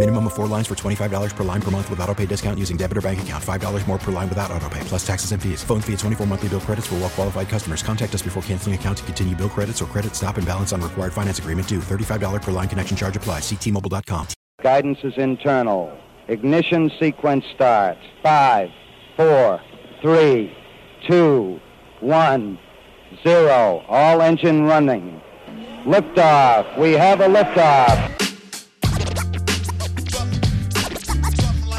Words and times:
Minimum 0.00 0.28
of 0.28 0.32
four 0.32 0.46
lines 0.46 0.66
for 0.66 0.74
$25 0.74 1.36
per 1.36 1.44
line 1.44 1.60
per 1.60 1.70
month 1.70 1.90
with 1.90 2.00
auto 2.00 2.14
pay 2.14 2.24
discount 2.24 2.58
using 2.58 2.78
debit 2.78 2.96
or 2.96 3.02
bank 3.02 3.20
account. 3.20 3.44
$5 3.44 3.86
more 3.86 3.98
per 3.98 4.10
line 4.10 4.30
without 4.30 4.50
auto 4.50 4.66
pay, 4.70 4.80
plus 4.84 5.06
taxes 5.06 5.32
and 5.32 5.42
fees. 5.42 5.62
Phone 5.62 5.82
fee 5.82 5.92
at 5.92 5.98
24 5.98 6.26
monthly 6.26 6.48
bill 6.48 6.60
credits 6.60 6.86
for 6.86 6.94
well 6.94 7.10
qualified 7.10 7.50
customers. 7.50 7.82
Contact 7.82 8.14
us 8.14 8.22
before 8.22 8.42
canceling 8.44 8.74
account 8.74 8.96
to 8.96 9.04
continue 9.04 9.36
bill 9.36 9.50
credits 9.50 9.82
or 9.82 9.84
credit 9.84 10.16
stop 10.16 10.38
and 10.38 10.46
balance 10.46 10.72
on 10.72 10.80
required 10.80 11.12
finance 11.12 11.38
agreement 11.38 11.68
due. 11.68 11.80
$35 11.80 12.40
per 12.40 12.50
line 12.50 12.66
connection 12.66 12.96
charge 12.96 13.14
applies. 13.14 13.42
Ctmobile.com. 13.42 14.28
Guidance 14.62 15.00
is 15.04 15.12
internal. 15.18 15.94
Ignition 16.28 16.90
sequence 16.98 17.44
starts. 17.54 18.00
Five, 18.22 18.70
four, 19.18 19.60
three, 20.00 20.56
two, 21.10 21.60
one, 22.00 22.58
zero. 23.22 23.84
All 23.86 24.22
engine 24.22 24.64
running. 24.64 25.20
Liftoff. 25.84 26.78
We 26.78 26.92
have 26.92 27.20
a 27.20 27.28
liftoff. 27.28 28.29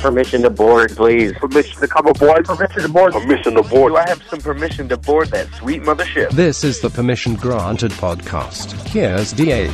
Permission 0.01 0.41
to 0.41 0.49
board, 0.49 0.95
please. 0.97 1.31
Permission 1.33 1.79
to 1.79 1.87
come 1.87 2.07
aboard. 2.07 2.45
Permission 2.45 2.81
to 2.81 2.89
board. 2.89 3.13
Permission 3.13 3.53
to 3.53 3.61
board. 3.61 3.91
Do 3.91 3.97
I 3.97 4.09
have 4.09 4.23
some 4.23 4.39
permission 4.39 4.89
to 4.89 4.97
board 4.97 5.27
that 5.27 5.47
sweet 5.53 5.83
mothership? 5.83 6.31
This 6.31 6.63
is 6.63 6.79
the 6.81 6.89
Permission 6.89 7.35
Granted 7.35 7.91
podcast. 7.91 8.71
Here's 8.87 9.31
DA. 9.31 9.67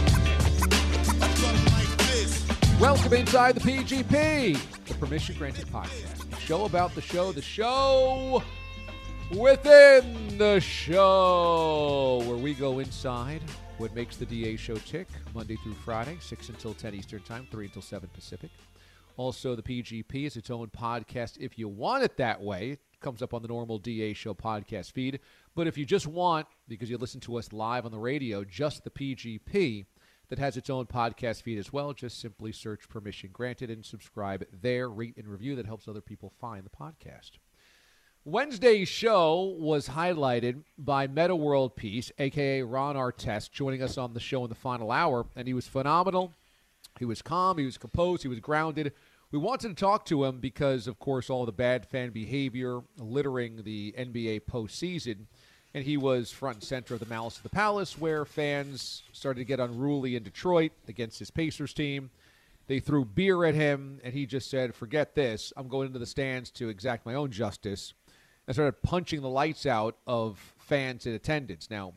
Welcome 2.78 3.14
inside 3.14 3.55
the 3.55 3.61
PGP, 3.61 4.86
the 4.86 4.94
Permission 4.95 5.36
Granted 5.38 5.67
podcast. 5.67 6.30
The 6.30 6.36
show 6.42 6.66
about 6.66 6.94
the 6.94 7.02
show, 7.02 7.31
the 7.31 7.42
show 7.42 8.44
within 9.31 10.38
the 10.38 10.59
show, 10.59 12.22
where 12.25 12.36
we 12.36 12.53
go 12.53 12.80
inside 12.80 13.42
what 13.78 13.95
makes 13.95 14.17
the 14.17 14.25
DA 14.25 14.58
show 14.58 14.75
tick 14.75 15.08
Monday 15.33 15.55
through 15.64 15.75
Friday, 15.75 16.17
6 16.20 16.50
until 16.50 16.73
10 16.73 16.95
Eastern 16.95 17.22
Time, 17.22 17.48
3 17.50 17.67
until 17.67 17.81
7 17.81 18.09
Pacific. 18.14 18.50
Also, 19.18 19.56
the 19.56 19.64
PGP 19.64 20.26
is 20.26 20.38
its 20.38 20.50
own 20.50 20.68
podcast 20.68 21.38
if 21.40 21.58
you 21.58 21.68
want 21.68 22.04
it 22.04 22.18
that 22.18 22.42
way. 22.42 22.72
It 22.72 22.80
comes 23.02 23.22
up 23.22 23.34
on 23.34 23.42
the 23.42 23.48
normal 23.48 23.80
DA 23.80 24.14
show 24.14 24.34
podcast 24.34 24.92
feed. 24.92 25.20
But 25.56 25.68
if 25.68 25.78
you 25.78 25.86
just 25.86 26.08
want, 26.08 26.48
because 26.68 26.90
you 26.90 26.98
listen 26.98 27.20
to 27.22 27.38
us 27.38 27.52
live 27.52 27.86
on 27.86 27.92
the 27.92 27.98
radio, 27.98 28.44
just 28.44 28.84
the 28.84 28.92
PGP, 28.92 29.86
that 30.30 30.40
has 30.40 30.58
its 30.58 30.70
own 30.70 30.86
podcast 30.86 31.42
feed 31.42 31.58
as 31.58 31.73
well. 31.73 31.94
Just 31.94 32.20
simply 32.20 32.52
search 32.52 32.90
Permission 32.90 33.30
Granted 33.32 33.70
and 33.70 33.84
subscribe 33.84 34.45
there, 34.62 34.90
rate 34.90 35.18
and 35.18 35.28
review. 35.28 35.56
That 35.56 35.66
helps 35.66 35.88
other 35.88 36.02
people 36.02 36.32
find 36.40 36.66
the 36.66 36.70
podcast. 36.70 37.32
Wednesday's 38.26 38.90
show 38.90 39.56
was 39.58 39.90
highlighted 39.90 40.64
by 40.78 41.08
Metta 41.08 41.36
World 41.36 41.78
Peace, 41.78 42.11
aka 42.20 42.61
Ron 42.61 42.95
Artest, 42.95 43.52
joining 43.52 43.82
us 43.82 43.98
on 43.98 44.14
the 44.14 44.20
show 44.20 44.44
in 44.44 44.49
the 44.49 44.55
final 44.55 44.92
hour, 44.92 45.26
and 45.36 45.48
he 45.48 45.54
was 45.54 45.66
phenomenal. 45.66 46.34
He 46.99 47.05
was 47.05 47.22
calm, 47.22 47.58
he 47.58 47.66
was 47.66 47.78
composed, 47.78 48.23
he 48.23 48.28
was 48.28 48.42
grounded. 48.42 48.92
We 49.32 49.39
wanted 49.39 49.70
to 49.70 49.76
talk 49.76 50.05
to 50.05 50.23
him 50.23 50.39
because, 50.39 50.88
of 50.88 50.99
course, 50.99 51.30
all 51.30 51.45
the 51.45 51.52
bad 51.52 51.86
fan 51.86 52.11
behavior 52.11 52.82
littering 52.98 53.64
the 53.64 53.93
NBA 53.98 54.42
postseason 54.49 55.26
and 55.73 55.86
he 55.86 55.98
was 55.98 56.32
front 56.32 56.55
and 56.55 56.64
center 56.64 56.95
of 56.95 56.99
the 56.99 57.05
Malice 57.05 57.37
of 57.37 57.43
the 57.43 57.49
Palace, 57.49 57.99
where 57.99 58.26
fans 58.26 59.04
started 59.11 59.39
to 59.42 59.45
get 59.45 59.60
unruly 59.60 60.16
in 60.16 60.23
Detroit 60.23 60.71
against 60.87 61.20
his 61.20 61.30
Pacers 61.30 61.71
team. 61.71 62.10
They 62.66 62.80
threw 62.80 63.05
beer 63.05 63.45
at 63.45 63.54
him, 63.54 63.99
and 64.04 64.14
he 64.14 64.26
just 64.26 64.49
said, 64.49 64.73
Forget 64.73 65.14
this. 65.14 65.54
I'm 65.55 65.67
going 65.67 65.87
into 65.87 65.99
the 65.99 66.08
stands 66.08 66.49
to 66.52 66.70
exact 66.70 67.05
my 67.05 67.14
own 67.14 67.32
justice. 67.32 67.93
And 68.48 68.55
started 68.55 68.82
punching 68.82 69.21
the 69.21 69.30
lights 69.30 69.66
out 69.66 69.98
of 70.08 70.39
fans 70.58 71.05
in 71.05 71.14
attendance. 71.14 71.70
Now, 71.70 71.93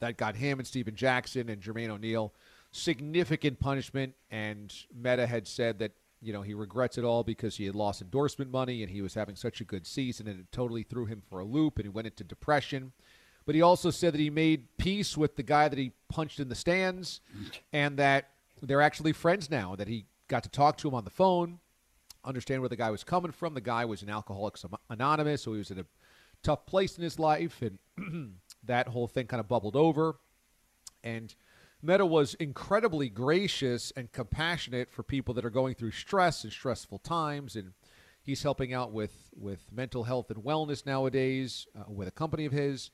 that 0.00 0.16
got 0.16 0.36
him 0.36 0.58
and 0.58 0.66
Stephen 0.66 0.94
Jackson 0.94 1.48
and 1.48 1.62
Jermaine 1.62 1.88
O'Neal 1.88 2.34
significant 2.70 3.58
punishment. 3.60 4.14
And 4.30 4.74
Metta 4.94 5.26
had 5.26 5.46
said 5.48 5.78
that 5.78 5.92
you 6.20 6.32
know, 6.32 6.42
he 6.42 6.54
regrets 6.54 6.98
it 6.98 7.04
all 7.04 7.22
because 7.22 7.56
he 7.56 7.66
had 7.66 7.74
lost 7.74 8.00
endorsement 8.00 8.50
money 8.50 8.82
and 8.82 8.90
he 8.90 9.02
was 9.02 9.14
having 9.14 9.36
such 9.36 9.60
a 9.60 9.64
good 9.64 9.86
season 9.86 10.26
and 10.26 10.40
it 10.40 10.52
totally 10.52 10.82
threw 10.82 11.06
him 11.06 11.22
for 11.28 11.40
a 11.40 11.44
loop 11.44 11.76
and 11.76 11.84
he 11.84 11.90
went 11.90 12.06
into 12.06 12.24
depression. 12.24 12.92
But 13.44 13.54
he 13.54 13.62
also 13.62 13.90
said 13.90 14.14
that 14.14 14.20
he 14.20 14.30
made 14.30 14.76
peace 14.76 15.16
with 15.16 15.36
the 15.36 15.42
guy 15.42 15.68
that 15.68 15.78
he 15.78 15.92
punched 16.08 16.40
in 16.40 16.48
the 16.48 16.54
stands 16.54 17.20
and 17.72 17.96
that 17.98 18.30
they're 18.60 18.82
actually 18.82 19.12
friends 19.12 19.50
now, 19.50 19.76
that 19.76 19.86
he 19.86 20.06
got 20.26 20.42
to 20.42 20.48
talk 20.48 20.76
to 20.78 20.88
him 20.88 20.94
on 20.94 21.04
the 21.04 21.10
phone, 21.10 21.60
understand 22.24 22.60
where 22.60 22.68
the 22.68 22.76
guy 22.76 22.90
was 22.90 23.04
coming 23.04 23.30
from. 23.30 23.54
The 23.54 23.60
guy 23.60 23.84
was 23.84 24.02
an 24.02 24.10
Alcoholics 24.10 24.64
Anonymous, 24.90 25.42
so 25.42 25.52
he 25.52 25.58
was 25.58 25.70
in 25.70 25.78
a 25.78 25.86
tough 26.42 26.66
place 26.66 26.96
in 26.96 27.04
his 27.04 27.18
life 27.18 27.62
and 27.62 28.34
that 28.64 28.88
whole 28.88 29.06
thing 29.06 29.26
kind 29.26 29.40
of 29.40 29.48
bubbled 29.48 29.76
over. 29.76 30.16
And 31.04 31.32
Metta 31.82 32.06
was 32.06 32.34
incredibly 32.34 33.08
gracious 33.08 33.92
and 33.96 34.10
compassionate 34.10 34.90
for 34.90 35.02
people 35.02 35.34
that 35.34 35.44
are 35.44 35.50
going 35.50 35.74
through 35.74 35.90
stress 35.92 36.42
and 36.42 36.52
stressful 36.52 36.98
times, 36.98 37.54
and 37.54 37.72
he's 38.22 38.42
helping 38.42 38.72
out 38.72 38.92
with 38.92 39.30
with 39.38 39.70
mental 39.72 40.04
health 40.04 40.30
and 40.30 40.42
wellness 40.42 40.86
nowadays 40.86 41.66
uh, 41.78 41.84
with 41.88 42.08
a 42.08 42.12
company 42.12 42.44
of 42.44 42.52
his. 42.52 42.90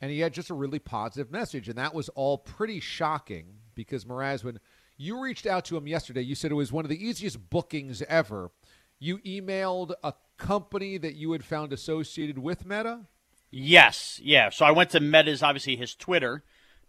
And 0.00 0.10
he 0.10 0.20
had 0.20 0.34
just 0.34 0.50
a 0.50 0.54
really 0.54 0.80
positive 0.80 1.30
message, 1.30 1.68
and 1.68 1.78
that 1.78 1.94
was 1.94 2.08
all 2.10 2.38
pretty 2.38 2.80
shocking 2.80 3.46
because 3.74 4.04
Mraz, 4.04 4.42
when 4.44 4.58
you 4.96 5.20
reached 5.20 5.46
out 5.46 5.64
to 5.66 5.76
him 5.76 5.86
yesterday, 5.86 6.22
you 6.22 6.34
said 6.34 6.50
it 6.50 6.54
was 6.54 6.72
one 6.72 6.84
of 6.84 6.88
the 6.88 7.06
easiest 7.06 7.50
bookings 7.50 8.02
ever. 8.02 8.50
You 8.98 9.18
emailed 9.18 9.92
a 10.02 10.14
company 10.36 10.98
that 10.98 11.14
you 11.14 11.32
had 11.32 11.44
found 11.44 11.72
associated 11.72 12.38
with 12.38 12.66
Metta. 12.66 13.06
Yes, 13.50 14.20
yeah. 14.22 14.50
So 14.50 14.64
I 14.64 14.72
went 14.72 14.90
to 14.90 15.00
Metta's, 15.00 15.42
obviously 15.42 15.76
his 15.76 15.94
Twitter, 15.94 16.42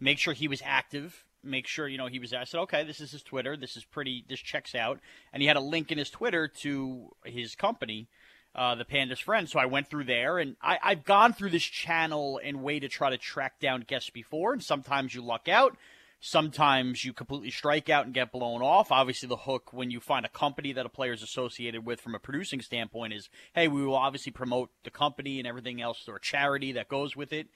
make 0.05 0.19
sure 0.19 0.33
he 0.33 0.47
was 0.47 0.61
active 0.63 1.25
make 1.45 1.67
sure 1.67 1.87
you 1.87 1.97
know 1.97 2.07
he 2.07 2.19
was. 2.19 2.33
I 2.33 2.43
said, 2.43 2.59
okay, 2.61 2.83
this 2.83 2.99
is 2.99 3.11
his 3.11 3.23
Twitter. 3.23 3.55
This 3.55 3.77
is 3.77 3.85
pretty. 3.85 4.25
This 4.27 4.39
checks 4.39 4.75
out. 4.75 4.99
And 5.31 5.41
he 5.41 5.47
had 5.47 5.57
a 5.57 5.61
link 5.61 5.91
in 5.91 5.97
his 5.97 6.09
Twitter 6.09 6.47
to 6.47 7.11
his 7.23 7.55
company, 7.55 8.09
uh, 8.55 8.75
the 8.75 8.85
Panda's 8.85 9.19
Friend. 9.19 9.47
So 9.47 9.59
I 9.59 9.65
went 9.65 9.89
through 9.89 10.05
there, 10.05 10.37
and 10.37 10.55
I, 10.61 10.79
I've 10.83 11.05
gone 11.05 11.33
through 11.33 11.51
this 11.51 11.63
channel 11.63 12.39
and 12.43 12.63
way 12.63 12.79
to 12.79 12.87
try 12.87 13.09
to 13.11 13.17
track 13.17 13.59
down 13.59 13.85
guests 13.87 14.09
before. 14.09 14.53
And 14.53 14.63
sometimes 14.63 15.13
you 15.13 15.21
luck 15.21 15.47
out. 15.47 15.77
Sometimes 16.21 17.05
you 17.05 17.13
completely 17.13 17.51
strike 17.51 17.87
out 17.87 18.05
and 18.05 18.13
get 18.13 18.31
blown 18.31 18.63
off. 18.63 18.91
Obviously, 18.91 19.29
the 19.29 19.37
hook 19.37 19.71
when 19.71 19.91
you 19.91 19.99
find 19.99 20.25
a 20.25 20.29
company 20.29 20.73
that 20.73 20.85
a 20.85 20.89
player 20.89 21.13
is 21.13 21.21
associated 21.21 21.85
with 21.85 22.01
from 22.01 22.15
a 22.15 22.19
producing 22.19 22.61
standpoint 22.61 23.13
is, 23.13 23.29
hey, 23.53 23.67
we 23.67 23.85
will 23.85 23.95
obviously 23.95 24.31
promote 24.31 24.71
the 24.83 24.89
company 24.89 25.37
and 25.37 25.47
everything 25.47 25.81
else 25.81 26.05
or 26.07 26.17
charity 26.17 26.71
that 26.71 26.87
goes 26.87 27.15
with 27.15 27.31
it. 27.31 27.47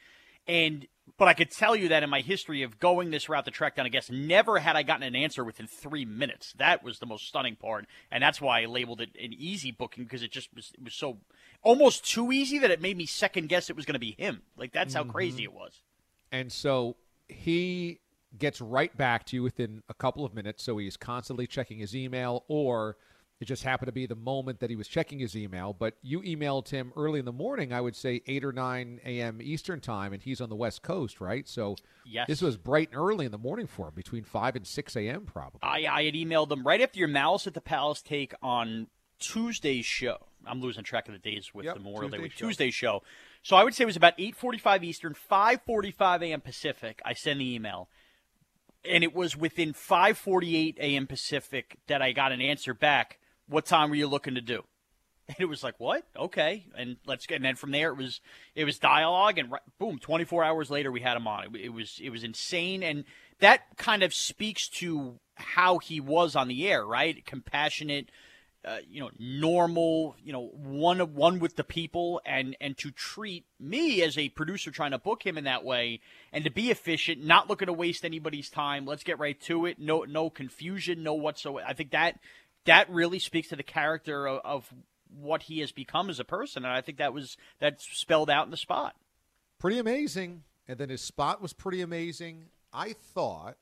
And 0.49 0.87
but 1.17 1.27
I 1.27 1.33
could 1.33 1.51
tell 1.51 1.75
you 1.75 1.89
that 1.89 2.01
in 2.01 2.09
my 2.09 2.21
history 2.21 2.63
of 2.63 2.79
going 2.79 3.11
this 3.11 3.29
route 3.29 3.45
to 3.45 3.51
track 3.51 3.75
down 3.75 3.85
a 3.85 3.89
guest, 3.89 4.11
never 4.11 4.57
had 4.57 4.75
I 4.75 4.81
gotten 4.83 5.03
an 5.03 5.15
answer 5.15 5.43
within 5.43 5.67
three 5.67 6.05
minutes. 6.05 6.53
That 6.57 6.83
was 6.83 6.97
the 6.97 7.05
most 7.05 7.27
stunning 7.27 7.55
part, 7.55 7.85
and 8.09 8.23
that's 8.23 8.41
why 8.41 8.61
I 8.61 8.65
labeled 8.65 8.99
it 8.99 9.09
an 9.21 9.33
easy 9.37 9.69
booking 9.71 10.05
because 10.05 10.23
it 10.23 10.31
just 10.31 10.49
was 10.55 10.71
it 10.73 10.83
was 10.83 10.95
so 10.95 11.17
almost 11.61 12.03
too 12.03 12.31
easy 12.31 12.57
that 12.59 12.71
it 12.71 12.81
made 12.81 12.97
me 12.97 13.05
second 13.05 13.47
guess 13.47 13.69
it 13.69 13.75
was 13.75 13.85
going 13.85 13.93
to 13.93 13.99
be 13.99 14.15
him. 14.17 14.41
Like 14.57 14.71
that's 14.71 14.95
how 14.95 15.03
mm-hmm. 15.03 15.11
crazy 15.11 15.43
it 15.43 15.53
was. 15.53 15.83
And 16.31 16.51
so 16.51 16.95
he 17.27 17.99
gets 18.37 18.59
right 18.59 18.95
back 18.97 19.25
to 19.27 19.35
you 19.35 19.43
within 19.43 19.83
a 19.87 19.93
couple 19.93 20.25
of 20.25 20.33
minutes. 20.33 20.63
So 20.63 20.77
he's 20.77 20.97
constantly 20.97 21.45
checking 21.45 21.77
his 21.77 21.95
email 21.95 22.43
or 22.47 22.97
it 23.39 23.45
just 23.45 23.63
happened 23.63 23.87
to 23.87 23.93
be 23.93 24.05
the 24.05 24.15
moment 24.15 24.59
that 24.59 24.69
he 24.69 24.75
was 24.75 24.87
checking 24.87 25.19
his 25.19 25.35
email. 25.35 25.73
But 25.77 25.95
you 26.01 26.21
emailed 26.21 26.69
him 26.69 26.91
early 26.97 27.19
in 27.19 27.25
the 27.25 27.31
morning, 27.31 27.71
I 27.71 27.79
would 27.79 27.95
say 27.95 28.21
8 28.27 28.43
or 28.43 28.51
9 28.51 28.99
a.m. 29.05 29.39
Eastern 29.41 29.79
time, 29.79 30.11
and 30.11 30.21
he's 30.21 30.41
on 30.41 30.49
the 30.49 30.55
West 30.55 30.81
Coast, 30.81 31.21
right? 31.21 31.47
So 31.47 31.75
yes. 32.05 32.27
this 32.27 32.41
was 32.41 32.57
bright 32.57 32.89
and 32.89 32.99
early 32.99 33.25
in 33.25 33.31
the 33.31 33.37
morning 33.37 33.67
for 33.67 33.87
him, 33.87 33.93
between 33.95 34.23
5 34.23 34.57
and 34.57 34.67
6 34.67 34.95
a.m. 34.97 35.25
probably. 35.25 35.59
I, 35.63 35.87
I 35.89 36.03
had 36.03 36.15
emailed 36.15 36.51
him 36.51 36.67
right 36.67 36.81
after 36.81 36.99
your 36.99 37.07
Malice 37.07 37.47
at 37.47 37.53
the 37.53 37.61
Palace 37.61 38.01
take 38.01 38.33
on 38.41 38.87
Tuesday's 39.19 39.85
show. 39.85 40.17
I'm 40.45 40.61
losing 40.61 40.83
track 40.83 41.07
of 41.07 41.13
the 41.13 41.19
days 41.19 41.53
with 41.53 41.65
yep, 41.65 41.75
the 41.75 41.81
Memorial 41.81 42.09
Tuesday 42.09 42.17
Day 42.17 42.23
with 42.23 42.31
show. 42.33 42.45
Tuesday's 42.45 42.73
show. 42.73 43.03
So 43.41 43.55
I 43.55 43.63
would 43.63 43.73
say 43.73 43.83
it 43.83 43.87
was 43.87 43.95
about 43.95 44.17
8:45 44.17 44.83
Eastern, 44.83 45.13
5:45 45.13 46.23
a.m. 46.23 46.41
Pacific. 46.41 47.01
I 47.05 47.13
send 47.13 47.41
the 47.41 47.53
email 47.53 47.89
and 48.85 49.03
it 49.03 49.13
was 49.13 49.35
within 49.35 49.73
5:48 49.73 50.77
a.m. 50.79 51.07
Pacific 51.07 51.77
that 51.87 52.01
I 52.01 52.11
got 52.11 52.31
an 52.31 52.41
answer 52.41 52.73
back. 52.73 53.18
What 53.49 53.65
time 53.65 53.89
were 53.89 53.95
you 53.95 54.07
looking 54.07 54.35
to 54.35 54.41
do? 54.41 54.63
And 55.29 55.37
it 55.41 55.45
was 55.45 55.63
like, 55.63 55.75
what? 55.79 56.05
Okay, 56.17 56.65
and 56.75 56.97
let's 57.05 57.27
get. 57.27 57.35
And 57.35 57.45
then 57.45 57.55
from 57.55 57.69
there, 57.69 57.89
it 57.91 57.97
was 57.97 58.19
it 58.55 58.65
was 58.65 58.79
dialogue, 58.79 59.37
and 59.37 59.53
boom, 59.77 59.99
24 59.99 60.43
hours 60.43 60.71
later, 60.71 60.91
we 60.91 61.01
had 61.01 61.15
him 61.15 61.27
on. 61.27 61.43
It, 61.43 61.65
it 61.65 61.69
was 61.69 61.99
it 62.01 62.09
was 62.09 62.23
insane, 62.23 62.81
and 62.81 63.03
that 63.39 63.77
kind 63.77 64.01
of 64.01 64.11
speaks 64.11 64.67
to 64.79 65.19
how 65.35 65.77
he 65.77 65.99
was 65.99 66.35
on 66.35 66.47
the 66.47 66.67
air, 66.67 66.83
right? 66.83 67.23
Compassionate, 67.27 68.09
uh, 68.65 68.77
you 68.89 68.99
know, 68.99 69.11
normal, 69.19 70.15
you 70.23 70.33
know, 70.33 70.47
one 70.47 70.99
one 71.13 71.37
with 71.37 71.57
the 71.57 71.63
people, 71.63 72.21
and 72.25 72.57
and 72.59 72.75
to 72.79 72.89
treat 72.89 73.45
me 73.59 74.01
as 74.01 74.17
a 74.17 74.29
producer 74.29 74.71
trying 74.71 74.91
to 74.91 74.97
book 74.97 75.23
him 75.23 75.37
in 75.37 75.43
that 75.43 75.63
way, 75.63 75.99
and 76.33 76.43
to 76.43 76.49
be 76.49 76.71
efficient, 76.71 77.23
not 77.23 77.47
looking 77.47 77.67
to 77.67 77.73
waste 77.73 78.03
anybody's 78.03 78.49
time. 78.49 78.87
Let's 78.87 79.03
get 79.03 79.19
right 79.19 79.39
to 79.41 79.67
it. 79.67 79.77
No 79.77 80.05
no 80.05 80.31
confusion, 80.31 81.03
no 81.03 81.13
whatsoever. 81.13 81.65
I 81.67 81.73
think 81.73 81.91
that 81.91 82.19
that 82.65 82.89
really 82.89 83.19
speaks 83.19 83.49
to 83.49 83.55
the 83.55 83.63
character 83.63 84.27
of, 84.27 84.41
of 84.43 84.73
what 85.09 85.43
he 85.43 85.59
has 85.59 85.71
become 85.71 86.09
as 86.09 86.19
a 86.19 86.25
person, 86.25 86.65
and 86.65 86.73
I 86.73 86.81
think 86.81 86.97
that 86.97 87.13
was 87.13 87.37
that's 87.59 87.85
spelled 87.97 88.29
out 88.29 88.45
in 88.45 88.51
the 88.51 88.57
spot. 88.57 88.95
Pretty 89.59 89.79
amazing, 89.79 90.43
and 90.67 90.77
then 90.77 90.89
his 90.89 91.01
spot 91.01 91.41
was 91.41 91.53
pretty 91.53 91.81
amazing. 91.81 92.45
I 92.71 92.93
thought 92.93 93.57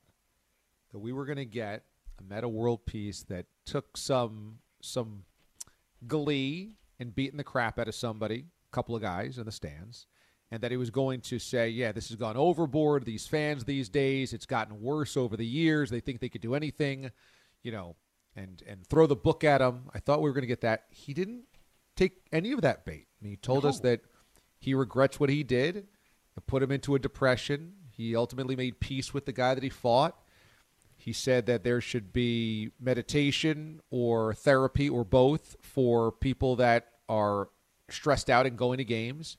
that 0.92 0.98
we 0.98 1.12
were 1.12 1.24
going 1.24 1.38
to 1.38 1.44
get 1.44 1.84
a 2.18 2.22
Metta 2.22 2.48
World 2.48 2.84
Peace 2.86 3.24
that 3.24 3.46
took 3.64 3.96
some 3.96 4.58
some 4.80 5.24
glee 6.06 6.74
in 6.98 7.10
beating 7.10 7.38
the 7.38 7.44
crap 7.44 7.78
out 7.78 7.88
of 7.88 7.94
somebody, 7.94 8.46
a 8.70 8.74
couple 8.74 8.94
of 8.94 9.02
guys 9.02 9.38
in 9.38 9.46
the 9.46 9.52
stands, 9.52 10.06
and 10.50 10.60
that 10.60 10.70
he 10.70 10.76
was 10.76 10.90
going 10.90 11.20
to 11.22 11.38
say, 11.38 11.68
"Yeah, 11.68 11.92
this 11.92 12.08
has 12.08 12.16
gone 12.16 12.36
overboard. 12.36 13.04
These 13.04 13.26
fans 13.26 13.64
these 13.64 13.88
days, 13.88 14.32
it's 14.32 14.46
gotten 14.46 14.82
worse 14.82 15.16
over 15.16 15.36
the 15.36 15.46
years. 15.46 15.90
They 15.90 16.00
think 16.00 16.20
they 16.20 16.28
could 16.28 16.42
do 16.42 16.54
anything, 16.54 17.10
you 17.62 17.72
know, 17.72 17.96
and 18.38 18.62
and 18.66 18.86
throw 18.86 19.06
the 19.06 19.16
book 19.16 19.44
at 19.44 19.60
him." 19.60 19.90
I 19.94 19.98
thought 19.98 20.22
we 20.22 20.28
were 20.28 20.34
going 20.34 20.42
to 20.42 20.48
get 20.48 20.60
that. 20.62 20.84
He 20.90 21.12
didn't 21.14 21.44
take 21.96 22.22
any 22.32 22.52
of 22.52 22.60
that 22.62 22.84
bait. 22.84 23.06
He 23.22 23.36
told 23.36 23.64
no. 23.64 23.70
us 23.70 23.80
that 23.80 24.00
he 24.58 24.74
regrets 24.74 25.18
what 25.18 25.30
he 25.30 25.42
did 25.42 25.76
and 25.76 26.46
put 26.46 26.62
him 26.62 26.70
into 26.70 26.94
a 26.94 26.98
depression. 26.98 27.74
He 27.90 28.14
ultimately 28.14 28.56
made 28.56 28.80
peace 28.80 29.12
with 29.12 29.26
the 29.26 29.32
guy 29.32 29.54
that 29.54 29.62
he 29.62 29.70
fought. 29.70 30.16
He 30.96 31.12
said 31.12 31.46
that 31.46 31.64
there 31.64 31.80
should 31.80 32.12
be 32.12 32.72
meditation 32.80 33.80
or 33.90 34.34
therapy 34.34 34.88
or 34.88 35.04
both 35.04 35.56
for 35.60 36.10
people 36.10 36.56
that 36.56 36.88
are 37.08 37.48
stressed 37.88 38.28
out 38.28 38.46
and 38.46 38.58
going 38.58 38.78
to 38.78 38.84
games. 38.84 39.36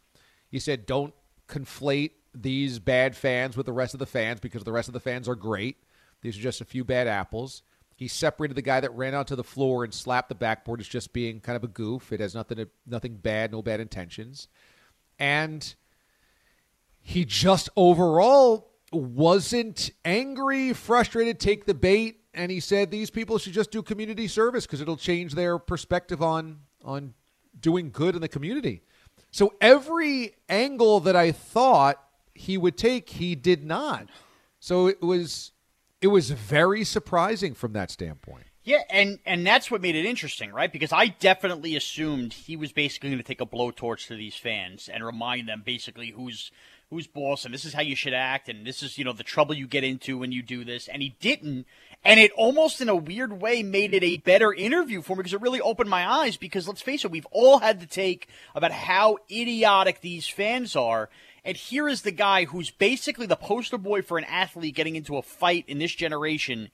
He 0.49 0.59
said, 0.59 0.85
don't 0.85 1.13
conflate 1.47 2.11
these 2.33 2.79
bad 2.79 3.15
fans 3.15 3.57
with 3.57 3.65
the 3.65 3.73
rest 3.73 3.93
of 3.93 3.99
the 3.99 4.05
fans 4.05 4.39
because 4.39 4.63
the 4.63 4.71
rest 4.71 4.87
of 4.87 4.93
the 4.93 4.99
fans 4.99 5.27
are 5.27 5.35
great. 5.35 5.77
These 6.21 6.37
are 6.37 6.41
just 6.41 6.61
a 6.61 6.65
few 6.65 6.83
bad 6.83 7.07
apples. 7.07 7.61
He 7.99 8.07
separated 8.07 8.55
the 8.55 8.61
guy 8.61 8.79
that 8.79 8.95
ran 8.95 9.13
onto 9.13 9.35
the 9.35 9.43
floor 9.43 9.83
and 9.83 9.93
slapped 9.93 10.29
the 10.29 10.35
backboard 10.35 10.79
as 10.79 10.87
just 10.87 11.11
being 11.11 11.41
kind 11.41 11.57
of 11.57 11.65
a 11.65 11.67
goof. 11.67 12.13
It 12.13 12.21
has 12.21 12.33
nothing, 12.33 12.65
nothing 12.87 13.17
bad, 13.17 13.51
no 13.51 13.61
bad 13.61 13.81
intentions. 13.81 14.47
And 15.19 15.75
he 17.01 17.25
just 17.25 17.67
overall 17.75 18.71
wasn't 18.93 19.91
angry, 20.05 20.71
frustrated, 20.71 21.41
take 21.41 21.65
the 21.65 21.73
bait, 21.73 22.21
and 22.33 22.49
he 22.49 22.61
said 22.61 22.89
these 22.89 23.09
people 23.09 23.37
should 23.37 23.51
just 23.51 23.69
do 23.69 23.83
community 23.83 24.29
service 24.29 24.65
because 24.65 24.79
it'll 24.79 24.95
change 24.95 25.35
their 25.35 25.59
perspective 25.59 26.23
on 26.23 26.59
on 26.85 27.13
doing 27.59 27.91
good 27.91 28.15
in 28.15 28.21
the 28.21 28.29
community. 28.29 28.81
So 29.29 29.55
every 29.59 30.35
angle 30.47 31.01
that 31.01 31.17
I 31.17 31.33
thought 31.33 32.01
he 32.33 32.57
would 32.57 32.77
take, 32.77 33.09
he 33.09 33.35
did 33.35 33.65
not. 33.65 34.07
So 34.61 34.87
it 34.87 35.01
was 35.01 35.51
it 36.01 36.07
was 36.07 36.31
very 36.31 36.83
surprising 36.83 37.53
from 37.53 37.73
that 37.73 37.91
standpoint. 37.91 38.45
Yeah, 38.63 38.83
and 38.89 39.19
and 39.25 39.47
that's 39.47 39.71
what 39.71 39.81
made 39.81 39.95
it 39.95 40.05
interesting, 40.05 40.51
right? 40.51 40.71
Because 40.71 40.93
I 40.93 41.07
definitely 41.07 41.75
assumed 41.75 42.33
he 42.33 42.55
was 42.55 42.71
basically 42.71 43.09
going 43.09 43.21
to 43.21 43.27
take 43.27 43.41
a 43.41 43.45
blowtorch 43.45 44.07
to 44.07 44.15
these 44.15 44.35
fans 44.35 44.89
and 44.89 45.03
remind 45.03 45.47
them 45.47 45.63
basically 45.65 46.11
who's 46.11 46.51
who's 46.89 47.07
boss 47.07 47.45
and 47.45 47.53
this 47.53 47.65
is 47.65 47.73
how 47.73 47.81
you 47.81 47.95
should 47.95 48.13
act 48.13 48.49
and 48.49 48.65
this 48.65 48.81
is 48.81 48.97
you 48.97 49.05
know 49.05 49.13
the 49.13 49.23
trouble 49.23 49.53
you 49.53 49.67
get 49.67 49.83
into 49.83 50.17
when 50.17 50.31
you 50.31 50.41
do 50.41 50.65
this 50.65 50.87
and 50.87 51.03
he 51.03 51.15
didn't 51.19 51.67
and 52.03 52.19
it 52.19 52.31
almost 52.31 52.81
in 52.81 52.89
a 52.89 52.95
weird 52.95 53.39
way 53.41 53.61
made 53.61 53.93
it 53.93 54.03
a 54.03 54.17
better 54.17 54.51
interview 54.51 55.01
for 55.01 55.15
me 55.15 55.17
because 55.17 55.33
it 55.33 55.41
really 55.41 55.61
opened 55.61 55.89
my 55.89 56.09
eyes 56.09 56.35
because 56.35 56.67
let's 56.67 56.81
face 56.81 57.05
it 57.05 57.11
we've 57.11 57.27
all 57.31 57.59
had 57.59 57.79
to 57.79 57.85
take 57.85 58.27
about 58.55 58.71
how 58.71 59.17
idiotic 59.29 60.01
these 60.01 60.27
fans 60.27 60.75
are 60.75 61.09
and 61.43 61.57
here 61.57 61.87
is 61.87 62.01
the 62.01 62.11
guy 62.11 62.45
who's 62.45 62.71
basically 62.71 63.25
the 63.25 63.35
poster 63.35 63.77
boy 63.77 64.01
for 64.01 64.17
an 64.17 64.25
athlete 64.25 64.75
getting 64.75 64.95
into 64.95 65.17
a 65.17 65.21
fight 65.21 65.65
in 65.67 65.79
this 65.79 65.93
generation 65.93 66.69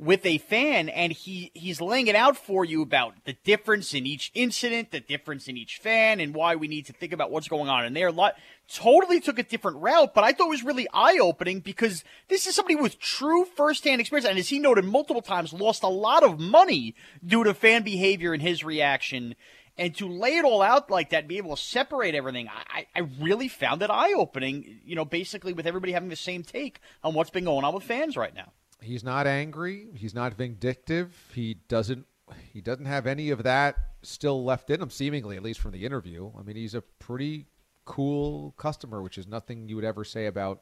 with 0.00 0.24
a 0.24 0.38
fan 0.38 0.88
and 0.88 1.12
he 1.12 1.50
he's 1.52 1.78
laying 1.78 2.06
it 2.06 2.14
out 2.14 2.34
for 2.34 2.64
you 2.64 2.80
about 2.80 3.14
the 3.26 3.34
difference 3.44 3.92
in 3.92 4.06
each 4.06 4.32
incident, 4.34 4.90
the 4.90 5.00
difference 5.00 5.46
in 5.46 5.58
each 5.58 5.76
fan 5.76 6.20
and 6.20 6.34
why 6.34 6.56
we 6.56 6.68
need 6.68 6.86
to 6.86 6.92
think 6.94 7.12
about 7.12 7.30
what's 7.30 7.48
going 7.48 7.68
on 7.68 7.84
in 7.84 7.92
there. 7.92 8.10
Lot 8.10 8.34
totally 8.66 9.20
took 9.20 9.38
a 9.38 9.42
different 9.42 9.76
route, 9.76 10.14
but 10.14 10.24
I 10.24 10.32
thought 10.32 10.46
it 10.46 10.50
was 10.50 10.64
really 10.64 10.88
eye-opening 10.94 11.60
because 11.60 12.02
this 12.28 12.46
is 12.46 12.54
somebody 12.54 12.76
with 12.76 12.98
true 12.98 13.44
first-hand 13.44 14.00
experience 14.00 14.26
and 14.26 14.38
as 14.38 14.48
he 14.48 14.58
noted 14.58 14.86
multiple 14.86 15.22
times 15.22 15.52
lost 15.52 15.82
a 15.82 15.88
lot 15.88 16.22
of 16.22 16.40
money 16.40 16.94
due 17.22 17.44
to 17.44 17.52
fan 17.52 17.82
behavior 17.82 18.32
and 18.32 18.40
his 18.40 18.64
reaction. 18.64 19.34
And 19.80 19.94
to 19.96 20.06
lay 20.06 20.36
it 20.36 20.44
all 20.44 20.60
out 20.60 20.90
like 20.90 21.10
that, 21.10 21.26
be 21.26 21.38
able 21.38 21.56
to 21.56 21.62
separate 21.62 22.14
everything, 22.14 22.48
I, 22.48 22.86
I 22.94 23.08
really 23.18 23.48
found 23.48 23.80
it 23.80 23.88
eye 23.88 24.12
opening, 24.12 24.80
you 24.84 24.94
know, 24.94 25.06
basically 25.06 25.54
with 25.54 25.66
everybody 25.66 25.92
having 25.92 26.10
the 26.10 26.16
same 26.16 26.42
take 26.42 26.80
on 27.02 27.14
what's 27.14 27.30
been 27.30 27.44
going 27.44 27.64
on 27.64 27.72
with 27.72 27.84
fans 27.84 28.14
right 28.14 28.34
now. 28.34 28.52
He's 28.82 29.02
not 29.02 29.26
angry. 29.26 29.88
He's 29.94 30.14
not 30.14 30.34
vindictive. 30.34 31.16
He 31.34 31.54
doesn't. 31.68 32.04
He 32.52 32.60
doesn't 32.60 32.84
have 32.84 33.06
any 33.06 33.30
of 33.30 33.42
that 33.42 33.76
still 34.02 34.44
left 34.44 34.68
in 34.68 34.82
him, 34.82 34.90
seemingly, 34.90 35.36
at 35.36 35.42
least 35.42 35.60
from 35.60 35.72
the 35.72 35.86
interview. 35.86 36.30
I 36.38 36.42
mean, 36.42 36.56
he's 36.56 36.74
a 36.74 36.82
pretty 36.82 37.46
cool 37.86 38.52
customer, 38.58 39.00
which 39.00 39.16
is 39.16 39.26
nothing 39.26 39.66
you 39.66 39.76
would 39.76 39.84
ever 39.84 40.04
say 40.04 40.26
about 40.26 40.60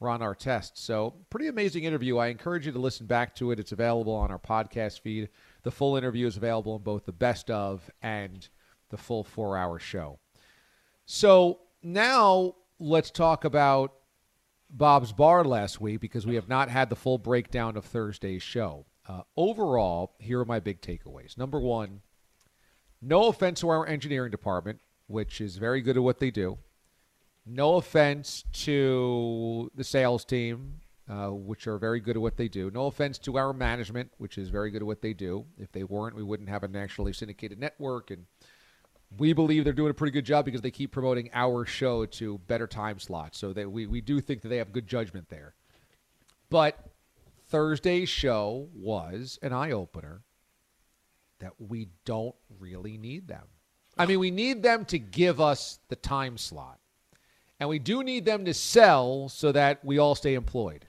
Ron 0.00 0.20
Artest. 0.20 0.72
So, 0.74 1.14
pretty 1.30 1.48
amazing 1.48 1.84
interview. 1.84 2.18
I 2.18 2.28
encourage 2.28 2.66
you 2.66 2.72
to 2.72 2.78
listen 2.78 3.06
back 3.06 3.34
to 3.36 3.50
it. 3.50 3.58
It's 3.58 3.72
available 3.72 4.14
on 4.14 4.30
our 4.30 4.38
podcast 4.38 5.00
feed. 5.00 5.28
The 5.62 5.70
full 5.70 5.96
interview 5.96 6.26
is 6.26 6.36
available 6.36 6.76
in 6.76 6.82
both 6.82 7.06
the 7.06 7.12
best 7.12 7.50
of 7.50 7.90
and 8.02 8.48
the 8.90 8.96
full 8.96 9.24
four 9.24 9.56
hour 9.56 9.78
show. 9.78 10.18
So, 11.06 11.60
now 11.82 12.54
let's 12.78 13.10
talk 13.10 13.44
about 13.44 13.92
Bob's 14.70 15.12
Bar 15.12 15.44
last 15.44 15.80
week 15.80 16.00
because 16.00 16.26
we 16.26 16.36
have 16.36 16.48
not 16.48 16.68
had 16.68 16.88
the 16.88 16.96
full 16.96 17.18
breakdown 17.18 17.76
of 17.76 17.84
Thursday's 17.84 18.42
show. 18.42 18.86
Uh, 19.06 19.22
overall, 19.36 20.14
here 20.18 20.40
are 20.40 20.44
my 20.44 20.60
big 20.60 20.80
takeaways. 20.80 21.36
Number 21.36 21.60
one, 21.60 22.00
no 23.00 23.26
offense 23.26 23.60
to 23.60 23.68
our 23.68 23.86
engineering 23.86 24.30
department, 24.30 24.80
which 25.08 25.40
is 25.40 25.56
very 25.56 25.80
good 25.80 25.96
at 25.96 26.02
what 26.02 26.20
they 26.20 26.30
do. 26.30 26.58
No 27.44 27.74
offense 27.74 28.44
to 28.52 29.70
the 29.74 29.82
sales 29.82 30.24
team, 30.24 30.80
uh, 31.12 31.28
which 31.28 31.66
are 31.66 31.76
very 31.76 32.00
good 32.00 32.16
at 32.16 32.22
what 32.22 32.38
they 32.38 32.48
do. 32.48 32.70
No 32.70 32.86
offense 32.86 33.18
to 33.18 33.36
our 33.36 33.52
management, 33.52 34.10
which 34.16 34.38
is 34.38 34.48
very 34.48 34.70
good 34.70 34.80
at 34.82 34.86
what 34.86 35.02
they 35.02 35.12
do. 35.12 35.44
If 35.58 35.70
they 35.70 35.84
weren't, 35.84 36.16
we 36.16 36.22
wouldn't 36.22 36.48
have 36.48 36.62
a 36.62 36.68
nationally 36.68 37.12
syndicated 37.12 37.58
network 37.58 38.10
and 38.10 38.24
we 39.18 39.34
believe 39.34 39.64
they're 39.64 39.74
doing 39.74 39.90
a 39.90 39.94
pretty 39.94 40.12
good 40.12 40.24
job 40.24 40.46
because 40.46 40.62
they 40.62 40.70
keep 40.70 40.90
promoting 40.90 41.28
our 41.34 41.66
show 41.66 42.06
to 42.06 42.38
better 42.46 42.66
time 42.66 42.98
slots. 42.98 43.38
So 43.38 43.52
that 43.52 43.70
we, 43.70 43.86
we 43.86 44.00
do 44.00 44.22
think 44.22 44.40
that 44.40 44.48
they 44.48 44.56
have 44.56 44.72
good 44.72 44.86
judgment 44.86 45.28
there. 45.28 45.54
But 46.48 46.78
Thursday's 47.48 48.08
show 48.08 48.70
was 48.74 49.38
an 49.42 49.52
eye 49.52 49.72
opener 49.72 50.22
that 51.40 51.52
we 51.58 51.88
don't 52.06 52.34
really 52.58 52.96
need 52.96 53.28
them. 53.28 53.44
I 53.98 54.06
mean, 54.06 54.18
we 54.18 54.30
need 54.30 54.62
them 54.62 54.86
to 54.86 54.98
give 54.98 55.42
us 55.42 55.78
the 55.88 55.96
time 55.96 56.38
slot. 56.38 56.78
And 57.60 57.68
we 57.68 57.78
do 57.78 58.02
need 58.02 58.24
them 58.24 58.46
to 58.46 58.54
sell 58.54 59.28
so 59.28 59.52
that 59.52 59.84
we 59.84 59.98
all 59.98 60.14
stay 60.14 60.32
employed. 60.34 60.86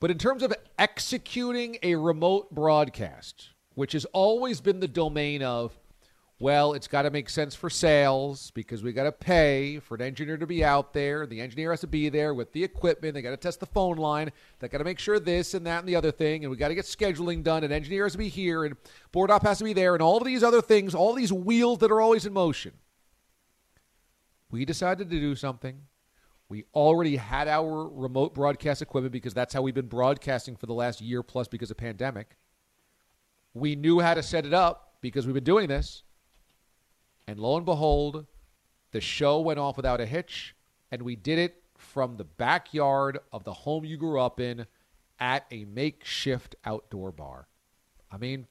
But 0.00 0.10
in 0.10 0.18
terms 0.18 0.42
of 0.42 0.52
executing 0.78 1.76
a 1.82 1.94
remote 1.94 2.54
broadcast, 2.54 3.50
which 3.74 3.92
has 3.92 4.06
always 4.06 4.60
been 4.60 4.80
the 4.80 4.88
domain 4.88 5.42
of 5.42 5.78
well, 6.42 6.72
it's 6.72 6.88
got 6.88 7.02
to 7.02 7.10
make 7.10 7.28
sense 7.28 7.54
for 7.54 7.68
sales 7.68 8.50
because 8.52 8.82
we 8.82 8.94
got 8.94 9.04
to 9.04 9.12
pay 9.12 9.78
for 9.78 9.94
an 9.94 10.00
engineer 10.00 10.38
to 10.38 10.46
be 10.46 10.64
out 10.64 10.94
there. 10.94 11.26
The 11.26 11.38
engineer 11.38 11.70
has 11.70 11.82
to 11.82 11.86
be 11.86 12.08
there 12.08 12.32
with 12.32 12.50
the 12.52 12.64
equipment. 12.64 13.12
They 13.12 13.20
got 13.20 13.32
to 13.32 13.36
test 13.36 13.60
the 13.60 13.66
phone 13.66 13.98
line. 13.98 14.32
They 14.58 14.68
got 14.68 14.78
to 14.78 14.84
make 14.84 14.98
sure 14.98 15.20
this 15.20 15.52
and 15.52 15.66
that 15.66 15.80
and 15.80 15.88
the 15.88 15.96
other 15.96 16.10
thing. 16.10 16.42
And 16.42 16.50
we 16.50 16.56
got 16.56 16.68
to 16.68 16.74
get 16.74 16.86
scheduling 16.86 17.42
done. 17.42 17.62
And 17.62 17.70
engineer 17.70 18.04
has 18.04 18.12
to 18.12 18.18
be 18.18 18.30
here. 18.30 18.64
And 18.64 18.74
board 19.12 19.30
op 19.30 19.42
has 19.42 19.58
to 19.58 19.64
be 19.64 19.74
there. 19.74 19.94
And 19.94 20.02
all 20.02 20.16
of 20.16 20.24
these 20.24 20.42
other 20.42 20.62
things, 20.62 20.94
all 20.94 21.12
these 21.12 21.30
wheels 21.30 21.80
that 21.80 21.92
are 21.92 22.00
always 22.00 22.24
in 22.24 22.32
motion. 22.32 22.72
We 24.50 24.64
decided 24.64 25.10
to 25.10 25.20
do 25.20 25.36
something. 25.36 25.82
We 26.50 26.64
already 26.74 27.14
had 27.14 27.46
our 27.46 27.88
remote 27.88 28.34
broadcast 28.34 28.82
equipment 28.82 29.12
because 29.12 29.32
that's 29.32 29.54
how 29.54 29.62
we've 29.62 29.72
been 29.72 29.86
broadcasting 29.86 30.56
for 30.56 30.66
the 30.66 30.74
last 30.74 31.00
year 31.00 31.22
plus 31.22 31.46
because 31.46 31.70
of 31.70 31.76
pandemic. 31.76 32.36
We 33.54 33.76
knew 33.76 34.00
how 34.00 34.14
to 34.14 34.22
set 34.22 34.44
it 34.44 34.52
up 34.52 34.94
because 35.00 35.26
we've 35.26 35.34
been 35.34 35.44
doing 35.44 35.68
this. 35.68 36.02
And 37.28 37.38
lo 37.38 37.56
and 37.56 37.64
behold, 37.64 38.26
the 38.90 39.00
show 39.00 39.38
went 39.40 39.60
off 39.60 39.76
without 39.76 40.00
a 40.00 40.06
hitch, 40.06 40.56
and 40.90 41.02
we 41.02 41.14
did 41.14 41.38
it 41.38 41.62
from 41.78 42.16
the 42.16 42.24
backyard 42.24 43.20
of 43.32 43.44
the 43.44 43.52
home 43.52 43.84
you 43.84 43.96
grew 43.96 44.20
up 44.20 44.40
in 44.40 44.66
at 45.20 45.46
a 45.52 45.64
makeshift 45.66 46.56
outdoor 46.64 47.12
bar. 47.12 47.46
I 48.10 48.16
mean, 48.16 48.48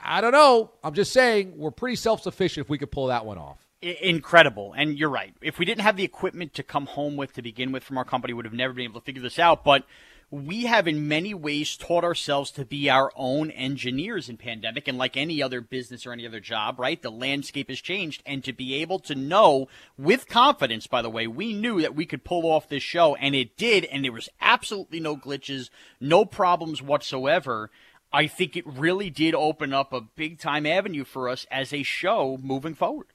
I 0.00 0.20
don't 0.20 0.32
know. 0.32 0.70
I'm 0.84 0.94
just 0.94 1.12
saying 1.12 1.54
we're 1.56 1.72
pretty 1.72 1.96
self 1.96 2.22
sufficient 2.22 2.66
if 2.66 2.70
we 2.70 2.78
could 2.78 2.92
pull 2.92 3.08
that 3.08 3.26
one 3.26 3.38
off. 3.38 3.63
Incredible. 3.84 4.72
And 4.74 4.98
you're 4.98 5.10
right. 5.10 5.34
If 5.42 5.58
we 5.58 5.66
didn't 5.66 5.82
have 5.82 5.96
the 5.96 6.04
equipment 6.04 6.54
to 6.54 6.62
come 6.62 6.86
home 6.86 7.16
with 7.16 7.34
to 7.34 7.42
begin 7.42 7.70
with 7.70 7.84
from 7.84 7.98
our 7.98 8.04
company, 8.04 8.32
would 8.32 8.46
have 8.46 8.54
never 8.54 8.72
been 8.72 8.84
able 8.84 9.00
to 9.00 9.04
figure 9.04 9.22
this 9.22 9.38
out. 9.38 9.62
But 9.62 9.84
we 10.30 10.64
have 10.64 10.88
in 10.88 11.06
many 11.06 11.34
ways 11.34 11.76
taught 11.76 12.02
ourselves 12.02 12.50
to 12.50 12.64
be 12.64 12.88
our 12.88 13.12
own 13.14 13.50
engineers 13.50 14.28
in 14.28 14.36
pandemic 14.36 14.88
and 14.88 14.98
like 14.98 15.16
any 15.16 15.42
other 15.42 15.60
business 15.60 16.06
or 16.06 16.12
any 16.12 16.26
other 16.26 16.40
job 16.40 16.80
right 16.80 17.02
the 17.02 17.10
landscape 17.10 17.68
has 17.68 17.80
changed 17.80 18.22
and 18.26 18.42
to 18.42 18.52
be 18.52 18.74
able 18.74 18.98
to 18.98 19.14
know 19.14 19.68
with 19.96 20.26
confidence 20.26 20.86
by 20.88 21.00
the 21.00 21.10
way 21.10 21.26
we 21.26 21.52
knew 21.52 21.80
that 21.80 21.94
we 21.94 22.06
could 22.06 22.24
pull 22.24 22.46
off 22.46 22.68
this 22.68 22.82
show 22.82 23.14
and 23.16 23.36
it 23.36 23.56
did 23.56 23.84
and 23.84 24.04
there 24.04 24.10
was 24.10 24.28
absolutely 24.40 24.98
no 24.98 25.16
glitches 25.16 25.70
no 26.00 26.24
problems 26.24 26.82
whatsoever 26.82 27.70
i 28.12 28.26
think 28.26 28.56
it 28.56 28.66
really 28.66 29.10
did 29.10 29.34
open 29.34 29.72
up 29.72 29.92
a 29.92 30.00
big 30.00 30.38
time 30.38 30.66
avenue 30.66 31.04
for 31.04 31.28
us 31.28 31.46
as 31.50 31.72
a 31.72 31.84
show 31.84 32.36
moving 32.42 32.74
forward 32.74 33.06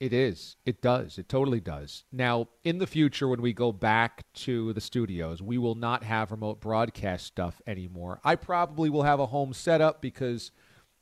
it 0.00 0.12
is. 0.12 0.56
It 0.64 0.80
does. 0.80 1.18
It 1.18 1.28
totally 1.28 1.60
does. 1.60 2.04
Now, 2.12 2.48
in 2.62 2.78
the 2.78 2.86
future, 2.86 3.26
when 3.26 3.42
we 3.42 3.52
go 3.52 3.72
back 3.72 4.24
to 4.34 4.72
the 4.72 4.80
studios, 4.80 5.42
we 5.42 5.58
will 5.58 5.74
not 5.74 6.04
have 6.04 6.30
remote 6.30 6.60
broadcast 6.60 7.26
stuff 7.26 7.60
anymore. 7.66 8.20
I 8.22 8.36
probably 8.36 8.90
will 8.90 9.02
have 9.02 9.18
a 9.18 9.26
home 9.26 9.52
setup 9.52 10.00
because 10.00 10.52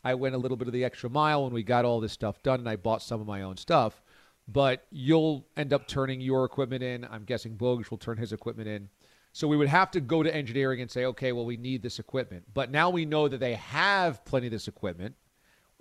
I 0.02 0.14
went 0.14 0.34
a 0.34 0.38
little 0.38 0.56
bit 0.56 0.68
of 0.68 0.72
the 0.72 0.84
extra 0.84 1.10
mile 1.10 1.44
when 1.44 1.52
we 1.52 1.62
got 1.62 1.84
all 1.84 2.00
this 2.00 2.12
stuff 2.12 2.42
done 2.42 2.60
and 2.60 2.68
I 2.68 2.76
bought 2.76 3.02
some 3.02 3.20
of 3.20 3.26
my 3.26 3.42
own 3.42 3.58
stuff. 3.58 4.00
But 4.48 4.86
you'll 4.90 5.46
end 5.56 5.72
up 5.74 5.88
turning 5.88 6.20
your 6.20 6.44
equipment 6.44 6.82
in. 6.82 7.04
I'm 7.04 7.24
guessing 7.24 7.56
Bogusch 7.56 7.90
will 7.90 7.98
turn 7.98 8.16
his 8.16 8.32
equipment 8.32 8.68
in. 8.68 8.88
So 9.32 9.46
we 9.46 9.58
would 9.58 9.68
have 9.68 9.90
to 9.90 10.00
go 10.00 10.22
to 10.22 10.34
engineering 10.34 10.80
and 10.80 10.90
say, 10.90 11.04
okay, 11.04 11.32
well, 11.32 11.44
we 11.44 11.58
need 11.58 11.82
this 11.82 11.98
equipment. 11.98 12.44
But 12.54 12.70
now 12.70 12.88
we 12.88 13.04
know 13.04 13.28
that 13.28 13.40
they 13.40 13.54
have 13.54 14.24
plenty 14.24 14.46
of 14.46 14.52
this 14.52 14.68
equipment 14.68 15.16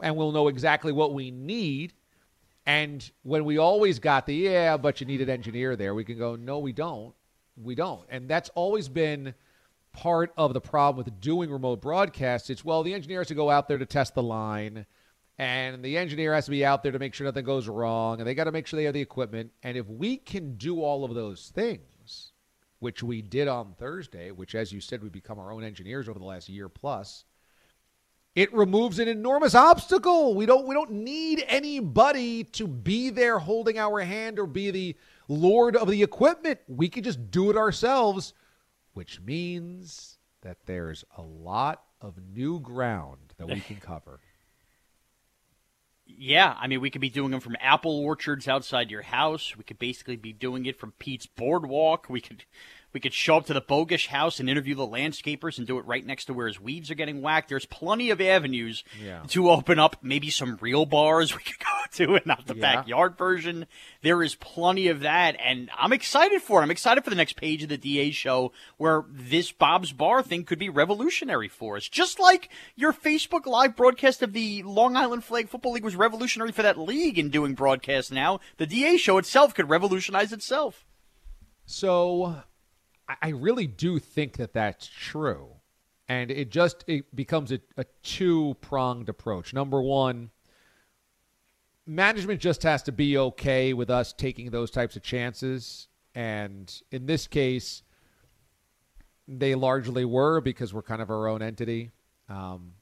and 0.02 0.18
we'll 0.18 0.34
know 0.34 0.50
exactly 0.50 0.92
what 0.92 1.14
we 1.14 1.32
need 1.32 1.94
and 2.66 3.10
when 3.24 3.46
we 3.46 3.58
always 3.58 4.00
got 4.00 4.26
the, 4.26 4.34
yeah, 4.36 4.78
but 4.78 5.00
you 5.00 5.06
need 5.06 5.22
an 5.22 5.30
engineer 5.30 5.76
there, 5.76 5.94
we 5.94 6.04
can 6.04 6.18
go, 6.18 6.36
no, 6.36 6.60
we 6.60 6.74
don't. 6.74 7.14
We 7.56 7.76
don't. 7.76 8.06
And 8.10 8.28
that's 8.28 8.50
always 8.50 8.90
been 8.90 9.34
part 9.94 10.34
of 10.36 10.54
the 10.54 10.62
problem 10.62 11.04
with 11.04 11.22
doing 11.22 11.50
remote 11.50 11.82
broadcasts. 11.82 12.50
It's, 12.50 12.66
well, 12.66 12.84
the 12.84 12.94
engineer 12.94 13.20
has 13.20 13.28
to 13.28 13.36
go 13.36 13.50
out 13.50 13.68
there 13.68 13.78
to 13.78 13.86
test 13.86 14.16
the 14.16 14.24
line, 14.24 14.86
and 15.38 15.84
the 15.84 15.98
engineer 15.98 16.34
has 16.34 16.46
to 16.46 16.52
be 16.52 16.66
out 16.66 16.84
there 16.84 16.92
to 16.92 17.00
make 17.00 17.14
sure 17.14 17.26
nothing 17.26 17.46
goes 17.46 17.68
wrong, 17.68 18.20
and 18.20 18.28
they 18.28 18.36
got 18.36 18.46
to 18.46 18.52
make 18.52 18.68
sure 18.68 18.78
they 18.78 18.86
have 18.86 18.94
the 18.94 19.02
equipment. 19.02 19.52
And 19.64 19.78
if 19.78 19.88
we 19.88 20.18
can 20.18 20.58
do 20.58 20.82
all 20.82 21.06
of 21.06 21.14
those 21.14 21.52
things, 21.54 22.32
which 22.80 23.02
we 23.04 23.22
did 23.22 23.48
on 23.48 23.74
Thursday, 23.78 24.32
which, 24.32 24.54
as 24.56 24.72
you 24.72 24.82
said, 24.82 25.02
we 25.02 25.10
become 25.10 25.40
our 25.40 25.52
own 25.52 25.64
engineers 25.64 26.10
over 26.10 26.20
the 26.20 26.26
last 26.26 26.50
year 26.50 26.68
plus, 26.68 27.24
it 28.36 28.54
removes 28.54 29.00
an 29.00 29.08
enormous 29.08 29.56
obstacle. 29.56 30.36
We 30.36 30.46
don't 30.46 30.68
we 30.68 30.76
don't 30.76 30.92
need 30.92 31.44
anybody 31.48 32.44
to 32.44 32.68
be 32.68 33.10
there 33.10 33.40
holding 33.40 33.80
our 33.80 34.02
hand 34.02 34.38
or 34.38 34.46
be 34.46 34.72
the 34.72 34.96
lord 35.28 35.76
of 35.76 35.90
the 35.90 36.04
equipment. 36.04 36.60
We 36.68 36.90
can 36.90 37.04
just 37.04 37.32
do 37.32 37.50
it 37.50 37.58
ourselves, 37.58 38.34
which 38.94 39.22
means 39.22 40.18
that 40.42 40.58
there's 40.66 41.06
a 41.18 41.22
lot 41.22 41.84
of 42.02 42.20
new 42.34 42.60
ground 42.60 43.34
that 43.38 43.48
we 43.48 43.62
can 43.62 43.76
cover. 43.82 44.20
Yeah, 46.08 46.56
I 46.60 46.68
mean, 46.68 46.82
we 46.82 46.92
could 46.92 47.02
be 47.02 47.10
doing 47.10 47.32
them 47.32 47.40
from 47.40 47.58
apple 47.60 47.98
orchards 47.98 48.48
outside 48.48 48.92
your 48.92 49.02
house. 49.02 49.58
We 49.58 49.64
could 49.64 49.80
basically 49.80 50.18
be 50.18 50.34
doing 50.34 50.68
it 50.68 50.80
from 50.80 50.92
Pete's 51.00 51.26
Boardwalk. 51.26 52.08
We 52.10 52.22
could 52.22 52.46
we 52.96 53.02
could 53.02 53.14
show 53.14 53.36
up 53.36 53.46
to 53.46 53.54
the 53.54 53.62
Bogusch 53.62 54.08
house 54.08 54.40
and 54.40 54.50
interview 54.50 54.74
the 54.74 54.88
landscapers 54.88 55.58
and 55.58 55.68
do 55.68 55.78
it 55.78 55.86
right 55.86 56.06
next 56.06 56.26
to 56.26 56.34
where 56.34 56.48
his 56.48 56.62
weeds 56.62 56.90
are 56.90 56.96
getting 56.96 57.22
whacked. 57.22 57.50
There's 57.50 57.66
plenty 57.66 58.10
of 58.10 58.22
avenues 58.22 58.86
yeah. 59.04 59.22
to 59.28 59.52
open 59.52 59.80
up. 59.80 59.98
Maybe 60.02 60.30
some 60.30 60.58
real 60.62 60.86
bars 60.86 61.36
we 61.36 61.44
could 61.44 61.60
go 61.60 61.66
to 62.06 62.16
and 62.16 62.26
not 62.26 62.48
the 62.48 62.56
yeah. 62.56 62.62
backyard 62.62 63.18
version. 63.18 63.68
There 64.02 64.24
is 64.24 64.36
plenty 64.36 64.88
of 64.88 65.02
that, 65.02 65.36
and 65.44 65.70
I'm 65.78 65.92
excited 65.92 66.42
for 66.42 66.62
it. 66.62 66.64
I'm 66.64 66.72
excited 66.72 67.04
for 67.04 67.10
the 67.10 67.18
next 67.18 67.36
page 67.36 67.64
of 67.64 67.70
the 67.70 67.78
DA 67.78 68.12
show 68.12 68.54
where 68.78 69.04
this 69.10 69.52
Bob's 69.52 69.92
Bar 69.92 70.24
thing 70.24 70.46
could 70.46 70.58
be 70.58 70.70
revolutionary 70.70 71.50
for 71.50 71.76
us. 71.76 71.90
Just 71.90 72.18
like 72.18 72.48
your 72.78 72.94
Facebook 72.94 73.46
live 73.46 73.76
broadcast 73.76 74.24
of 74.24 74.32
the 74.32 74.64
Long 74.64 74.96
Island 74.96 75.26
Flag 75.26 75.50
Football 75.50 75.74
League 75.74 75.84
was 75.84 75.98
revolutionary 75.98 76.54
for 76.54 76.62
that 76.62 76.80
league 76.80 77.20
in 77.20 77.30
doing 77.30 77.56
broadcasts 77.56 78.10
now, 78.10 78.40
the 78.56 78.66
DA 78.66 78.96
show 78.96 79.18
itself 79.18 79.54
could 79.54 79.68
revolutionize 79.68 80.32
itself. 80.32 80.86
So 81.66 82.44
I 83.08 83.30
really 83.30 83.68
do 83.68 84.00
think 84.00 84.38
that 84.38 84.54
that's 84.54 84.88
true. 84.88 85.48
And 86.08 86.32
it 86.32 86.50
just 86.50 86.84
it 86.88 87.16
becomes 87.16 87.52
a, 87.52 87.60
a 87.78 87.86
two 88.04 88.56
pronged 88.62 89.10
approach. 89.10 89.54
Number 89.54 89.82
one, 89.82 90.32
management 91.86 92.40
just 92.42 92.64
has 92.64 92.84
to 92.84 92.92
be 92.92 93.18
okay 93.18 93.74
with 93.74 93.90
us 93.90 94.14
taking 94.14 94.52
those 94.52 94.72
types 94.72 94.96
of 94.96 95.04
chances. 95.04 95.88
And 96.14 96.72
in 96.92 97.06
this 97.06 97.28
case, 97.28 97.84
they 99.28 99.56
largely 99.56 100.06
were 100.06 100.42
because 100.42 100.74
we're 100.74 100.84
kind 100.84 101.02
of 101.02 101.10
our 101.10 101.28
own 101.28 101.42
entity. 101.42 101.92
Um, 102.30 102.74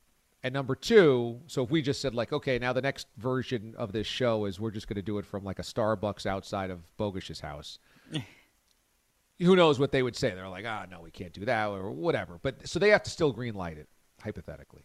and 0.43 0.53
number 0.53 0.75
two, 0.75 1.39
so 1.47 1.63
if 1.63 1.71
we 1.71 1.81
just 1.81 2.01
said 2.01 2.13
like, 2.13 2.33
okay, 2.33 2.59
now 2.59 2.73
the 2.73 2.81
next 2.81 3.07
version 3.17 3.73
of 3.77 3.93
this 3.93 4.07
show 4.07 4.45
is 4.45 4.59
we're 4.59 4.71
just 4.71 4.87
going 4.87 4.95
to 4.95 5.01
do 5.01 5.17
it 5.17 5.25
from 5.25 5.43
like 5.45 5.59
a 5.59 5.63
Starbucks 5.63 6.25
outside 6.25 6.69
of 6.69 6.81
Bogusch's 6.99 7.39
house. 7.39 7.79
who 9.39 9.55
knows 9.55 9.79
what 9.79 9.91
they 9.91 10.03
would 10.03 10.15
say? 10.15 10.33
They're 10.33 10.49
like, 10.49 10.65
ah, 10.67 10.85
oh, 10.85 10.89
no, 10.89 11.01
we 11.01 11.11
can't 11.11 11.33
do 11.33 11.45
that 11.45 11.67
or 11.69 11.91
whatever. 11.91 12.39
But 12.41 12.67
so 12.67 12.79
they 12.79 12.89
have 12.89 13.03
to 13.03 13.09
still 13.09 13.31
green 13.31 13.55
light 13.55 13.77
it, 13.77 13.87
hypothetically. 14.21 14.83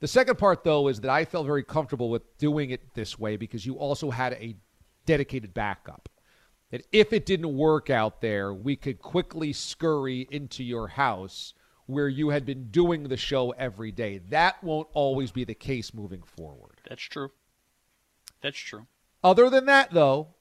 The 0.00 0.08
second 0.08 0.38
part, 0.38 0.64
though, 0.64 0.88
is 0.88 1.00
that 1.00 1.10
I 1.10 1.24
felt 1.24 1.46
very 1.46 1.62
comfortable 1.62 2.10
with 2.10 2.36
doing 2.38 2.70
it 2.70 2.94
this 2.94 3.18
way 3.18 3.36
because 3.36 3.64
you 3.64 3.74
also 3.74 4.10
had 4.10 4.34
a 4.34 4.56
dedicated 5.06 5.54
backup. 5.54 6.08
That 6.70 6.86
if 6.92 7.12
it 7.12 7.24
didn't 7.24 7.56
work 7.56 7.88
out 7.88 8.20
there, 8.20 8.52
we 8.52 8.74
could 8.74 9.00
quickly 9.00 9.52
scurry 9.52 10.26
into 10.30 10.64
your 10.64 10.88
house 10.88 11.54
where 11.86 12.08
you 12.08 12.30
had 12.30 12.44
been 12.44 12.70
doing 12.70 13.04
the 13.04 13.16
show 13.16 13.50
every 13.52 13.92
day. 13.92 14.18
That 14.30 14.62
won't 14.64 14.88
always 14.94 15.30
be 15.30 15.44
the 15.44 15.54
case 15.54 15.94
moving 15.94 16.22
forward. 16.22 16.80
That's 16.88 17.02
true. 17.02 17.30
That's 18.42 18.58
true. 18.58 18.86
Other 19.22 19.48
than 19.50 19.66
that, 19.66 19.92
though, 19.92 20.34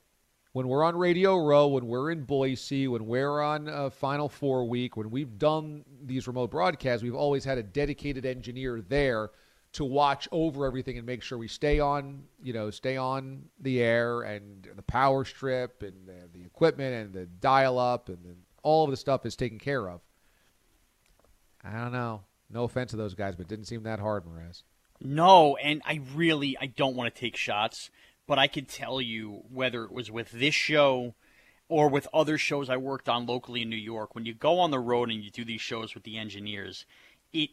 when 0.53 0.67
we're 0.67 0.83
on 0.83 0.95
Radio 0.95 1.37
Row, 1.37 1.67
when 1.67 1.87
we're 1.87 2.11
in 2.11 2.23
Boise, 2.23 2.87
when 2.87 3.07
we're 3.07 3.41
on 3.41 3.67
a 3.67 3.89
Final 3.89 4.29
Four 4.29 4.65
week, 4.65 4.95
when 4.95 5.09
we've 5.09 5.37
done 5.37 5.83
these 6.03 6.27
remote 6.27 6.51
broadcasts, 6.51 7.03
we've 7.03 7.15
always 7.15 7.43
had 7.43 7.57
a 7.57 7.63
dedicated 7.63 8.25
engineer 8.25 8.81
there 8.87 9.31
to 9.73 9.83
watch 9.83 10.27
over 10.31 10.67
everything 10.67 10.97
and 10.99 11.07
make 11.07 11.23
sure 11.23 11.39
we 11.39 11.47
stay 11.47 11.79
on, 11.79 12.23
you 12.43 12.53
know, 12.53 12.69
stay 12.69 12.95
on 12.95 13.45
the 13.59 13.81
air 13.81 14.21
and 14.21 14.69
the 14.75 14.83
power 14.83 15.25
strip 15.25 15.81
and 15.81 16.07
the, 16.07 16.29
the 16.37 16.45
equipment 16.45 16.93
and 16.93 17.13
the 17.13 17.25
dial 17.25 17.79
up 17.79 18.07
and 18.07 18.19
the, 18.23 18.35
all 18.61 18.83
of 18.83 18.91
the 18.91 18.97
stuff 18.97 19.25
is 19.25 19.35
taken 19.35 19.57
care 19.57 19.89
of. 19.89 20.01
I 21.63 21.71
don't 21.71 21.91
know. 21.91 22.21
No 22.51 22.65
offense 22.65 22.91
to 22.91 22.97
those 22.97 23.15
guys, 23.15 23.35
but 23.35 23.47
it 23.47 23.49
didn't 23.49 23.65
seem 23.65 23.81
that 23.83 23.99
hard, 23.99 24.25
Mraz. 24.25 24.61
No, 25.01 25.55
and 25.55 25.81
I 25.85 26.01
really 26.13 26.55
I 26.61 26.67
don't 26.67 26.95
want 26.95 27.13
to 27.13 27.19
take 27.19 27.35
shots 27.35 27.89
but 28.27 28.39
I 28.39 28.47
can 28.47 28.65
tell 28.65 29.01
you 29.01 29.43
whether 29.51 29.83
it 29.83 29.91
was 29.91 30.11
with 30.11 30.31
this 30.31 30.55
show 30.55 31.15
or 31.69 31.89
with 31.89 32.07
other 32.13 32.37
shows 32.37 32.69
I 32.69 32.77
worked 32.77 33.09
on 33.09 33.25
locally 33.25 33.63
in 33.63 33.69
New 33.69 33.75
York, 33.75 34.15
when 34.15 34.25
you 34.25 34.33
go 34.33 34.59
on 34.59 34.71
the 34.71 34.79
road 34.79 35.09
and 35.09 35.23
you 35.23 35.31
do 35.31 35.45
these 35.45 35.61
shows 35.61 35.93
with 35.93 36.03
the 36.03 36.17
engineers, 36.17 36.85
it 37.31 37.49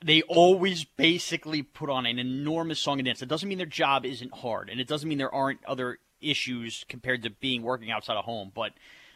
they 0.00 0.22
always 0.22 0.84
basically 0.84 1.60
put 1.62 1.90
on 1.90 2.06
an 2.06 2.20
enormous 2.20 2.78
song 2.78 3.00
and 3.00 3.06
dance. 3.06 3.20
It 3.20 3.28
doesn't 3.28 3.48
mean 3.48 3.58
their 3.58 3.66
job 3.66 4.06
isn't 4.06 4.32
hard, 4.32 4.70
and 4.70 4.80
it 4.80 4.86
doesn't 4.86 5.08
mean 5.08 5.18
there 5.18 5.34
aren't 5.34 5.64
other 5.64 5.98
issues 6.20 6.84
compared 6.88 7.22
to 7.24 7.30
being 7.30 7.62
working 7.62 7.90
outside 7.90 8.16
of 8.16 8.24
home, 8.24 8.52
but 8.54 8.72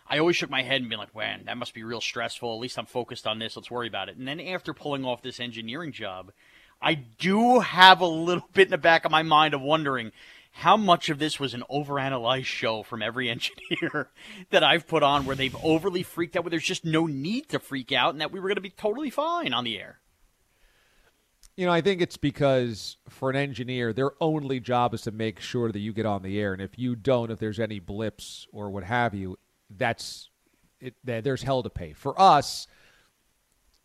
I 0.09 0.19
always 0.19 0.37
shook 0.37 0.51
my 0.51 0.63
head 0.63 0.81
and 0.81 0.91
been 0.91 0.99
like, 0.99 1.15
man, 1.15 1.45
that 1.47 1.57
must 1.57 1.75
be 1.75 1.85
real 1.85 2.01
stressful. 2.01 2.53
At 2.53 2.61
least 2.61 2.79
I'm 2.79 2.87
focused 2.87 3.27
on 3.27 3.39
this. 3.39 3.57
Let's 3.57 3.71
worry 3.71 3.87
about 3.87 4.09
it. 4.09 4.17
And 4.17 4.27
then 4.27 4.41
after 4.41 4.75
pulling 4.75 5.05
off 5.05 5.23
this 5.23 5.41
engineering 5.41 5.93
job, 5.93 6.33
I 6.81 6.95
do 6.95 7.61
have 7.61 8.01
a 8.01 8.07
little 8.07 8.49
bit 8.53 8.67
in 8.67 8.73
the 8.73 8.79
back 8.79 9.05
of 9.05 9.13
my 9.13 9.23
mind 9.23 9.55
of 9.55 9.61
wondering 9.61 10.11
how 10.53 10.77
much 10.77 11.09
of 11.09 11.19
this 11.19 11.41
was 11.41 11.55
an 11.55 11.65
overanalyzed 11.71 12.45
show 12.45 12.83
from 12.83 13.03
every 13.03 13.29
engineer 13.31 14.09
that 14.51 14.63
I've 14.63 14.87
put 14.87 15.03
on 15.03 15.25
where 15.25 15.37
they've 15.37 15.57
overly 15.63 16.03
freaked 16.03 16.37
out 16.37 16.45
where 16.45 16.51
there's 16.51 16.63
just 16.63 16.85
no 16.85 17.07
need 17.07 17.49
to 17.49 17.59
freak 17.59 17.91
out 17.91 18.11
and 18.11 18.21
that 18.21 18.31
we 18.31 18.39
were 18.39 18.49
going 18.49 18.57
to 18.57 18.63
be 18.63 18.71
totally 18.71 19.11
fine 19.11 19.53
on 19.53 19.65
the 19.65 19.79
air. 19.79 19.99
You 21.57 21.67
know, 21.67 21.73
I 21.73 21.83
think 21.83 22.01
it's 22.01 22.17
because 22.17 22.97
for 23.09 23.29
an 23.29 23.37
engineer, 23.37 23.93
their 23.93 24.13
only 24.21 24.59
job 24.59 24.95
is 24.95 25.03
to 25.03 25.11
make 25.11 25.39
sure 25.41 25.71
that 25.71 25.79
you 25.81 25.93
get 25.93 26.07
on 26.07 26.23
the 26.23 26.39
air. 26.41 26.55
And 26.55 26.63
if 26.63 26.79
you 26.79 26.97
don't, 26.97 27.31
if 27.31 27.39
there's 27.39 27.61
any 27.61 27.79
blips 27.79 28.47
or 28.53 28.71
what 28.71 28.85
have 28.85 29.15
you, 29.15 29.39
that's 29.69 30.31
it. 30.81 30.95
There's 31.05 31.43
hell 31.43 31.63
to 31.63 31.69
pay. 31.69 31.93
For 31.93 32.19
us, 32.19 32.67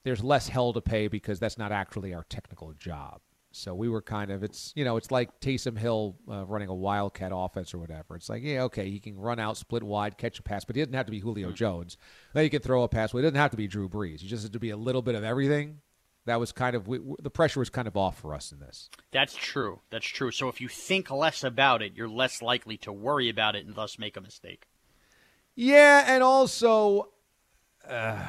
there's 0.03 0.23
less 0.23 0.47
hell 0.47 0.71
to 0.73 0.81
pay 0.81 1.09
because 1.09 1.39
that's 1.39 1.57
not 1.57 1.73
actually 1.73 2.13
our 2.13 2.23
technical 2.29 2.71
job. 2.73 3.19
So 3.57 3.73
we 3.73 3.89
were 3.89 4.01
kind 4.01 4.31
of 4.31 4.43
it's 4.43 4.71
you 4.75 4.85
know 4.85 4.97
it's 4.97 5.11
like 5.11 5.39
Taysom 5.39 5.77
Hill 5.77 6.15
uh, 6.29 6.45
running 6.45 6.69
a 6.69 6.75
wildcat 6.75 7.31
offense 7.33 7.73
or 7.73 7.79
whatever. 7.79 8.15
It's 8.15 8.29
like 8.29 8.43
yeah 8.43 8.63
okay 8.63 8.89
he 8.89 8.99
can 8.99 9.17
run 9.17 9.39
out, 9.39 9.57
split 9.57 9.83
wide, 9.83 10.17
catch 10.17 10.39
a 10.39 10.43
pass, 10.43 10.65
but 10.65 10.75
he 10.75 10.81
doesn't 10.81 10.93
have 10.93 11.05
to 11.07 11.11
be 11.11 11.19
Julio 11.19 11.51
Jones. 11.51 11.97
Then 12.33 12.43
he 12.43 12.49
can 12.49 12.61
throw 12.61 12.83
a 12.83 12.87
pass. 12.87 13.13
Well, 13.13 13.21
he 13.21 13.27
doesn't 13.27 13.39
have 13.39 13.51
to 13.51 13.57
be 13.57 13.67
Drew 13.67 13.89
Brees. 13.89 14.21
He 14.21 14.27
just 14.27 14.43
has 14.43 14.49
to 14.51 14.59
be 14.59 14.69
a 14.69 14.77
little 14.77 15.01
bit 15.01 15.15
of 15.15 15.23
everything. 15.23 15.79
That 16.25 16.39
was 16.41 16.51
kind 16.51 16.75
of 16.75 16.87
we, 16.87 16.99
the 17.21 17.29
pressure 17.29 17.59
was 17.59 17.69
kind 17.69 17.87
of 17.87 17.95
off 17.95 18.19
for 18.19 18.33
us 18.33 18.51
in 18.51 18.59
this. 18.59 18.89
That's 19.11 19.33
true. 19.33 19.79
That's 19.89 20.05
true. 20.05 20.31
So 20.31 20.49
if 20.49 20.59
you 20.59 20.67
think 20.67 21.09
less 21.09 21.43
about 21.43 21.81
it, 21.81 21.93
you're 21.95 22.09
less 22.09 22.41
likely 22.41 22.77
to 22.79 22.91
worry 22.91 23.29
about 23.29 23.55
it 23.55 23.65
and 23.65 23.75
thus 23.75 23.97
make 23.97 24.17
a 24.17 24.21
mistake. 24.21 24.67
Yeah, 25.55 26.03
and 26.05 26.21
also, 26.21 27.13
uh, 27.89 28.21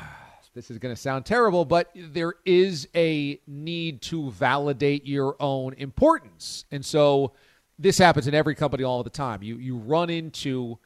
this 0.58 0.72
is 0.72 0.78
going 0.78 0.92
to 0.92 1.00
sound 1.00 1.24
terrible, 1.24 1.64
but 1.64 1.88
there 1.94 2.34
is 2.44 2.88
a 2.96 3.40
need 3.46 4.02
to 4.02 4.28
validate 4.32 5.06
your 5.06 5.36
own 5.38 5.72
importance, 5.74 6.64
and 6.72 6.84
so 6.84 7.32
this 7.78 7.96
happens 7.96 8.26
in 8.26 8.34
every 8.34 8.56
company 8.56 8.82
all 8.82 9.04
the 9.04 9.08
time. 9.08 9.40
You 9.40 9.54
you 9.54 9.76
run 9.76 10.10
into 10.10 10.76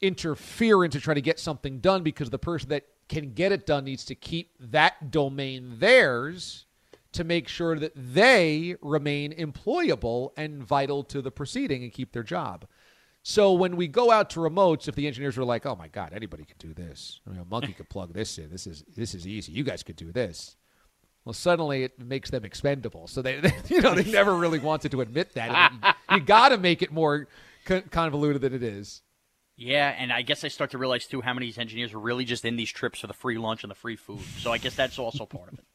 interference 0.00 0.92
to 0.92 1.00
try 1.00 1.14
to 1.14 1.20
get 1.20 1.40
something 1.40 1.80
done 1.80 2.04
because 2.04 2.30
the 2.30 2.38
person 2.38 2.68
that 2.68 2.84
can 3.08 3.32
get 3.32 3.50
it 3.50 3.66
done 3.66 3.86
needs 3.86 4.04
to 4.04 4.14
keep 4.14 4.52
that 4.60 5.10
domain 5.10 5.78
theirs 5.78 6.66
to 7.10 7.24
make 7.24 7.48
sure 7.48 7.80
that 7.80 7.92
they 7.96 8.76
remain 8.82 9.32
employable 9.32 10.30
and 10.36 10.62
vital 10.62 11.02
to 11.02 11.20
the 11.20 11.32
proceeding 11.32 11.82
and 11.82 11.92
keep 11.92 12.12
their 12.12 12.22
job. 12.22 12.66
So 13.22 13.52
when 13.52 13.76
we 13.76 13.86
go 13.86 14.10
out 14.10 14.30
to 14.30 14.40
remotes, 14.40 14.88
if 14.88 14.96
the 14.96 15.06
engineers 15.06 15.38
are 15.38 15.44
like, 15.44 15.64
"Oh 15.64 15.76
my 15.76 15.88
God, 15.88 16.12
anybody 16.12 16.44
could 16.44 16.58
do 16.58 16.74
this. 16.74 17.20
I 17.26 17.30
mean, 17.30 17.40
a 17.40 17.44
monkey 17.44 17.72
could 17.72 17.88
plug 17.88 18.12
this 18.12 18.36
in. 18.38 18.50
This 18.50 18.66
is 18.66 18.84
this 18.96 19.14
is 19.14 19.26
easy. 19.26 19.52
You 19.52 19.64
guys 19.64 19.82
could 19.82 19.96
do 19.96 20.10
this." 20.10 20.56
Well, 21.24 21.32
suddenly 21.32 21.84
it 21.84 22.00
makes 22.00 22.30
them 22.30 22.44
expendable. 22.44 23.06
So 23.06 23.22
they, 23.22 23.38
they 23.38 23.52
you 23.68 23.80
know, 23.80 23.94
they 23.94 24.10
never 24.10 24.34
really 24.34 24.58
wanted 24.58 24.90
to 24.90 25.00
admit 25.00 25.34
that. 25.34 25.72
you, 26.10 26.16
you 26.16 26.20
got 26.20 26.48
to 26.48 26.58
make 26.58 26.82
it 26.82 26.92
more 26.92 27.28
con- 27.64 27.84
convoluted 27.90 28.42
than 28.42 28.54
it 28.54 28.62
is. 28.62 29.02
Yeah, 29.56 29.94
and 29.96 30.12
I 30.12 30.22
guess 30.22 30.42
I 30.42 30.48
start 30.48 30.72
to 30.72 30.78
realize 30.78 31.06
too 31.06 31.20
how 31.20 31.32
many 31.34 31.46
these 31.46 31.58
engineers 31.58 31.92
are 31.92 32.00
really 32.00 32.24
just 32.24 32.44
in 32.44 32.56
these 32.56 32.70
trips 32.70 33.00
for 33.00 33.06
the 33.06 33.12
free 33.12 33.38
lunch 33.38 33.62
and 33.62 33.70
the 33.70 33.76
free 33.76 33.94
food. 33.94 34.22
So 34.38 34.50
I 34.50 34.58
guess 34.58 34.74
that's 34.74 34.98
also 34.98 35.26
part 35.26 35.52
of 35.52 35.58
it. 35.58 35.64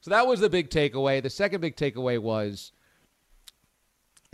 So 0.00 0.10
that 0.10 0.26
was 0.26 0.40
the 0.40 0.50
big 0.50 0.68
takeaway. 0.68 1.22
The 1.22 1.30
second 1.30 1.62
big 1.62 1.76
takeaway 1.76 2.18
was 2.18 2.72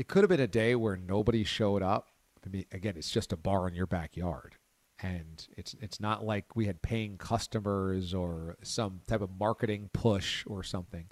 it 0.00 0.08
could 0.08 0.22
have 0.22 0.30
been 0.30 0.40
a 0.40 0.46
day 0.46 0.74
where 0.74 0.96
nobody 0.96 1.44
showed 1.44 1.82
up. 1.82 2.08
I 2.46 2.48
mean, 2.48 2.64
again, 2.72 2.94
it's 2.96 3.10
just 3.10 3.34
a 3.34 3.36
bar 3.36 3.68
in 3.68 3.74
your 3.74 3.86
backyard, 3.86 4.56
and 5.02 5.46
it's 5.58 5.76
it's 5.78 6.00
not 6.00 6.24
like 6.24 6.56
we 6.56 6.64
had 6.64 6.80
paying 6.80 7.18
customers 7.18 8.14
or 8.14 8.56
some 8.62 9.02
type 9.06 9.20
of 9.20 9.28
marketing 9.38 9.90
push 9.92 10.42
or 10.46 10.62
something. 10.62 11.04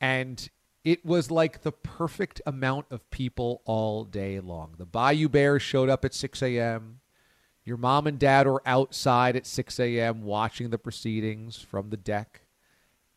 And 0.00 0.50
it 0.82 1.06
was 1.06 1.30
like 1.30 1.62
the 1.62 1.70
perfect 1.70 2.42
amount 2.44 2.86
of 2.90 3.08
people 3.10 3.62
all 3.64 4.02
day 4.02 4.40
long. 4.40 4.74
The 4.76 4.86
Bayou 4.86 5.28
Bears 5.28 5.62
showed 5.62 5.88
up 5.88 6.04
at 6.04 6.14
6 6.14 6.42
a.m. 6.42 6.98
Your 7.64 7.76
mom 7.76 8.08
and 8.08 8.18
dad 8.18 8.48
were 8.48 8.62
outside 8.66 9.36
at 9.36 9.46
6 9.46 9.78
a.m. 9.78 10.24
watching 10.24 10.70
the 10.70 10.78
proceedings 10.78 11.58
from 11.58 11.90
the 11.90 11.96
deck. 11.96 12.40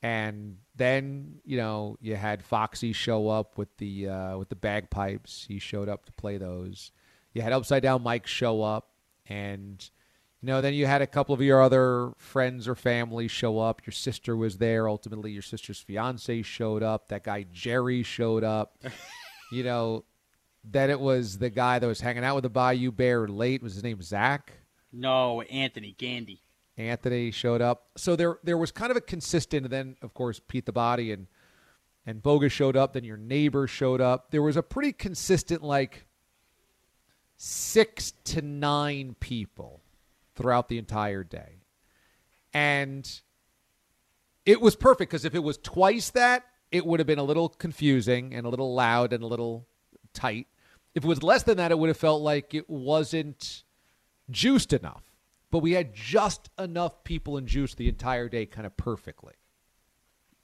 And 0.03 0.57
then, 0.77 1.39
you 1.43 1.57
know, 1.57 1.97
you 2.01 2.15
had 2.15 2.43
Foxy 2.43 2.93
show 2.93 3.29
up 3.29 3.57
with 3.57 3.75
the 3.77 4.09
uh, 4.09 4.37
with 4.37 4.49
the 4.49 4.55
bagpipes. 4.55 5.45
He 5.47 5.59
showed 5.59 5.89
up 5.89 6.05
to 6.05 6.11
play 6.13 6.37
those. 6.37 6.91
You 7.33 7.41
had 7.41 7.53
Upside 7.53 7.83
Down 7.83 8.03
Mike 8.03 8.27
show 8.27 8.61
up, 8.61 8.89
and 9.27 9.89
you 10.41 10.47
know, 10.47 10.61
then 10.61 10.73
you 10.73 10.85
had 10.85 11.01
a 11.01 11.07
couple 11.07 11.33
of 11.33 11.41
your 11.41 11.61
other 11.61 12.13
friends 12.17 12.67
or 12.67 12.75
family 12.75 13.27
show 13.27 13.59
up. 13.59 13.85
Your 13.85 13.91
sister 13.91 14.35
was 14.35 14.57
there. 14.57 14.87
Ultimately, 14.87 15.31
your 15.31 15.41
sister's 15.41 15.79
fiance 15.79 16.43
showed 16.43 16.83
up. 16.83 17.07
That 17.07 17.23
guy 17.23 17.45
Jerry 17.51 18.03
showed 18.03 18.43
up. 18.43 18.77
you 19.51 19.63
know, 19.63 20.05
then 20.63 20.89
it 20.89 20.99
was 20.99 21.39
the 21.39 21.49
guy 21.49 21.79
that 21.79 21.87
was 21.87 22.01
hanging 22.01 22.23
out 22.23 22.35
with 22.35 22.43
the 22.43 22.49
Bayou 22.49 22.91
Bear 22.91 23.27
late. 23.27 23.63
Was 23.63 23.73
his 23.73 23.83
name 23.83 24.01
Zach? 24.01 24.53
No, 24.93 25.41
Anthony 25.41 25.95
Gandy. 25.97 26.41
Anthony 26.77 27.31
showed 27.31 27.61
up. 27.61 27.87
So 27.97 28.15
there 28.15 28.39
there 28.43 28.57
was 28.57 28.71
kind 28.71 28.91
of 28.91 28.97
a 28.97 29.01
consistent 29.01 29.69
then 29.69 29.95
of 30.01 30.13
course 30.13 30.39
Pete 30.47 30.65
the 30.65 30.71
Body 30.71 31.11
and 31.11 31.27
and 32.05 32.23
Boga 32.23 32.49
showed 32.49 32.77
up, 32.77 32.93
then 32.93 33.03
your 33.03 33.17
neighbor 33.17 33.67
showed 33.67 33.99
up. 33.99 34.31
There 34.31 34.41
was 34.41 34.55
a 34.55 34.63
pretty 34.63 34.93
consistent 34.93 35.61
like 35.61 36.07
6 37.35 38.13
to 38.23 38.41
9 38.41 39.15
people 39.19 39.81
throughout 40.33 40.69
the 40.69 40.77
entire 40.77 41.25
day. 41.25 41.63
And 42.53 43.09
it 44.45 44.61
was 44.61 44.77
perfect 44.77 45.11
because 45.11 45.25
if 45.25 45.35
it 45.35 45.43
was 45.43 45.57
twice 45.57 46.11
that, 46.11 46.45
it 46.71 46.85
would 46.85 47.01
have 47.01 47.07
been 47.07 47.19
a 47.19 47.23
little 47.23 47.49
confusing 47.49 48.33
and 48.33 48.45
a 48.45 48.49
little 48.49 48.73
loud 48.73 49.11
and 49.11 49.21
a 49.21 49.27
little 49.27 49.67
tight. 50.13 50.47
If 50.95 51.03
it 51.03 51.07
was 51.07 51.21
less 51.21 51.43
than 51.43 51.57
that, 51.57 51.71
it 51.71 51.77
would 51.77 51.89
have 51.89 51.97
felt 51.97 52.21
like 52.21 52.53
it 52.53 52.69
wasn't 52.69 53.63
juiced 54.31 54.71
enough 54.71 55.06
but 55.51 55.59
we 55.59 55.71
had 55.73 55.93
just 55.93 56.49
enough 56.59 57.03
people 57.03 57.37
and 57.37 57.47
juice 57.47 57.73
the 57.73 57.87
entire 57.87 58.29
day, 58.29 58.45
kind 58.45 58.65
of 58.65 58.75
perfectly. 58.77 59.33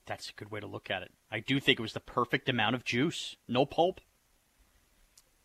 That's 0.06 0.30
a 0.30 0.34
good 0.34 0.52
way 0.52 0.60
to 0.60 0.68
look 0.68 0.92
at 0.92 1.02
it. 1.02 1.12
I 1.32 1.40
do 1.40 1.60
think 1.60 1.80
it 1.80 1.82
was 1.82 1.94
the 1.94 2.00
perfect 2.00 2.50
amount 2.50 2.76
of 2.76 2.84
juice, 2.84 3.36
no 3.48 3.66
pulp. 3.66 4.02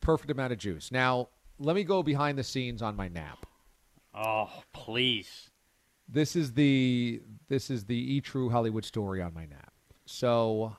Perfect 0.00 0.30
amount 0.30 0.52
of 0.52 0.58
juice. 0.58 0.90
Now, 0.90 1.28
let 1.58 1.76
me 1.76 1.84
go 1.84 2.02
behind 2.02 2.38
the 2.38 2.44
scenes 2.44 2.82
on 2.82 2.96
my 2.96 3.08
nap. 3.08 3.46
Oh, 4.14 4.50
please. 4.72 5.50
This 6.08 6.34
is 6.34 6.54
the 6.54 7.22
this 7.48 7.70
is 7.70 7.84
the 7.84 8.14
e 8.14 8.20
true 8.20 8.48
Hollywood 8.48 8.84
story 8.84 9.20
on 9.20 9.34
my 9.34 9.44
nap. 9.44 9.72
So, 10.06 10.76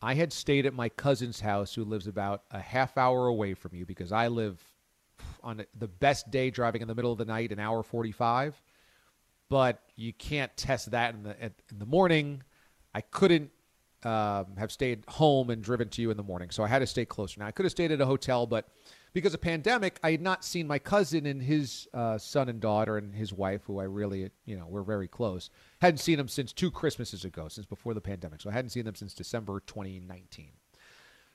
I 0.00 0.14
had 0.14 0.32
stayed 0.32 0.66
at 0.66 0.74
my 0.74 0.88
cousin's 0.88 1.40
house, 1.40 1.74
who 1.74 1.84
lives 1.84 2.06
about 2.06 2.44
a 2.50 2.60
half 2.60 2.96
hour 2.96 3.26
away 3.26 3.54
from 3.54 3.74
you, 3.74 3.84
because 3.84 4.12
I 4.12 4.28
live 4.28 4.62
on 5.44 5.64
the 5.78 5.88
best 5.88 6.30
day 6.30 6.50
driving 6.50 6.82
in 6.82 6.88
the 6.88 6.94
middle 6.94 7.12
of 7.12 7.18
the 7.18 7.24
night, 7.24 7.52
an 7.52 7.60
hour 7.60 7.82
45. 7.82 8.60
But 9.48 9.80
you 9.94 10.12
can't 10.12 10.54
test 10.56 10.90
that 10.92 11.14
in 11.14 11.22
the, 11.22 11.44
in 11.44 11.52
the 11.78 11.86
morning. 11.86 12.42
I 12.94 13.02
couldn't 13.02 13.50
um, 14.04 14.56
have 14.58 14.70
stayed 14.72 15.04
home 15.08 15.50
and 15.50 15.62
driven 15.62 15.88
to 15.90 16.02
you 16.02 16.10
in 16.10 16.16
the 16.16 16.22
morning. 16.22 16.50
So 16.50 16.62
I 16.62 16.68
had 16.68 16.80
to 16.80 16.86
stay 16.86 17.04
closer. 17.04 17.40
Now, 17.40 17.46
I 17.46 17.50
could 17.50 17.64
have 17.64 17.72
stayed 17.72 17.92
at 17.92 18.00
a 18.00 18.06
hotel, 18.06 18.46
but 18.46 18.68
because 19.12 19.32
of 19.32 19.40
pandemic, 19.40 19.98
I 20.02 20.10
had 20.10 20.20
not 20.20 20.44
seen 20.44 20.66
my 20.66 20.78
cousin 20.78 21.24
and 21.26 21.40
his 21.40 21.88
uh, 21.94 22.18
son 22.18 22.48
and 22.48 22.60
daughter 22.60 22.98
and 22.98 23.14
his 23.14 23.32
wife, 23.32 23.62
who 23.64 23.78
I 23.78 23.84
really, 23.84 24.30
you 24.44 24.56
know, 24.56 24.66
we're 24.68 24.82
very 24.82 25.08
close. 25.08 25.50
Hadn't 25.80 25.98
seen 25.98 26.18
them 26.18 26.28
since 26.28 26.52
two 26.52 26.70
Christmases 26.70 27.24
ago, 27.24 27.48
since 27.48 27.66
before 27.66 27.94
the 27.94 28.00
pandemic. 28.00 28.40
So 28.40 28.50
I 28.50 28.52
hadn't 28.52 28.70
seen 28.70 28.84
them 28.84 28.94
since 28.94 29.14
December 29.14 29.62
2019. 29.66 30.50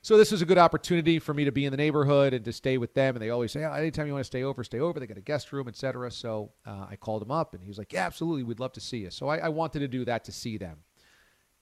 So 0.02 0.18
this 0.18 0.32
was 0.32 0.42
a 0.42 0.46
good 0.46 0.58
opportunity 0.58 1.20
for 1.20 1.34
me 1.34 1.44
to 1.44 1.52
be 1.52 1.66
in 1.66 1.72
the 1.72 1.78
neighborhood 1.78 2.34
and 2.34 2.46
to 2.46 2.54
stay 2.54 2.78
with 2.78 2.94
them. 2.94 3.16
And 3.16 3.22
they 3.22 3.32
always 3.32 3.52
say, 3.52 3.66
oh, 3.66 3.74
anytime 3.74 4.08
you 4.08 4.14
want 4.14 4.24
to 4.24 4.28
stay 4.28 4.44
over, 4.44 4.64
stay 4.64 4.80
over. 4.80 4.98
They 4.98 5.08
got 5.08 5.18
a 5.18 5.22
guest 5.22 5.52
room, 5.52 5.68
etc. 5.68 6.10
So 6.12 6.52
uh, 6.66 6.88
I 6.90 6.96
called 6.96 7.22
him 7.22 7.32
up, 7.32 7.54
and 7.54 7.62
he 7.62 7.68
was 7.68 7.78
like, 7.78 7.92
yeah, 7.92 8.06
absolutely, 8.06 8.44
we'd 8.44 8.62
love 8.62 8.72
to 8.74 8.82
see 8.82 9.00
you. 9.00 9.12
So 9.12 9.28
I, 9.28 9.38
I 9.38 9.50
wanted 9.50 9.80
to 9.80 9.90
do 9.90 10.06
that 10.06 10.24
to 10.26 10.32
see 10.32 10.58
them. 10.58 10.78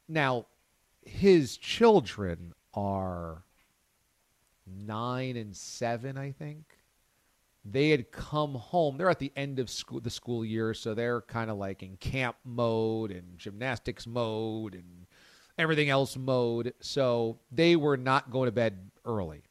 Now, 0.07 0.45
his 1.01 1.57
children 1.57 2.53
are 2.75 3.43
nine 4.67 5.35
and 5.35 5.55
seven, 5.55 6.17
I 6.17 6.31
think. 6.31 6.77
They 7.65 7.89
had 7.89 8.11
come 8.11 8.53
home. 8.53 8.97
They're 8.97 9.09
at 9.09 9.19
the 9.19 9.33
end 9.35 9.59
of 9.59 9.69
school, 9.69 9.99
the 9.99 10.09
school 10.11 10.45
year, 10.45 10.73
so 10.75 10.93
they're 10.93 11.21
kind 11.21 11.49
of 11.49 11.57
like 11.57 11.81
in 11.81 11.97
camp 11.97 12.37
mode 12.45 13.11
and 13.11 13.37
gymnastics 13.37 14.05
mode 14.05 14.75
and 14.75 15.06
everything 15.57 15.89
else 15.89 16.15
mode. 16.17 16.73
So 16.79 17.39
they 17.51 17.75
were 17.75 17.97
not 17.97 18.31
going 18.31 18.47
to 18.47 18.51
bed 18.51 18.91
early. 19.05 19.43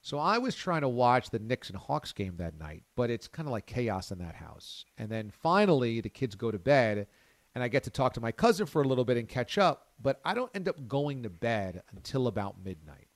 So 0.00 0.18
I 0.18 0.38
was 0.38 0.56
trying 0.56 0.80
to 0.80 0.88
watch 0.88 1.30
the 1.30 1.38
Knicks 1.38 1.70
and 1.70 1.78
Hawks 1.78 2.12
game 2.12 2.34
that 2.38 2.58
night, 2.58 2.82
but 2.96 3.08
it's 3.08 3.28
kind 3.28 3.46
of 3.48 3.52
like 3.52 3.66
chaos 3.66 4.10
in 4.10 4.18
that 4.18 4.34
house. 4.34 4.84
And 4.98 5.08
then 5.08 5.30
finally, 5.30 6.00
the 6.00 6.08
kids 6.08 6.34
go 6.34 6.50
to 6.50 6.58
bed, 6.58 7.06
and 7.54 7.62
I 7.62 7.68
get 7.68 7.84
to 7.84 7.90
talk 7.90 8.12
to 8.14 8.20
my 8.20 8.32
cousin 8.32 8.66
for 8.66 8.82
a 8.82 8.88
little 8.88 9.04
bit 9.04 9.16
and 9.16 9.28
catch 9.28 9.58
up, 9.58 9.92
but 10.02 10.20
I 10.24 10.34
don't 10.34 10.50
end 10.56 10.68
up 10.68 10.88
going 10.88 11.22
to 11.22 11.30
bed 11.30 11.82
until 11.94 12.26
about 12.26 12.56
midnight. 12.64 13.06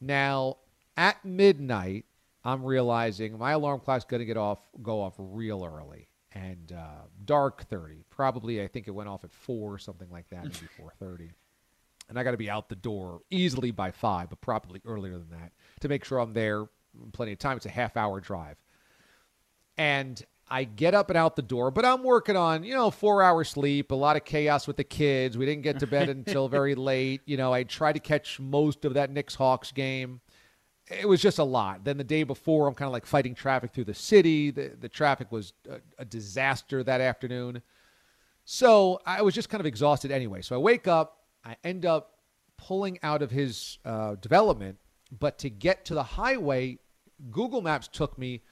Now, 0.00 0.58
at 0.96 1.24
midnight, 1.24 2.04
I'm 2.44 2.64
realizing 2.64 3.36
my 3.36 3.52
alarm 3.52 3.80
clock's 3.80 4.04
going 4.04 4.20
to 4.20 4.26
get 4.26 4.36
off, 4.36 4.60
go 4.82 5.00
off 5.02 5.14
real 5.18 5.64
early 5.64 6.06
and 6.32 6.72
uh, 6.72 7.06
dark 7.24 7.64
30. 7.64 8.04
Probably, 8.10 8.62
I 8.62 8.68
think 8.68 8.88
it 8.88 8.92
went 8.92 9.08
off 9.08 9.24
at 9.24 9.32
4 9.32 9.78
something 9.78 10.08
like 10.10 10.28
that, 10.30 10.44
maybe 10.44 10.68
4.30. 11.02 11.30
And 12.08 12.18
I 12.18 12.24
got 12.24 12.32
to 12.32 12.36
be 12.36 12.50
out 12.50 12.68
the 12.68 12.76
door 12.76 13.20
easily 13.30 13.70
by 13.70 13.90
5, 13.92 14.30
but 14.30 14.40
probably 14.40 14.80
earlier 14.84 15.12
than 15.18 15.30
that 15.30 15.52
to 15.80 15.88
make 15.88 16.04
sure 16.04 16.18
I'm 16.18 16.32
there 16.32 16.66
plenty 17.12 17.32
of 17.32 17.38
time. 17.38 17.56
It's 17.56 17.66
a 17.66 17.70
half 17.70 17.96
hour 17.96 18.20
drive. 18.20 18.56
And 19.78 20.22
I 20.48 20.64
get 20.64 20.94
up 20.94 21.10
and 21.10 21.16
out 21.16 21.36
the 21.36 21.42
door, 21.42 21.70
but 21.70 21.84
I'm 21.84 22.02
working 22.02 22.36
on, 22.36 22.64
you 22.64 22.74
know, 22.74 22.90
four 22.90 23.22
hours 23.22 23.50
sleep, 23.50 23.92
a 23.92 23.94
lot 23.94 24.16
of 24.16 24.24
chaos 24.24 24.66
with 24.66 24.76
the 24.76 24.84
kids. 24.84 25.38
We 25.38 25.46
didn't 25.46 25.62
get 25.62 25.78
to 25.78 25.86
bed 25.86 26.08
until 26.08 26.48
very 26.48 26.74
late. 26.90 27.20
You 27.24 27.36
know, 27.36 27.52
I 27.54 27.62
tried 27.62 27.92
to 27.92 28.00
catch 28.00 28.40
most 28.40 28.84
of 28.84 28.94
that 28.94 29.10
Knicks 29.10 29.36
Hawks 29.36 29.70
game 29.70 30.20
it 30.90 31.08
was 31.08 31.22
just 31.22 31.38
a 31.38 31.44
lot. 31.44 31.84
Then 31.84 31.96
the 31.96 32.04
day 32.04 32.22
before, 32.24 32.66
I'm 32.66 32.74
kind 32.74 32.86
of 32.86 32.92
like 32.92 33.06
fighting 33.06 33.34
traffic 33.34 33.72
through 33.72 33.84
the 33.84 33.94
city. 33.94 34.50
The, 34.50 34.72
the 34.78 34.88
traffic 34.88 35.30
was 35.30 35.52
a, 35.68 35.80
a, 35.98 36.04
disaster 36.04 36.82
that 36.82 37.00
afternoon. 37.00 37.62
So 38.44 39.00
I 39.06 39.22
was 39.22 39.34
just 39.34 39.48
kind 39.48 39.60
of 39.60 39.66
exhausted 39.66 40.10
anyway. 40.10 40.42
So 40.42 40.56
I 40.56 40.58
wake 40.58 40.88
up 40.88 41.20
I 41.44 41.56
end 41.64 41.86
up 41.86 42.18
pulling 42.56 42.98
out 43.02 43.22
of 43.22 43.30
his 43.30 43.78
uh, 43.84 44.16
development, 44.16 44.78
but 45.18 45.38
to 45.38 45.50
get 45.50 45.84
to 45.86 45.94
the 45.94 46.02
highway, 46.02 46.78
Google 47.30 47.62
Maps 47.62 47.88
took 47.88 48.18
me 48.18 48.42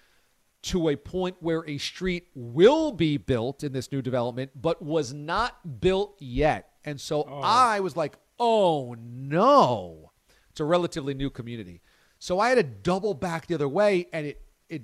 to 0.61 0.89
a 0.89 0.97
point 0.97 1.37
where 1.41 1.65
a 1.69 1.79
street 1.79 2.29
will 2.35 2.91
be 2.93 3.17
built 3.17 3.63
in 3.63 3.73
this 3.73 3.93
new 3.93 4.03
development, 4.03 4.51
but 4.61 4.83
was 4.83 5.13
not 5.13 5.81
built 5.81 6.17
yet. 6.19 6.71
And 6.85 7.01
so 7.01 7.23
I 7.23 7.81
was 7.81 7.97
like, 7.97 8.17
oh 8.39 8.97
no. 8.99 10.13
It's 10.51 10.61
a 10.61 10.65
relatively 10.65 11.15
new 11.15 11.31
community. 11.31 11.81
So 12.19 12.41
I 12.41 12.49
had 12.49 12.57
to 12.57 12.63
double 12.63 13.15
back 13.15 13.47
the 13.47 13.55
other 13.55 13.69
way, 13.69 14.09
and 14.13 14.27
it 14.27 14.43
it 14.69 14.83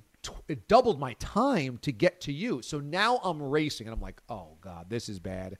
it 0.49 0.69
doubled 0.69 1.01
my 1.01 1.15
time 1.15 1.79
to 1.83 1.93
get 1.93 2.21
to 2.23 2.33
you. 2.33 2.63
So 2.63 2.81
now 2.81 3.21
I'm 3.23 3.43
racing, 3.43 3.87
and 3.87 3.95
I'm 3.95 4.01
like, 4.01 4.21
oh 4.29 4.57
god, 4.61 4.87
this 4.89 5.09
is 5.09 5.19
bad. 5.19 5.59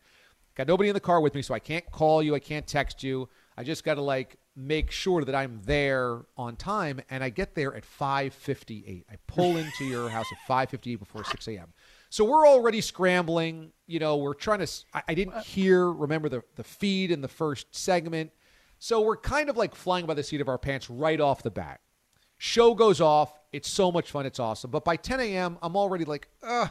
Got 0.55 0.69
nobody 0.69 0.89
in 0.89 0.95
the 0.95 1.01
car 1.01 1.21
with 1.21 1.35
me, 1.35 1.43
so 1.43 1.53
I 1.53 1.59
can't 1.59 1.85
call 1.91 2.23
you, 2.23 2.35
I 2.35 2.39
can't 2.39 2.67
text 2.67 3.03
you. 3.03 3.29
I 3.57 3.65
just 3.65 3.83
got 3.83 3.95
to 3.95 4.03
like 4.03 4.37
make 4.57 4.93
sure 4.93 5.25
that 5.25 5.35
I'm 5.35 5.61
there 5.65 6.27
on 6.37 6.55
time, 6.55 7.01
and 7.11 7.25
I 7.25 7.29
get 7.29 7.57
there 7.57 7.75
at 7.75 7.85
5:58. 7.85 9.05
I 9.11 9.17
pull 9.27 9.57
into 9.57 9.85
your 9.85 10.09
house 10.09 10.27
at 10.31 10.39
5:58 10.49 10.99
before 10.99 11.25
6 11.25 11.49
a.m. 11.49 11.73
So 12.09 12.25
we're 12.25 12.47
already 12.47 12.81
scrambling. 12.81 13.73
You 13.89 13.99
know, 13.99 14.17
we're 14.17 14.35
trying 14.35 14.65
to. 14.65 14.73
I 15.09 15.15
didn't 15.15 15.35
uh, 15.35 15.43
hear, 15.43 15.91
remember 15.91 16.29
the 16.29 16.45
the 16.55 16.65
feed 16.65 17.11
in 17.11 17.21
the 17.21 17.29
first 17.29 17.75
segment. 17.75 18.31
So 18.85 19.01
we're 19.01 19.17
kind 19.17 19.49
of 19.49 19.57
like 19.57 19.75
flying 19.75 20.05
by 20.05 20.13
the 20.13 20.23
seat 20.23 20.43
of 20.43 20.49
our 20.51 20.59
pants 20.59 20.91
right 20.91 21.19
off 21.19 21.43
the 21.43 21.51
bat. 21.51 21.81
Show 22.37 22.75
goes 22.75 23.01
off. 23.01 23.33
It's 23.51 23.71
so 23.71 23.91
much 23.91 24.11
fun. 24.11 24.27
It's 24.27 24.39
awesome. 24.39 24.71
But 24.71 24.85
by 24.85 24.97
10 24.97 25.21
a.m., 25.21 25.57
I'm 25.63 25.75
already 25.75 26.05
like, 26.05 26.29
ugh. 26.43 26.69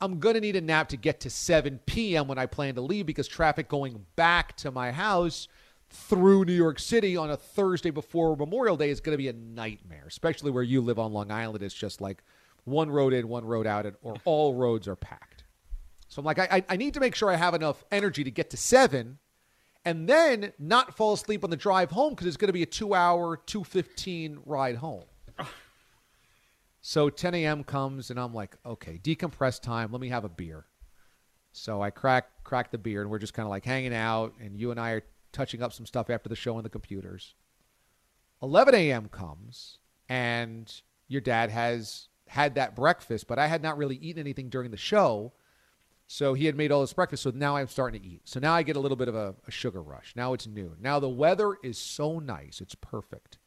I'm 0.00 0.18
going 0.18 0.34
to 0.34 0.40
need 0.40 0.56
a 0.56 0.60
nap 0.60 0.88
to 0.88 0.96
get 0.96 1.20
to 1.20 1.30
7 1.30 1.78
p.m. 1.86 2.26
when 2.26 2.36
I 2.38 2.46
plan 2.46 2.74
to 2.74 2.80
leave 2.80 3.06
because 3.06 3.28
traffic 3.28 3.68
going 3.68 4.06
back 4.16 4.56
to 4.56 4.72
my 4.72 4.90
house 4.90 5.46
through 5.88 6.46
New 6.46 6.52
York 6.52 6.80
City 6.80 7.16
on 7.16 7.30
a 7.30 7.36
Thursday 7.36 7.90
before 7.90 8.36
Memorial 8.36 8.76
Day 8.76 8.90
is 8.90 9.00
going 9.00 9.12
to 9.12 9.16
be 9.16 9.28
a 9.28 9.32
nightmare, 9.32 10.06
especially 10.08 10.50
where 10.50 10.64
you 10.64 10.80
live 10.80 10.98
on 10.98 11.12
Long 11.12 11.30
Island. 11.30 11.62
It's 11.62 11.72
just 11.72 12.00
like 12.00 12.24
one 12.64 12.90
road 12.90 13.12
in, 13.12 13.28
one 13.28 13.44
road 13.44 13.68
out, 13.68 13.86
and, 13.86 13.94
or 14.02 14.16
all 14.24 14.54
roads 14.54 14.88
are 14.88 14.96
packed. 14.96 15.44
So 16.08 16.18
I'm 16.18 16.26
like, 16.26 16.40
I, 16.40 16.64
I- 16.68 16.76
need 16.76 16.94
to 16.94 17.00
make 17.00 17.14
sure 17.14 17.30
I 17.30 17.36
have 17.36 17.54
enough 17.54 17.84
energy 17.92 18.24
to 18.24 18.32
get 18.32 18.50
to 18.50 18.56
7 18.56 19.18
and 19.84 20.08
then 20.08 20.52
not 20.58 20.96
fall 20.96 21.12
asleep 21.14 21.44
on 21.44 21.50
the 21.50 21.56
drive 21.56 21.90
home 21.90 22.10
because 22.10 22.26
it's 22.26 22.36
going 22.36 22.48
to 22.48 22.52
be 22.52 22.62
a 22.62 22.66
two 22.66 22.94
hour, 22.94 23.36
215 23.36 24.40
ride 24.44 24.76
home. 24.76 25.04
So 26.82 27.10
10 27.10 27.34
a.m. 27.34 27.62
comes, 27.62 28.08
and 28.08 28.18
I'm 28.18 28.32
like, 28.32 28.56
okay, 28.64 28.98
decompress 29.04 29.60
time. 29.60 29.92
Let 29.92 30.00
me 30.00 30.08
have 30.08 30.24
a 30.24 30.30
beer. 30.30 30.64
So 31.52 31.82
I 31.82 31.90
crack 31.90 32.30
crack 32.42 32.70
the 32.70 32.78
beer, 32.78 33.02
and 33.02 33.10
we're 33.10 33.18
just 33.18 33.34
kind 33.34 33.44
of 33.44 33.50
like 33.50 33.66
hanging 33.66 33.94
out, 33.94 34.32
and 34.40 34.58
you 34.58 34.70
and 34.70 34.80
I 34.80 34.92
are 34.92 35.02
touching 35.30 35.62
up 35.62 35.74
some 35.74 35.84
stuff 35.84 36.08
after 36.08 36.30
the 36.30 36.36
show 36.36 36.56
on 36.56 36.62
the 36.62 36.70
computers. 36.70 37.34
11 38.42 38.74
a.m. 38.74 39.08
comes, 39.08 39.78
and 40.08 40.72
your 41.06 41.20
dad 41.20 41.50
has 41.50 42.08
had 42.28 42.54
that 42.54 42.74
breakfast, 42.74 43.26
but 43.26 43.38
I 43.38 43.46
had 43.46 43.62
not 43.62 43.76
really 43.76 43.96
eaten 43.96 44.20
anything 44.20 44.48
during 44.48 44.70
the 44.70 44.76
show. 44.76 45.32
So 46.12 46.34
he 46.34 46.46
had 46.46 46.56
made 46.56 46.72
all 46.72 46.80
this 46.80 46.92
breakfast. 46.92 47.22
So 47.22 47.30
now 47.32 47.54
I'm 47.54 47.68
starting 47.68 48.02
to 48.02 48.06
eat. 48.06 48.22
So 48.24 48.40
now 48.40 48.52
I 48.52 48.64
get 48.64 48.74
a 48.74 48.80
little 48.80 48.96
bit 48.96 49.06
of 49.06 49.14
a, 49.14 49.36
a 49.46 49.50
sugar 49.52 49.80
rush. 49.80 50.12
Now 50.16 50.32
it's 50.32 50.44
noon. 50.44 50.74
Now 50.80 50.98
the 50.98 51.08
weather 51.08 51.54
is 51.62 51.78
so 51.78 52.18
nice. 52.18 52.60
It's 52.60 52.74
perfect. 52.74 53.38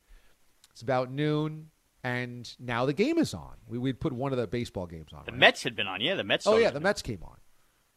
It's 0.71 0.81
about 0.81 1.11
noon, 1.11 1.71
and 2.05 2.49
now 2.61 2.85
the 2.85 2.93
game 2.93 3.17
is 3.17 3.33
on. 3.33 3.55
We 3.67 3.79
we'd 3.79 3.99
put 3.99 4.13
one 4.13 4.31
of 4.31 4.37
the 4.37 4.47
baseball 4.47 4.85
games 4.85 5.11
on. 5.11 5.23
The 5.25 5.33
Mets 5.33 5.61
had 5.63 5.75
been 5.75 5.87
on. 5.87 5.99
Yeah, 5.99 6.15
the 6.15 6.23
Mets. 6.23 6.47
Oh 6.47 6.55
yeah, 6.55 6.69
the 6.69 6.79
Mets 6.79 7.01
came 7.01 7.21
on. 7.23 7.35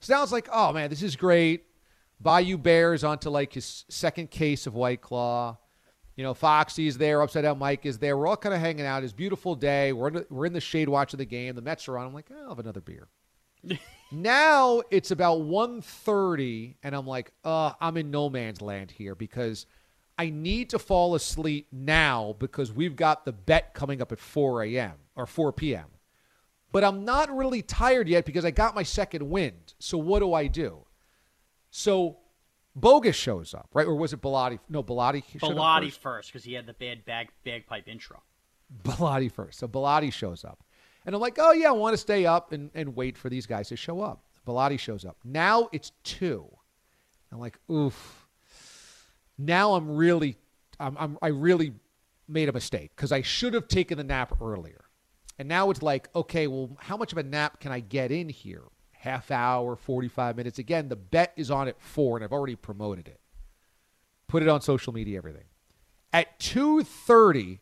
So 0.01 0.15
now 0.15 0.25
it's 0.25 0.33
like, 0.33 0.49
oh 0.53 0.73
man, 0.73 0.91
this 0.91 1.01
is 1.05 1.15
great. 1.15 1.67
Bayou 2.21 2.59
Bears 2.59 3.05
onto 3.05 3.31
like 3.31 3.53
his 3.53 3.85
second 3.89 4.33
case 4.33 4.67
of 4.67 4.75
White 4.75 5.01
Claw. 5.01 5.59
You 6.17 6.25
know, 6.25 6.35
Foxy's 6.35 6.99
there, 6.99 7.23
Upside 7.23 7.45
Down 7.45 7.61
Mike 7.61 7.87
is 7.87 7.99
there. 7.99 8.19
We're 8.19 8.27
all 8.27 8.37
kind 8.37 8.55
of 8.55 8.61
hanging 8.61 8.85
out. 8.85 9.05
It's 9.05 9.13
a 9.13 9.17
beautiful 9.17 9.55
day. 9.55 9.93
We're 9.93 10.09
in 10.09 10.15
the, 10.15 10.27
we're 10.29 10.47
in 10.47 10.55
the 10.55 10.61
shade 10.61 10.89
watching 10.89 11.19
the 11.19 11.25
game. 11.25 11.55
The 11.55 11.63
Mets 11.63 11.87
are 11.87 11.99
on. 11.99 12.09
I'm 12.09 12.15
like, 12.15 12.31
oh, 12.33 12.43
I'll 12.43 12.49
have 12.49 12.59
another 12.59 12.81
beer. 12.81 13.07
now 14.11 14.83
it's 14.91 15.11
about 15.11 15.41
1.30, 15.41 16.77
and 16.83 16.95
I'm 16.95 17.07
like, 17.07 17.33
uh, 17.45 17.73
I'm 17.81 17.97
in 17.97 18.11
no 18.11 18.31
man's 18.31 18.61
land 18.61 18.91
here 18.91 19.15
because 19.15 19.67
I 20.19 20.31
need 20.31 20.71
to 20.71 20.79
fall 20.79 21.15
asleep 21.15 21.69
now 21.73 22.37
because 22.39 22.73
we've 22.73 22.97
got 22.97 23.25
the 23.25 23.33
bet 23.33 23.75
coming 23.75 24.01
up 24.01 24.13
at 24.13 24.19
4 24.19 24.63
a.m. 24.65 24.95
or 25.15 25.27
4 25.27 25.53
p.m 25.53 25.87
but 26.77 26.85
I'm 26.85 27.07
not 27.07 27.35
really 27.35 27.63
tired 27.63 28.07
yet 28.07 28.27
because 28.27 28.45
I 28.45 28.51
got 28.51 28.75
my 28.75 28.83
second 28.83 29.31
wind. 29.31 29.73
So 29.79 29.97
what 29.97 30.19
do 30.19 30.35
I 30.35 30.47
do? 30.47 30.85
So 31.71 32.19
Bogusch 32.79 33.15
shows 33.15 33.55
up, 33.55 33.71
right? 33.73 33.87
Or 33.87 33.95
was 33.95 34.13
it 34.13 34.21
Bilotti? 34.21 34.59
No, 34.69 34.83
Bilotti. 34.83 35.25
Bilotti 35.39 35.87
first. 35.87 36.03
first 36.03 36.33
because 36.33 36.45
he 36.45 36.53
had 36.53 36.67
the 36.67 36.75
bad 36.75 37.07
bag 37.07 37.29
bagpipe 37.45 37.89
intro. 37.89 38.23
Bilotti 38.83 39.33
first. 39.33 39.59
So 39.59 39.67
Bilotti 39.67 40.13
shows 40.13 40.45
up. 40.45 40.63
And 41.07 41.15
I'm 41.15 41.21
like, 41.21 41.39
oh, 41.39 41.53
yeah, 41.53 41.69
I 41.69 41.73
want 41.73 41.95
to 41.95 41.99
stay 41.99 42.27
up 42.27 42.53
and, 42.53 42.71
and 42.75 42.97
wait 42.97 43.17
for 43.17 43.31
these 43.31 43.47
guys 43.47 43.69
to 43.69 43.77
show 43.77 44.03
up. 44.03 44.25
Bilotti 44.47 44.79
shows 44.79 45.05
up. 45.05 45.17
Now 45.25 45.69
it's 45.73 45.93
two. 46.03 46.47
I'm 47.33 47.39
like, 47.39 47.59
oof. 47.71 48.27
Now 49.39 49.75
I'm 49.75 49.97
really, 49.97 50.37
I'm, 50.81 50.97
I'm, 50.99 51.19
I 51.23 51.29
really 51.29 51.73
made 52.29 52.49
a 52.49 52.53
mistake 52.53 52.91
because 52.97 53.13
I 53.13 53.23
should 53.23 53.55
have 53.55 53.69
taken 53.69 53.99
the 53.99 54.05
nap 54.05 54.41
earlier. 54.43 54.85
And 55.39 55.49
now 55.49 55.71
it's 55.71 55.83
like, 55.83 56.09
okay, 56.15 56.47
well, 56.47 56.71
how 56.81 56.97
much 56.97 57.13
of 57.13 57.19
a 57.19 57.23
nap 57.23 57.61
can 57.61 57.71
I 57.71 57.81
get 57.81 58.11
in 58.11 58.29
here? 58.29 58.63
Half 58.93 59.31
hour, 59.31 59.77
45 59.77 60.37
minutes. 60.37 60.59
Again, 60.59 60.89
the 60.89 60.97
bet 60.97 61.33
is 61.37 61.51
on 61.51 61.69
at 61.69 61.81
four, 61.81 62.17
and 62.17 62.25
I've 62.25 62.33
already 62.33 62.57
promoted 62.57 63.07
it. 63.07 63.21
Put 64.27 64.43
it 64.43 64.49
on 64.49 64.61
social 64.61 64.93
media, 64.93 65.19
everything. 65.19 65.45
At 66.13 66.39
2.30, 66.41 67.61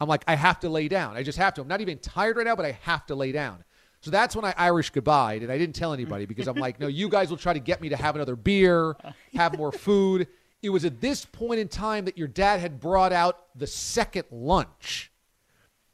I'm 0.00 0.08
like, 0.08 0.22
I 0.28 0.34
have 0.36 0.60
to 0.60 0.68
lay 0.68 0.88
down. 0.88 1.16
I 1.16 1.22
just 1.22 1.38
have 1.38 1.54
to. 1.54 1.60
I'm 1.60 1.68
not 1.68 1.80
even 1.80 1.98
tired 1.98 2.36
right 2.36 2.46
now, 2.46 2.54
but 2.56 2.64
I 2.64 2.72
have 2.82 3.04
to 3.06 3.14
lay 3.14 3.32
down. 3.32 3.64
So 4.00 4.10
that's 4.12 4.36
when 4.36 4.44
I 4.44 4.54
Irish 4.56 4.90
goodbye, 4.90 5.34
and 5.34 5.50
I 5.50 5.58
didn't 5.58 5.74
tell 5.74 5.92
anybody 5.92 6.24
because 6.24 6.46
I'm 6.46 6.56
like, 6.56 6.78
no, 6.78 6.86
you 6.86 7.08
guys 7.08 7.30
will 7.30 7.36
try 7.36 7.52
to 7.52 7.58
get 7.58 7.80
me 7.80 7.88
to 7.88 7.96
have 7.96 8.14
another 8.14 8.36
beer, 8.36 8.96
have 9.34 9.58
more 9.58 9.72
food. 9.72 10.28
It 10.62 10.70
was 10.70 10.84
at 10.84 11.00
this 11.00 11.24
point 11.24 11.58
in 11.60 11.66
time 11.66 12.04
that 12.04 12.16
your 12.16 12.28
dad 12.28 12.60
had 12.60 12.78
brought 12.78 13.12
out 13.12 13.46
the 13.56 13.66
second 13.66 14.24
lunch. 14.30 15.10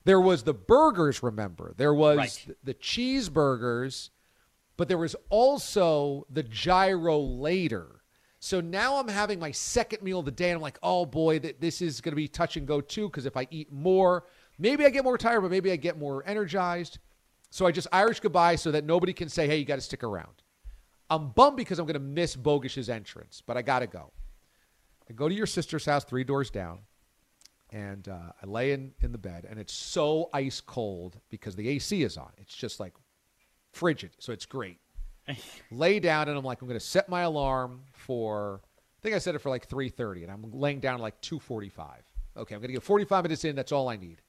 There 0.04 0.20
was 0.20 0.42
the 0.42 0.52
burgers, 0.52 1.22
remember? 1.22 1.72
There 1.78 1.94
was 1.94 2.18
Right. 2.18 2.56
the 2.62 2.74
cheeseburgers, 2.74 4.10
but 4.76 4.88
there 4.88 4.98
was 4.98 5.16
also 5.30 6.26
the 6.28 6.42
gyro 6.42 7.18
later. 7.18 7.93
So 8.44 8.60
now 8.60 8.96
I'm 8.96 9.08
having 9.08 9.38
my 9.38 9.52
second 9.52 10.02
meal 10.02 10.18
of 10.18 10.26
the 10.26 10.30
day, 10.30 10.50
and 10.50 10.56
I'm 10.56 10.60
like, 10.60 10.78
oh 10.82 11.06
boy, 11.06 11.38
th- 11.38 11.56
this 11.60 11.80
is 11.80 12.02
going 12.02 12.12
to 12.12 12.16
be 12.16 12.28
touch 12.28 12.58
and 12.58 12.66
go 12.66 12.82
too, 12.82 13.08
because 13.08 13.24
if 13.24 13.38
I 13.38 13.48
eat 13.50 13.72
more, 13.72 14.26
maybe 14.58 14.84
I 14.84 14.90
get 14.90 15.02
more 15.02 15.16
tired, 15.16 15.40
but 15.40 15.50
maybe 15.50 15.72
I 15.72 15.76
get 15.76 15.98
more 15.98 16.22
energized. 16.26 16.98
So 17.48 17.64
I 17.64 17.72
just 17.72 17.86
Irish 17.90 18.20
goodbye 18.20 18.56
so 18.56 18.70
that 18.72 18.84
nobody 18.84 19.14
can 19.14 19.30
say, 19.30 19.46
hey, 19.46 19.56
you 19.56 19.64
got 19.64 19.76
to 19.76 19.80
stick 19.80 20.04
around. 20.04 20.42
I'm 21.08 21.30
bummed 21.30 21.56
because 21.56 21.78
I'm 21.78 21.86
going 21.86 21.94
to 21.94 22.00
miss 22.00 22.36
Bogusch's 22.36 22.90
entrance, 22.90 23.42
but 23.46 23.56
I 23.56 23.62
got 23.62 23.78
to 23.78 23.86
go. 23.86 24.12
I 25.08 25.14
go 25.14 25.26
to 25.26 25.34
your 25.34 25.46
sister's 25.46 25.86
house, 25.86 26.04
three 26.04 26.24
doors 26.24 26.50
down, 26.50 26.80
and 27.70 28.06
uh, 28.06 28.32
I 28.42 28.46
lay 28.46 28.72
in, 28.72 28.92
in 29.00 29.10
the 29.10 29.16
bed, 29.16 29.46
and 29.48 29.58
it's 29.58 29.72
so 29.72 30.28
ice 30.34 30.60
cold 30.60 31.18
because 31.30 31.56
the 31.56 31.66
AC 31.70 32.02
is 32.02 32.18
on. 32.18 32.32
It's 32.36 32.54
just 32.54 32.78
like 32.78 32.92
frigid, 33.72 34.10
so 34.18 34.34
it's 34.34 34.44
great. 34.44 34.80
Lay 35.70 36.00
down, 36.00 36.28
and 36.28 36.36
I'm 36.36 36.44
like, 36.44 36.62
I'm 36.62 36.68
going 36.68 36.78
to 36.78 36.84
set 36.84 37.08
my 37.08 37.22
alarm 37.22 37.80
for. 37.92 38.60
I 38.64 39.00
think 39.02 39.14
I 39.14 39.18
set 39.18 39.34
it 39.34 39.40
for 39.40 39.50
like 39.50 39.68
3:30, 39.68 40.22
and 40.22 40.30
I'm 40.32 40.50
laying 40.52 40.80
down 40.80 41.00
like 41.00 41.20
2:45. 41.20 41.72
Okay, 42.36 42.54
I'm 42.54 42.60
going 42.60 42.68
to 42.68 42.74
get 42.74 42.82
45 42.82 43.24
minutes 43.24 43.44
in. 43.44 43.54
That's 43.54 43.72
all 43.72 43.88
I 43.88 43.96
need. 43.96 44.20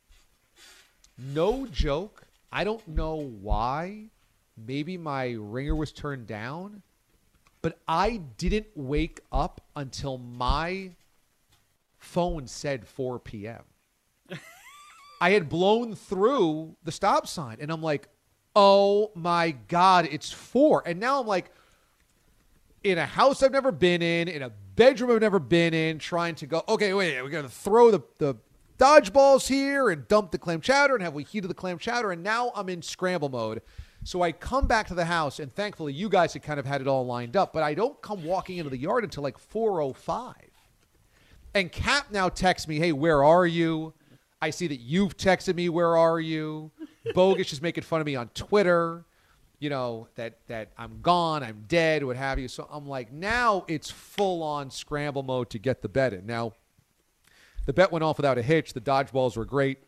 No 1.17 1.65
joke. 1.67 2.23
I 2.51 2.63
don't 2.63 2.88
know 2.88 3.15
why. 3.15 4.10
Maybe 4.58 4.97
my 4.97 5.36
ringer 5.38 5.75
was 5.75 5.91
turned 5.91 6.27
down, 6.27 6.81
but 7.62 7.79
I 7.88 8.21
didn't 8.38 8.67
wake 8.75 9.19
up 9.31 9.62
until 9.75 10.17
my 10.17 10.91
phone 11.97 12.47
said 12.47 12.88
4 12.88 13.19
p.m. 13.19 13.63
I 15.21 15.31
had 15.31 15.49
blown 15.49 15.95
through 15.95 16.75
the 16.84 16.91
stop 16.91 17.27
sign, 17.27 17.58
and 17.60 17.71
I'm 17.71 17.81
like, 17.81 18.08
oh 18.55 19.11
my 19.15 19.51
God, 19.67 20.07
it's 20.11 20.31
four. 20.31 20.83
And 20.85 20.99
now 20.99 21.19
I'm 21.19 21.27
like, 21.27 21.51
in 22.83 22.97
a 22.97 23.05
house 23.05 23.41
I've 23.41 23.51
never 23.51 23.71
been 23.71 24.01
in, 24.01 24.27
in 24.27 24.43
a 24.43 24.51
bedroom 24.75 25.11
I've 25.11 25.21
never 25.21 25.39
been 25.39 25.73
in, 25.73 25.99
trying 25.99 26.35
to 26.35 26.45
go, 26.45 26.63
okay, 26.67 26.93
wait, 26.93 27.21
we're 27.21 27.29
going 27.29 27.45
to 27.45 27.51
throw 27.51 27.91
the, 27.91 28.01
the 28.17 28.35
dodgeballs 28.77 29.47
here 29.47 29.89
and 29.89 30.07
dump 30.07 30.31
the 30.31 30.37
clam 30.37 30.61
chowder 30.61 30.95
and 30.95 31.03
have 31.03 31.13
we 31.13 31.23
heated 31.23 31.49
the 31.49 31.55
clam 31.55 31.77
chowder. 31.77 32.11
And 32.11 32.23
now 32.23 32.51
I'm 32.55 32.69
in 32.69 32.81
scramble 32.81 33.29
mode. 33.29 33.61
So 34.03 34.21
I 34.21 34.31
come 34.33 34.67
back 34.67 34.87
to 34.89 34.93
the 34.93 35.05
house, 35.05 35.39
and 35.39 35.51
thankfully 35.51 35.91
you 35.91 36.09
guys 36.09 36.33
had 36.33 36.43
kind 36.43 36.59
of 36.59 36.65
had 36.67 36.79
it 36.79 36.87
all 36.87 37.07
lined 37.07 37.35
up, 37.35 37.51
but 37.53 37.63
I 37.63 37.73
don't 37.73 37.99
come 38.03 38.23
walking 38.23 38.57
into 38.57 38.69
the 38.69 38.77
yard 38.77 39.03
until 39.03 39.23
like 39.23 39.39
405. 39.39 40.35
And 41.55 41.71
Cap 41.71 42.11
now 42.11 42.29
texts 42.29 42.67
me, 42.67 42.77
hey, 42.77 42.91
where 42.91 43.23
are 43.23 43.47
you? 43.47 43.95
I 44.41 44.51
see 44.51 44.67
that 44.67 44.79
you've 44.79 45.17
texted 45.17 45.55
me, 45.55 45.69
where 45.69 45.97
are 45.97 46.19
you? 46.19 46.71
Bogusch 47.13 47.53
is 47.53 47.61
making 47.61 47.83
fun 47.83 48.01
of 48.01 48.05
me 48.07 48.15
on 48.15 48.29
Twitter. 48.29 49.05
you 49.59 49.69
know, 49.69 50.07
that 50.15 50.39
that 50.47 50.71
I'm 50.77 51.01
gone, 51.01 51.43
I'm 51.43 51.63
dead, 51.67 52.03
what 52.03 52.17
have 52.17 52.39
you. 52.39 52.47
So 52.47 52.67
I'm 52.71 52.87
like, 52.87 53.11
now 53.11 53.63
it's 53.67 53.89
full 53.89 54.43
on 54.43 54.69
scramble 54.69 55.23
mode 55.23 55.49
to 55.51 55.59
get 55.59 55.81
the 55.81 55.89
bet 55.89 56.13
in. 56.13 56.25
Now, 56.25 56.53
the 57.65 57.73
bet 57.73 57.91
went 57.91 58.03
off 58.03 58.17
without 58.17 58.37
a 58.37 58.41
hitch. 58.41 58.73
The 58.73 58.81
dodgeballs 58.81 59.37
were 59.37 59.45
great, 59.45 59.79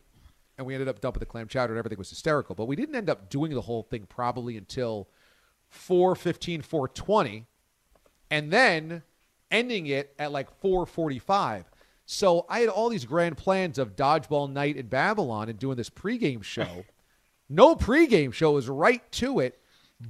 and 0.56 0.66
we 0.66 0.74
ended 0.74 0.88
up 0.88 1.00
dumping 1.00 1.20
the 1.20 1.26
clam 1.26 1.48
chowder, 1.48 1.72
and 1.72 1.78
everything 1.78 1.98
was 1.98 2.10
hysterical. 2.10 2.54
But 2.54 2.64
we 2.66 2.76
didn't 2.76 2.94
end 2.94 3.10
up 3.10 3.28
doing 3.28 3.52
the 3.52 3.60
whole 3.60 3.82
thing 3.82 4.06
probably 4.08 4.56
until 4.56 5.08
415, 5.70 6.62
420, 6.62 7.46
and 8.30 8.50
then 8.50 9.02
ending 9.50 9.86
it 9.86 10.14
at 10.18 10.32
like 10.32 10.50
445. 10.60 11.64
So 12.06 12.46
I 12.48 12.60
had 12.60 12.70
all 12.70 12.88
these 12.88 13.04
grand 13.04 13.36
plans 13.36 13.78
of 13.78 13.94
dodgeball 13.94 14.50
night 14.50 14.76
in 14.76 14.86
Babylon 14.86 15.50
and 15.50 15.58
doing 15.58 15.76
this 15.76 15.90
pregame 15.90 16.42
show. 16.42 16.84
no 17.48 17.74
pregame 17.74 18.32
show 18.32 18.56
is 18.56 18.68
right 18.68 19.10
to 19.12 19.40
it, 19.40 19.58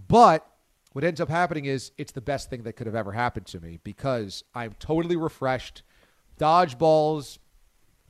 but 0.09 0.47
what 0.93 1.05
ends 1.05 1.21
up 1.21 1.29
happening 1.29 1.67
is 1.67 1.93
it's 1.97 2.13
the 2.13 2.21
best 2.21 2.51
thing 2.51 2.63
that 2.65 2.73
could 2.73 2.87
have 2.87 2.97
ever 2.97 3.13
happened 3.13 3.47
to 3.47 3.61
me 3.61 3.79
because 3.85 4.43
I'm 4.55 4.75
totally 4.79 5.17
refreshed. 5.17 5.83
Dodgeballs, 6.39 7.39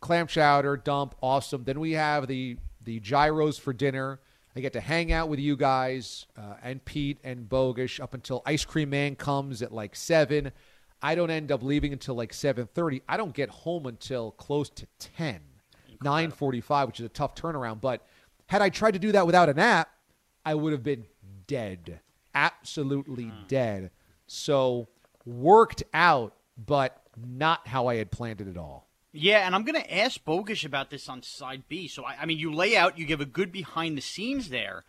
clam 0.01 0.27
chowder, 0.27 0.77
dump, 0.77 1.15
awesome. 1.21 1.65
Then 1.65 1.81
we 1.81 1.93
have 1.93 2.27
the 2.27 2.57
the 2.85 3.01
gyros 3.01 3.59
for 3.59 3.73
dinner. 3.73 4.21
I 4.57 4.61
get 4.61 4.73
to 4.73 4.81
hang 4.81 5.13
out 5.13 5.29
with 5.29 5.39
you 5.39 5.57
guys 5.57 6.27
uh, 6.37 6.55
and 6.63 6.85
Pete 6.85 7.19
and 7.23 7.49
Bogusch 7.49 8.01
up 8.01 8.15
until 8.15 8.43
Ice 8.47 8.65
Cream 8.65 8.91
Man 8.91 9.15
comes 9.15 9.61
at 9.63 9.73
like 9.73 9.95
seven. 9.95 10.53
I 11.01 11.15
don't 11.15 11.31
end 11.31 11.53
up 11.53 11.63
leaving 11.63 11.93
until 11.93 12.15
like 12.15 12.33
seven 12.33 12.67
thirty. 12.75 13.03
I 13.09 13.17
don't 13.17 13.35
get 13.35 13.51
home 13.51 13.87
until 13.87 14.31
close 14.33 14.71
to 14.71 14.87
ten, 14.99 15.41
nine 16.03 16.31
forty-five, 16.31 16.89
which 16.89 17.01
is 17.01 17.07
a 17.07 17.11
tough 17.11 17.35
turnaround. 17.35 17.81
But 17.81 18.07
had 18.49 18.63
I 18.63 18.71
tried 18.71 18.93
to 18.93 18.99
do 18.99 19.13
that 19.13 19.27
without 19.27 19.49
an 19.49 19.59
app, 19.59 19.91
I 20.45 20.55
would 20.55 20.73
have 20.73 20.83
been 20.83 21.07
dead, 21.47 22.01
absolutely 22.35 23.25
hmm. 23.25 23.47
dead. 23.47 23.91
So 24.27 24.89
worked 25.25 25.83
out, 25.95 26.35
but 26.57 27.03
not 27.17 27.67
how 27.69 27.87
I 27.87 27.97
had 27.97 28.11
planned 28.11 28.41
it 28.41 28.49
at 28.49 28.57
all. 28.57 28.89
Yeah, 29.13 29.47
and 29.47 29.55
I'm 29.55 29.65
going 29.65 29.81
to 29.81 29.95
ask 29.95 30.23
Bogusch 30.25 30.65
about 30.65 30.91
this 30.91 31.09
on 31.09 31.23
side 31.23 31.65
B. 31.69 31.89
So, 31.89 32.05
I, 32.05 32.17
I 32.23 32.27
mean, 32.27 32.39
you 32.39 32.53
lay 32.53 32.77
out, 32.77 32.99
you 32.99 33.07
give 33.07 33.21
a 33.21 33.27
good 33.27 33.53
behind 33.53 33.97
the 33.97 34.03
scenes 34.03 34.49
there. 34.49 34.85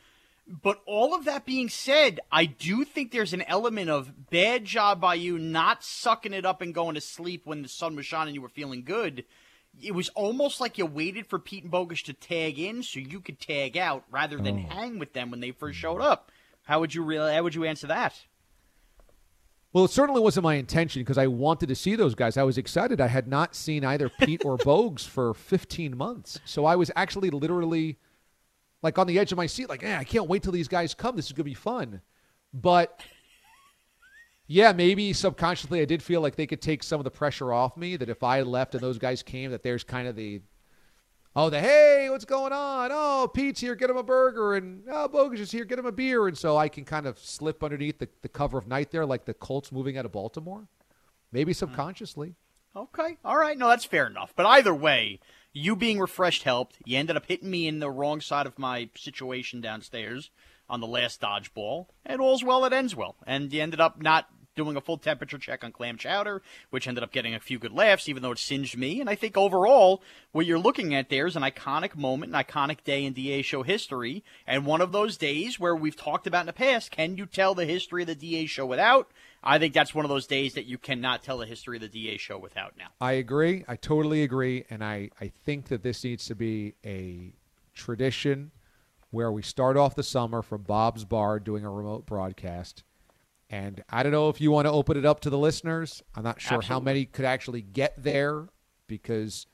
But 0.48 0.82
all 0.86 1.14
of 1.14 1.26
that 1.26 1.46
being 1.46 1.70
said, 1.70 2.20
I 2.32 2.46
do 2.46 2.84
think 2.84 3.12
there's 3.12 3.34
an 3.34 3.44
element 3.44 3.90
of 3.90 4.30
bad 4.30 4.66
job 4.66 5.00
by 5.00 5.14
you 5.14 5.38
not 5.38 5.84
sucking 5.84 6.34
it 6.34 6.46
up 6.46 6.62
and 6.62 6.74
going 6.74 6.96
to 6.96 7.02
sleep 7.02 7.46
when 7.46 7.62
the 7.62 7.70
sun 7.70 7.96
was 7.96 8.06
shining 8.06 8.30
and 8.30 8.36
you 8.36 8.42
were 8.42 8.50
feeling 8.50 8.84
good. 8.84 9.26
It 9.82 9.94
was 9.94 10.10
almost 10.10 10.60
like 10.60 10.78
you 10.78 10.86
waited 10.86 11.26
for 11.28 11.40
Pete 11.40 11.64
and 11.64 11.72
Bogusch 11.72 12.04
to 12.04 12.14
tag 12.14 12.60
in 12.60 12.84
so 12.84 13.00
you 13.00 13.22
could 13.22 13.40
tag 13.40 13.78
out 13.78 14.04
rather 14.12 14.38
than 14.38 14.66
Oh. 14.70 14.74
hang 14.74 15.00
with 15.00 15.14
them 15.14 15.32
when 15.32 15.40
they 15.40 15.52
first 15.52 15.80
showed 15.80 16.02
up. 16.02 16.32
How 16.64 16.80
would 16.82 16.94
you 16.94 17.02
really? 17.04 17.34
How 17.34 17.44
would 17.44 17.56
you 17.56 17.64
answer 17.66 17.88
that? 17.88 18.14
Well, 19.72 19.86
it 19.86 19.92
certainly 19.92 20.20
wasn't 20.22 20.44
my 20.46 20.56
intention 20.56 21.02
because 21.02 21.18
I 21.20 21.28
wanted 21.28 21.70
to 21.70 21.76
see 21.76 21.96
those 21.96 22.16
guys. 22.16 22.38
I 22.38 22.44
was 22.44 22.58
excited. 22.58 23.00
I 23.00 23.08
had 23.08 23.28
not 23.28 23.54
seen 23.56 23.86
either 23.86 24.10
Pete 24.10 24.44
or 24.44 24.58
Bogusch 24.58 25.08
for 25.08 25.34
15 25.34 25.96
months. 25.96 26.40
So 26.44 26.66
I 26.66 26.76
was 26.76 26.90
actually 26.96 27.30
literally 27.30 27.98
like 28.82 28.98
on 28.98 29.06
the 29.08 29.20
edge 29.20 29.32
of 29.32 29.38
my 29.38 29.46
seat, 29.46 29.70
like, 29.70 29.84
eh, 29.84 29.96
I 29.98 30.04
can't 30.04 30.28
wait 30.28 30.42
till 30.42 30.52
these 30.52 30.68
guys 30.68 30.94
come. 30.96 31.16
This 31.16 31.28
is 31.28 31.34
going 31.34 31.44
to 31.44 31.44
be 31.44 31.54
fun. 31.54 32.02
But 32.54 33.00
yeah, 34.52 34.72
maybe 34.72 35.14
subconsciously 35.14 35.80
I 35.80 35.86
did 35.86 36.02
feel 36.02 36.22
like 36.22 36.36
they 36.36 36.48
could 36.48 36.60
take 36.60 36.82
some 36.82 37.00
of 37.00 37.04
the 37.04 37.12
pressure 37.12 37.54
off 37.54 37.78
me. 37.78 37.96
That 37.96 38.10
if 38.10 38.24
I 38.24 38.42
left 38.42 38.74
and 38.74 38.82
those 38.82 38.98
guys 38.98 39.22
came, 39.22 39.52
that 39.52 39.62
there's 39.62 39.84
kind 39.84 40.08
of 40.08 40.16
the, 40.16 40.42
oh, 41.36 41.52
the 41.52 41.60
hey, 41.60 42.08
what's 42.10 42.26
going 42.26 42.52
on? 42.52 42.90
Oh, 42.92 43.30
Pete's 43.32 43.62
here, 43.62 43.76
get 43.76 43.92
him 43.92 43.98
a 43.98 44.02
burger, 44.02 44.56
and 44.56 44.82
oh, 44.90 45.08
Bogusch 45.08 45.38
is 45.38 45.52
here, 45.52 45.66
get 45.66 45.78
him 45.78 45.86
a 45.86 45.92
beer, 45.92 46.28
and 46.28 46.36
so 46.36 46.58
I 46.58 46.68
can 46.68 46.84
kind 46.84 47.06
of 47.06 47.20
slip 47.20 47.64
underneath 47.64 48.00
the, 48.00 48.10
the 48.24 48.28
cover 48.28 48.58
of 48.58 48.68
night 48.68 48.90
there, 48.90 49.06
like 49.06 49.26
the 49.26 49.36
Colts 49.36 49.72
moving 49.72 50.00
out 50.00 50.06
of 50.06 50.12
Baltimore, 50.12 50.68
maybe 51.32 51.52
hmm. 51.52 51.58
subconsciously. 51.58 52.34
Okay. 52.76 53.18
All 53.24 53.38
right. 53.38 53.58
No, 53.58 53.68
that's 53.68 53.86
fair 53.86 54.08
enough. 54.08 54.34
But 54.36 54.48
either 54.48 54.74
way, 54.74 55.20
you 55.54 55.76
being 55.76 56.00
refreshed 56.00 56.44
helped. 56.44 56.78
You 56.86 56.98
ended 56.98 57.18
up 57.18 57.26
hitting 57.28 57.52
me 57.52 57.68
in 57.68 57.80
the 57.80 57.90
wrong 57.92 58.20
side 58.20 58.48
of 58.48 58.58
my 58.58 58.90
situation 58.96 59.62
downstairs 59.62 60.32
on 60.70 60.82
the 60.82 60.88
last 60.88 61.20
dodgeball, 61.20 61.88
and 62.06 62.22
all's 62.22 62.44
well 62.44 62.62
that 62.62 62.74
ends 62.74 62.96
well. 62.96 63.16
And 63.26 63.52
you 63.52 63.62
ended 63.62 63.80
up 63.82 64.02
not 64.02 64.28
doing 64.60 64.76
a 64.76 64.82
full 64.82 64.98
temperature 64.98 65.38
check 65.38 65.64
on 65.64 65.72
clam 65.72 65.98
chowder, 65.98 66.42
which 66.70 66.88
ended 66.88 67.04
up 67.04 67.14
getting 67.14 67.34
a 67.34 67.40
few 67.40 67.58
good 67.58 67.72
laughs, 67.72 68.10
even 68.10 68.22
though 68.22 68.34
it 68.34 68.38
singed 68.38 68.78
me. 68.78 69.00
And 69.00 69.10
I 69.10 69.16
think 69.16 69.38
overall, 69.38 70.04
what 70.34 70.46
you're 70.46 70.60
looking 70.60 70.94
at 70.94 71.10
there 71.10 71.26
is 71.26 71.38
an 71.38 71.44
iconic 71.44 71.96
moment, 71.96 72.34
an 72.36 72.44
iconic 72.44 72.84
day 72.84 73.06
in 73.06 73.14
DA 73.14 73.42
show 73.42 73.64
history, 73.64 74.24
and 74.46 74.66
one 74.66 74.82
of 74.82 74.92
those 74.92 75.16
days 75.16 75.60
where 75.60 75.76
we've 75.76 75.96
talked 75.96 76.28
about 76.28 76.42
in 76.42 76.48
the 76.48 76.54
past. 76.54 76.92
Can 76.92 77.16
you 77.16 77.26
tell 77.26 77.56
the 77.56 77.66
history 77.66 78.04
of 78.04 78.08
the 78.08 78.16
DA 78.16 78.46
show 78.46 78.66
without? 78.66 79.10
I 79.42 79.58
think 79.58 79.74
that's 79.74 79.96
one 79.96 80.04
of 80.04 80.10
those 80.10 80.28
days 80.28 80.56
that 80.56 80.66
you 80.66 80.78
cannot 80.78 81.24
tell 81.24 81.38
the 81.38 81.46
history 81.46 81.78
of 81.78 81.82
the 81.82 81.88
DA 81.88 82.18
show 82.18 82.38
without 82.38 82.74
now. 82.78 82.88
I 83.00 83.14
agree. 83.14 83.64
I 83.68 83.78
totally 83.78 84.24
agree. 84.24 84.66
And 84.70 84.84
I, 84.84 85.12
I 85.22 85.30
think 85.30 85.70
that 85.70 85.82
this 85.82 86.04
needs 86.04 86.26
to 86.26 86.36
be 86.36 86.76
a 86.86 87.34
tradition 87.74 88.52
where 89.12 89.32
we 89.32 89.42
start 89.42 89.78
off 89.78 89.96
the 89.96 90.04
summer 90.04 90.42
from 90.42 90.64
Bob's 90.64 91.06
Bar 91.06 91.40
doing 91.40 91.64
a 91.64 91.72
remote 91.72 92.06
broadcast. 92.06 92.84
And 93.50 93.84
I 93.90 94.04
don't 94.04 94.12
know 94.12 94.30
if 94.30 94.40
you 94.40 94.52
want 94.52 94.68
to 94.68 94.72
open 94.72 94.96
it 94.96 95.06
up 95.06 95.22
to 95.22 95.30
the 95.30 95.38
listeners. 95.38 96.04
I'm 96.16 96.24
not 96.24 96.40
sure 96.40 96.62
how 96.62 96.80
many 96.80 97.06
could 97.06 97.26
actually 97.26 97.62
get 97.62 97.94
there 97.98 98.48
because, 98.88 99.48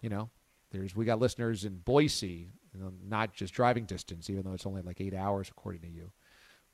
you 0.00 0.08
know, 0.08 0.30
there's 0.72 0.96
we 0.96 1.04
got 1.04 1.20
listeners 1.20 1.64
in 1.64 1.78
Boise, 1.78 2.50
you 2.74 2.80
know, 2.80 2.92
not 3.06 3.32
just 3.32 3.54
driving 3.54 3.84
distance, 3.84 4.28
even 4.28 4.42
though 4.42 4.54
it's 4.54 4.66
only 4.66 4.82
like 4.82 5.00
eight 5.00 5.14
hours 5.14 5.48
according 5.48 5.82
to 5.82 5.88
you. 5.88 6.10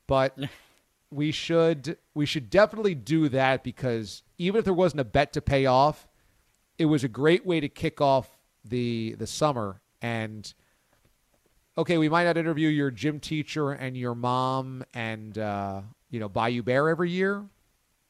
But 0.07 0.37
we 1.11 1.31
should 1.31 1.97
we 2.15 2.25
should 2.25 2.49
definitely 2.49 2.95
do 2.95 3.29
that 3.29 3.63
because 3.63 4.23
even 4.39 4.59
if 4.59 4.65
there 4.65 4.73
wasn't 4.73 5.01
a 5.01 5.05
bet 5.05 5.33
to 5.33 5.41
pay 5.41 5.67
off, 5.67 6.07
it 6.79 6.85
was 6.85 7.03
a 7.03 7.09
great 7.09 7.45
way 7.45 7.59
to 7.59 7.69
kick 7.69 8.01
off 8.01 8.39
the 8.65 9.15
the 9.19 9.27
summer 9.27 9.81
and 10.01 10.53
okay, 11.77 11.97
we 11.97 12.09
might 12.09 12.25
not 12.25 12.37
interview 12.37 12.67
your 12.67 12.91
gym 12.91 13.19
teacher 13.19 13.71
and 13.71 13.95
your 13.95 14.13
mom 14.13 14.83
and 14.93 15.37
uh, 15.37 15.81
you 16.09 16.19
know 16.19 16.29
Bayou 16.29 16.63
Bear 16.63 16.89
every 16.89 17.11
year, 17.11 17.45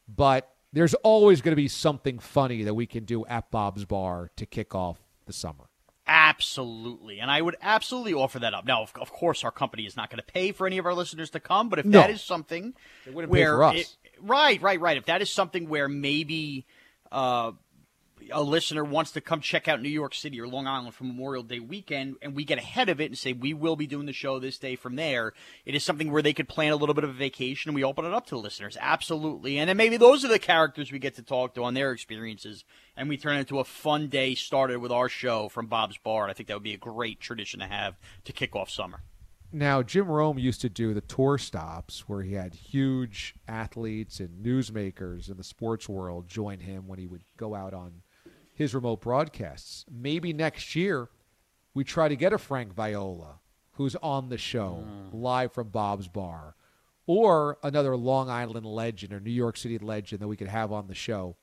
but 0.07 0.49
there's 0.73 0.93
always 0.95 1.41
going 1.41 1.51
to 1.53 1.55
be 1.62 1.67
something 1.67 2.19
funny 2.19 2.63
that 2.63 2.73
we 2.73 2.85
can 2.85 3.03
do 3.05 3.25
at 3.25 3.49
Bob's 3.51 3.85
Bar 3.85 4.29
to 4.35 4.45
kick 4.45 4.75
off 4.75 4.99
the 5.25 5.33
summer. 5.33 5.65
Absolutely. 6.07 7.19
And 7.19 7.29
I 7.29 7.41
would 7.41 7.55
absolutely 7.62 8.13
offer 8.13 8.39
that 8.39 8.53
up. 8.53 8.65
Now, 8.65 8.81
of, 8.83 8.93
of 8.99 9.12
course, 9.12 9.43
our 9.43 9.51
company 9.51 9.85
is 9.85 9.95
not 9.95 10.09
going 10.09 10.17
to 10.17 10.23
pay 10.31 10.51
for 10.51 10.65
any 10.65 10.77
of 10.77 10.85
our 10.85 10.93
listeners 10.93 11.29
to 11.31 11.39
come, 11.39 11.69
but 11.69 11.79
if 11.79 11.85
No. 11.85 12.01
that 12.01 12.09
is 12.09 12.23
something 12.23 12.73
where. 13.12 13.55
for 13.55 13.63
us. 13.65 13.75
it- 13.77 13.97
right, 14.21 14.62
right, 14.62 14.79
right. 14.79 14.97
If 14.97 15.05
that 15.05 15.21
is 15.21 15.31
something 15.31 15.69
where 15.69 15.88
maybe 15.88 16.65
uh, 17.12 17.51
a 18.32 18.41
listener 18.41 18.84
wants 18.84 19.12
to 19.12 19.21
come 19.21 19.41
check 19.41 19.67
out 19.67 19.82
New 19.82 19.89
York 19.89 20.13
City 20.13 20.39
or 20.39 20.47
Long 20.47 20.67
Island 20.67 20.93
for 20.93 21.03
Memorial 21.03 21.43
Day 21.43 21.60
weekend, 21.60 22.15
and 22.21 22.36
we 22.36 22.43
get 22.43 22.58
ahead 22.58 22.89
of 22.89 23.01
it 23.01 23.05
and 23.05 23.17
say, 23.17 23.34
we 23.34 23.53
will 23.53 23.75
be 23.75 23.88
doing 23.88 24.05
the 24.05 24.13
show 24.13 24.39
this 24.39 24.58
day 24.58 24.75
from 24.75 24.95
there, 24.95 25.34
it 25.65 25.75
is 25.75 25.84
something 25.84 26.12
where 26.12 26.21
they 26.21 26.34
could 26.34 26.47
plan 26.47 26.71
a 26.71 26.75
little 26.75 26.95
bit 26.95 27.03
of 27.03 27.10
a 27.10 27.13
vacation 27.13 27.69
and 27.69 27.75
we 27.75 27.84
open 27.84 28.05
it 28.05 28.13
up 28.13 28.27
to 28.27 28.38
listeners. 28.38 28.77
Absolutely. 28.79 29.58
And 29.58 29.69
then 29.69 29.77
maybe 29.77 29.97
those 29.97 30.23
are 30.23 30.29
the 30.29 30.39
characters 30.39 30.91
we 30.91 30.99
get 30.99 31.15
to 31.15 31.23
talk 31.23 31.55
to 31.55 31.63
on 31.63 31.73
their 31.73 31.91
experiences, 31.91 32.63
and 32.95 33.10
we 33.10 33.17
turn 33.17 33.38
it 33.38 33.41
into 33.41 33.60
a 33.60 33.63
fun 33.63 34.08
day 34.08 34.36
started 34.36 34.79
with 34.79 34.91
our 34.91 35.10
show 35.10 35.49
from 35.49 35.67
Bob's 35.67 35.97
Bar. 35.97 36.23
And 36.23 36.32
I 36.32 36.34
think 36.34 36.47
that 36.47 36.55
would 36.55 36.63
be 36.63 36.73
a 36.73 36.77
great 36.77 37.19
tradition 37.19 37.60
to 37.60 37.67
have 37.67 37.95
to 38.25 38.34
kick 38.34 38.55
off 38.55 38.69
summer. 38.69 39.01
Now, 39.51 39.82
Jim 39.82 40.08
Rome 40.08 40.38
used 40.38 40.62
to 40.62 40.69
do 40.69 40.93
the 40.93 41.01
tour 41.01 41.39
stops 41.39 42.08
where 42.08 42.21
he 42.21 42.34
had 42.34 42.53
huge 42.53 43.34
athletes 43.47 44.19
and 44.19 44.45
newsmakers 44.45 45.27
in 45.27 45.38
the 45.38 45.43
sports 45.43 45.89
world 45.89 46.27
join 46.27 46.60
him 46.60 46.88
when 46.88 46.99
he 46.99 47.08
would 47.08 47.23
go 47.36 47.55
out 47.55 47.73
on 47.73 48.03
his 48.60 48.76
remote 48.76 49.00
broadcasts. 49.00 49.86
Maybe 49.89 50.34
next 50.34 50.76
year 50.76 51.08
we 51.74 51.86
try 51.86 52.10
to 52.10 52.15
get 52.17 52.34
a 52.34 52.38
Frank 52.38 52.74
Viola 52.74 53.39
who's 53.72 53.95
on 54.04 54.28
the 54.28 54.38
show 54.38 54.84
mm. 54.86 55.13
live 55.13 55.54
from 55.54 55.69
Bob's 55.69 56.10
Bar 56.10 56.56
or 57.08 57.58
another 57.63 57.95
Long 57.95 58.30
Island 58.30 58.65
legend 58.65 59.13
or 59.13 59.22
New 59.22 59.32
York 59.32 59.56
City 59.56 59.78
legend 59.78 60.22
that 60.22 60.28
we 60.28 60.36
could 60.36 60.50
have 60.50 60.74
on 60.74 60.88
the 60.88 60.93
show. 60.93 61.38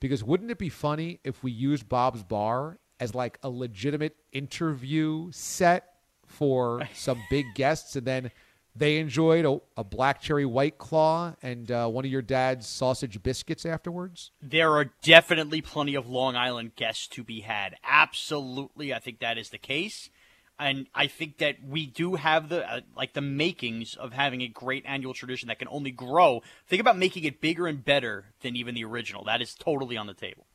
Because 0.00 0.24
wouldn't 0.24 0.50
it 0.50 0.56
be 0.56 0.70
funny 0.70 1.20
if 1.24 1.42
we 1.44 1.52
used 1.52 1.90
Bob's 1.90 2.22
Bar 2.22 2.78
as 2.98 3.14
like 3.14 3.38
a 3.42 3.50
legitimate 3.50 4.16
interview 4.32 5.30
set 5.30 5.96
for 6.26 6.88
some 6.94 7.22
big 7.28 7.44
guests 7.54 7.96
and 7.96 8.06
then 8.06 8.30
they 8.74 8.98
enjoyed 8.98 9.44
a, 9.44 9.60
a 9.76 9.84
black 9.84 10.20
cherry 10.20 10.46
white 10.46 10.78
claw 10.78 11.34
and 11.42 11.70
uh, 11.70 11.88
one 11.88 12.04
of 12.04 12.10
your 12.10 12.22
dad's 12.22 12.66
sausage 12.66 13.22
biscuits 13.22 13.66
afterwards? 13.66 14.30
There 14.40 14.72
are 14.72 14.90
definitely 15.02 15.60
plenty 15.60 15.94
of 15.94 16.08
Long 16.08 16.36
Island 16.36 16.74
guests 16.76 17.06
to 17.08 17.22
be 17.22 17.40
had. 17.40 17.76
Absolutely, 17.84 18.94
I 18.94 18.98
think 18.98 19.20
that 19.20 19.38
is 19.38 19.50
the 19.50 19.58
case. 19.58 20.10
And 20.58 20.86
I 20.94 21.06
think 21.06 21.38
that 21.38 21.56
we 21.66 21.86
do 21.86 22.14
have 22.14 22.48
the 22.48 22.70
uh, 22.70 22.80
like 22.96 23.14
the 23.14 23.20
makings 23.20 23.94
of 23.94 24.12
having 24.12 24.42
a 24.42 24.48
great 24.48 24.84
annual 24.86 25.12
tradition 25.12 25.48
that 25.48 25.58
can 25.58 25.68
only 25.68 25.90
grow. 25.90 26.42
Think 26.68 26.80
about 26.80 26.96
making 26.96 27.24
it 27.24 27.40
bigger 27.40 27.66
and 27.66 27.84
better 27.84 28.26
than 28.42 28.54
even 28.54 28.74
the 28.74 28.84
original. 28.84 29.24
That 29.24 29.42
is 29.42 29.54
totally 29.54 29.96
on 29.96 30.06
the 30.06 30.14
table. 30.14 30.46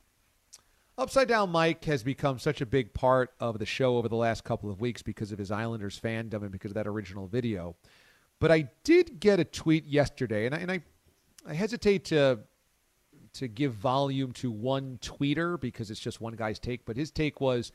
Upside 1.00 1.28
Down 1.28 1.52
Mike 1.52 1.84
has 1.86 2.02
become 2.02 2.40
such 2.40 2.60
a 2.60 2.66
big 2.66 2.94
part 2.94 3.32
of 3.40 3.60
the 3.60 3.68
show 3.68 3.98
over 3.98 4.08
the 4.08 4.16
last 4.16 4.44
couple 4.44 4.72
of 4.72 4.82
weeks 4.82 5.04
because 5.04 5.32
of 5.32 5.38
his 5.38 5.52
Islanders 5.52 6.00
fandom 6.00 6.42
and 6.42 6.52
because 6.52 6.72
of 6.72 6.76
that 6.76 6.88
original 6.88 7.28
video. 7.28 7.76
But 8.40 8.52
I 8.52 8.70
did 8.84 9.20
get 9.20 9.40
a 9.40 9.44
tweet 9.44 9.86
yesterday, 9.86 10.46
and 10.46 10.54
I, 10.54 10.58
and 10.60 10.72
I, 10.72 10.82
I 11.48 11.54
hesitate 11.54 12.06
to 12.06 12.40
to 13.34 13.48
give 13.48 13.74
volume 13.74 14.32
to 14.32 14.50
one 14.50 14.98
tweeter 15.02 15.60
because 15.60 15.92
it's 15.92 16.00
just 16.00 16.20
one 16.20 16.36
guy's 16.36 16.58
take. 16.58 16.86
But 16.86 16.98
his 16.98 17.12
take 17.12 17.40
was 17.40 17.72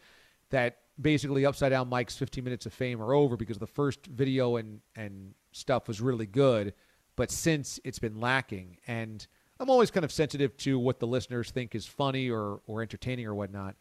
that 0.50 0.78
basically 1.00 1.46
Upside 1.46 1.70
Down 1.70 1.88
Mike's 1.88 2.16
15 2.16 2.42
minutes 2.42 2.66
of 2.66 2.72
fame 2.72 3.00
are 3.00 3.14
over 3.14 3.36
because 3.36 3.58
the 3.58 3.66
first 3.66 4.06
video 4.06 4.56
and 4.56 4.80
and 4.96 5.34
stuff 5.52 5.88
was 5.88 6.00
really 6.00 6.26
good, 6.26 6.74
but 7.16 7.30
since 7.30 7.80
it's 7.84 7.98
been 7.98 8.20
lacking, 8.20 8.78
and 8.86 9.26
I'm 9.60 9.70
always 9.70 9.90
kind 9.90 10.04
of 10.04 10.12
sensitive 10.12 10.56
to 10.58 10.78
what 10.78 10.98
the 10.98 11.06
listeners 11.06 11.50
think 11.50 11.74
is 11.74 11.86
funny 11.86 12.30
or 12.30 12.60
or 12.66 12.82
entertaining 12.82 13.26
or 13.26 13.34
whatnot. 13.34 13.76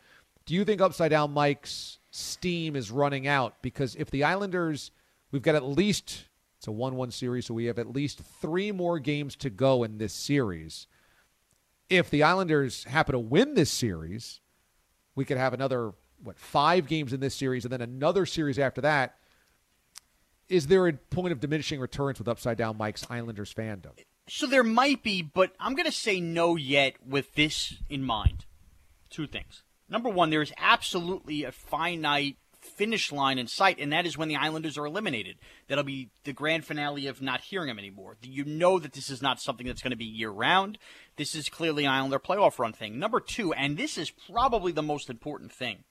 Do 0.46 0.56
you 0.56 0.66
think 0.66 0.82
Upside 0.82 1.12
Down 1.12 1.32
Mike's 1.32 2.00
steam 2.10 2.76
is 2.76 2.90
running 2.90 3.28
out? 3.28 3.62
Because 3.62 3.96
if 3.96 4.10
the 4.10 4.24
Islanders, 4.24 4.92
we've 5.32 5.44
got 5.44 5.54
at 5.54 5.64
least 5.64 6.26
it's 6.62 6.68
a 6.68 6.72
one-one 6.72 7.10
series, 7.10 7.48
so 7.48 7.56
we 7.56 7.66
have 7.66 7.80
at 7.80 7.92
least 7.92 8.22
three 8.40 8.72
more 8.72 9.00
games 9.00 9.36
to 9.38 9.50
go 9.50 9.82
in 9.82 9.98
this 9.98 10.14
series. 10.14 10.86
If 11.90 12.12
the 12.12 12.22
Islanders 12.22 12.84
happen 12.84 13.14
to 13.14 13.20
win 13.20 13.56
this 13.56 13.72
series, 13.72 14.42
we 15.16 15.26
could 15.26 15.38
have 15.38 15.56
another 15.56 15.94
what 16.22 16.38
five 16.38 16.86
games 16.86 17.14
in 17.14 17.20
this 17.20 17.34
series 17.34 17.66
and 17.66 17.72
then 17.74 17.82
another 17.82 18.28
series 18.28 18.60
after 18.60 18.80
that. 18.82 19.16
Is 20.50 20.68
there 20.68 20.86
a 20.86 20.94
point 20.94 21.32
of 21.32 21.40
diminishing 21.40 21.80
returns 21.80 22.20
with 22.20 22.28
Upside 22.28 22.60
Down 22.60 22.78
Mike's 22.78 23.08
Islanders 23.10 23.52
fandom? 23.52 23.98
So 24.30 24.46
there 24.46 24.62
might 24.64 25.02
be, 25.02 25.24
but 25.24 25.56
I'm 25.60 25.74
going 25.74 25.88
to 25.88 25.92
say 25.92 26.22
no 26.22 26.58
yet 26.58 26.94
with 27.04 27.34
this 27.34 27.74
in 27.90 28.04
mind. 28.04 28.46
Two 29.10 29.26
things. 29.26 29.64
Number 29.90 30.10
one, 30.10 30.30
there 30.30 30.44
is 30.44 30.54
absolutely 30.60 31.44
a 31.44 31.52
finite 31.52 32.38
finish 32.62 33.12
line 33.12 33.38
in 33.38 33.48
sight, 33.48 33.80
and 33.80 33.92
that 33.92 34.06
is 34.06 34.18
when 34.18 34.28
the 34.28 34.36
Islanders 34.36 34.78
are 34.78 34.86
eliminated. 34.86 35.38
That'll 35.68 35.84
be 35.84 36.10
the 36.24 36.34
grand 36.34 36.66
finale 36.66 37.08
of 37.08 37.22
not 37.22 37.42
hearing 37.42 37.68
them 37.68 37.80
anymore. 37.80 38.18
You 38.22 38.46
know 38.46 38.80
that 38.80 38.94
this 38.94 39.10
is 39.10 39.22
not 39.22 39.42
something 39.42 39.68
that's 39.68 39.82
going 39.82 39.92
to 39.92 39.98
be 39.98 40.06
year 40.06 40.30
round. 40.30 40.78
This 41.16 41.36
is 41.36 41.50
clearly 41.50 41.86
an 41.86 41.92
Islander 41.92 42.20
playoff 42.20 42.60
run 42.60 42.74
thing. 42.74 43.00
Number 43.00 43.20
two, 43.20 43.54
and 43.54 43.78
this 43.78 43.98
is 43.98 44.12
probably 44.32 44.72
the 44.72 44.82
most 44.82 45.10
important 45.10 45.52
thing, 45.52 45.84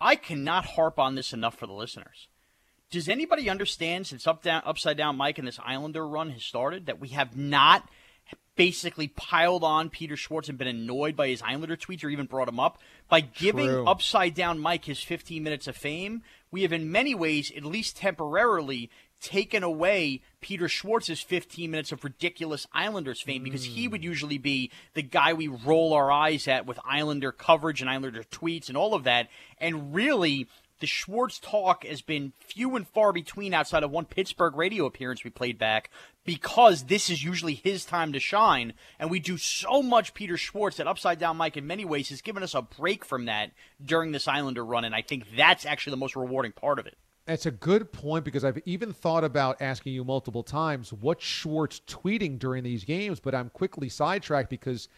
I 0.00 0.16
cannot 0.16 0.66
harp 0.66 0.98
on 0.98 1.14
this 1.14 1.32
enough 1.32 1.56
for 1.56 1.66
the 1.66 1.72
listeners. 1.72 2.28
Does 2.90 3.08
anybody 3.08 3.48
understand 3.48 4.06
since 4.06 4.26
up 4.26 4.42
down 4.42 4.62
upside 4.64 4.96
down 4.96 5.16
Mike 5.16 5.38
and 5.38 5.48
this 5.48 5.58
Islander 5.64 6.06
run 6.06 6.30
has 6.30 6.44
started 6.44 6.86
that 6.86 7.00
we 7.00 7.08
have 7.08 7.36
not 7.36 7.88
basically 8.56 9.08
piled 9.08 9.64
on 9.64 9.90
Peter 9.90 10.16
Schwartz 10.16 10.48
and 10.48 10.58
been 10.58 10.68
annoyed 10.68 11.16
by 11.16 11.28
his 11.28 11.42
Islander 11.42 11.76
tweets 11.76 12.04
or 12.04 12.08
even 12.08 12.26
brought 12.26 12.48
him 12.48 12.60
up 12.60 12.78
by 13.08 13.20
giving 13.20 13.66
True. 13.66 13.86
upside 13.86 14.34
down 14.34 14.58
Mike 14.58 14.84
his 14.84 15.02
15 15.02 15.42
minutes 15.42 15.66
of 15.66 15.76
fame. 15.76 16.22
We 16.50 16.62
have 16.62 16.72
in 16.72 16.90
many 16.90 17.14
ways, 17.14 17.52
at 17.56 17.64
least 17.64 17.96
temporarily, 17.96 18.90
taken 19.20 19.62
away 19.62 20.20
Peter 20.40 20.68
Schwartz's 20.68 21.20
15 21.20 21.70
minutes 21.70 21.92
of 21.92 22.04
ridiculous 22.04 22.66
Islanders 22.72 23.22
fame 23.22 23.42
because 23.42 23.64
he 23.64 23.88
would 23.88 24.02
hmm. 24.02 24.06
usually 24.08 24.38
be 24.38 24.70
the 24.92 25.02
guy 25.02 25.32
we 25.32 25.48
roll 25.48 25.94
our 25.94 26.12
eyes 26.12 26.46
at 26.46 26.66
with 26.66 26.78
Islander 26.84 27.32
coverage 27.32 27.80
and 27.80 27.90
Islander 27.90 28.22
tweets 28.24 28.68
and 28.68 28.76
all 28.76 28.94
of 28.94 29.04
that. 29.04 29.28
And 29.58 29.94
really, 29.94 30.46
the 30.80 30.86
Schwartz 30.86 31.38
talk 31.38 31.84
has 31.84 32.02
been 32.02 32.32
few 32.40 32.76
and 32.76 32.86
far 32.86 33.12
between 33.12 33.54
outside 33.54 33.82
of 33.82 33.90
one 33.90 34.04
Pittsburgh 34.04 34.56
radio 34.56 34.86
appearance 34.86 35.24
we 35.24 35.30
played 35.30 35.58
back 35.58 35.90
because 36.24 36.84
this 36.84 37.08
is 37.08 37.22
usually 37.22 37.54
his 37.54 37.84
time 37.84 38.12
to 38.12 38.20
shine. 38.20 38.74
And 38.98 39.10
we 39.10 39.20
do 39.20 39.36
so 39.36 39.82
much 39.82 40.14
Peter 40.14 40.36
Schwartz 40.36 40.78
that 40.78 40.86
Upside 40.86 41.18
Down 41.18 41.36
Mike, 41.36 41.56
in 41.56 41.66
many 41.66 41.84
ways, 41.84 42.08
has 42.08 42.22
given 42.22 42.42
us 42.42 42.54
a 42.54 42.62
break 42.62 43.04
from 43.04 43.26
that 43.26 43.52
during 43.84 44.12
this 44.12 44.28
Islander 44.28 44.64
run. 44.64 44.84
And 44.84 44.94
I 44.94 45.02
think 45.02 45.36
that's 45.36 45.64
actually 45.64 45.92
the 45.92 45.98
most 45.98 46.16
rewarding 46.16 46.52
part 46.52 46.78
of 46.78 46.86
it. 46.86 46.96
That's 47.26 47.46
a 47.46 47.50
good 47.50 47.90
point 47.90 48.24
because 48.24 48.44
I've 48.44 48.60
even 48.66 48.92
thought 48.92 49.24
about 49.24 49.62
asking 49.62 49.94
you 49.94 50.04
multiple 50.04 50.42
times 50.42 50.92
what 50.92 51.22
Schwartz 51.22 51.80
tweeting 51.86 52.38
during 52.38 52.62
these 52.64 52.84
games, 52.84 53.18
but 53.18 53.34
I'm 53.34 53.48
quickly 53.48 53.88
sidetracked 53.88 54.50
because 54.50 54.88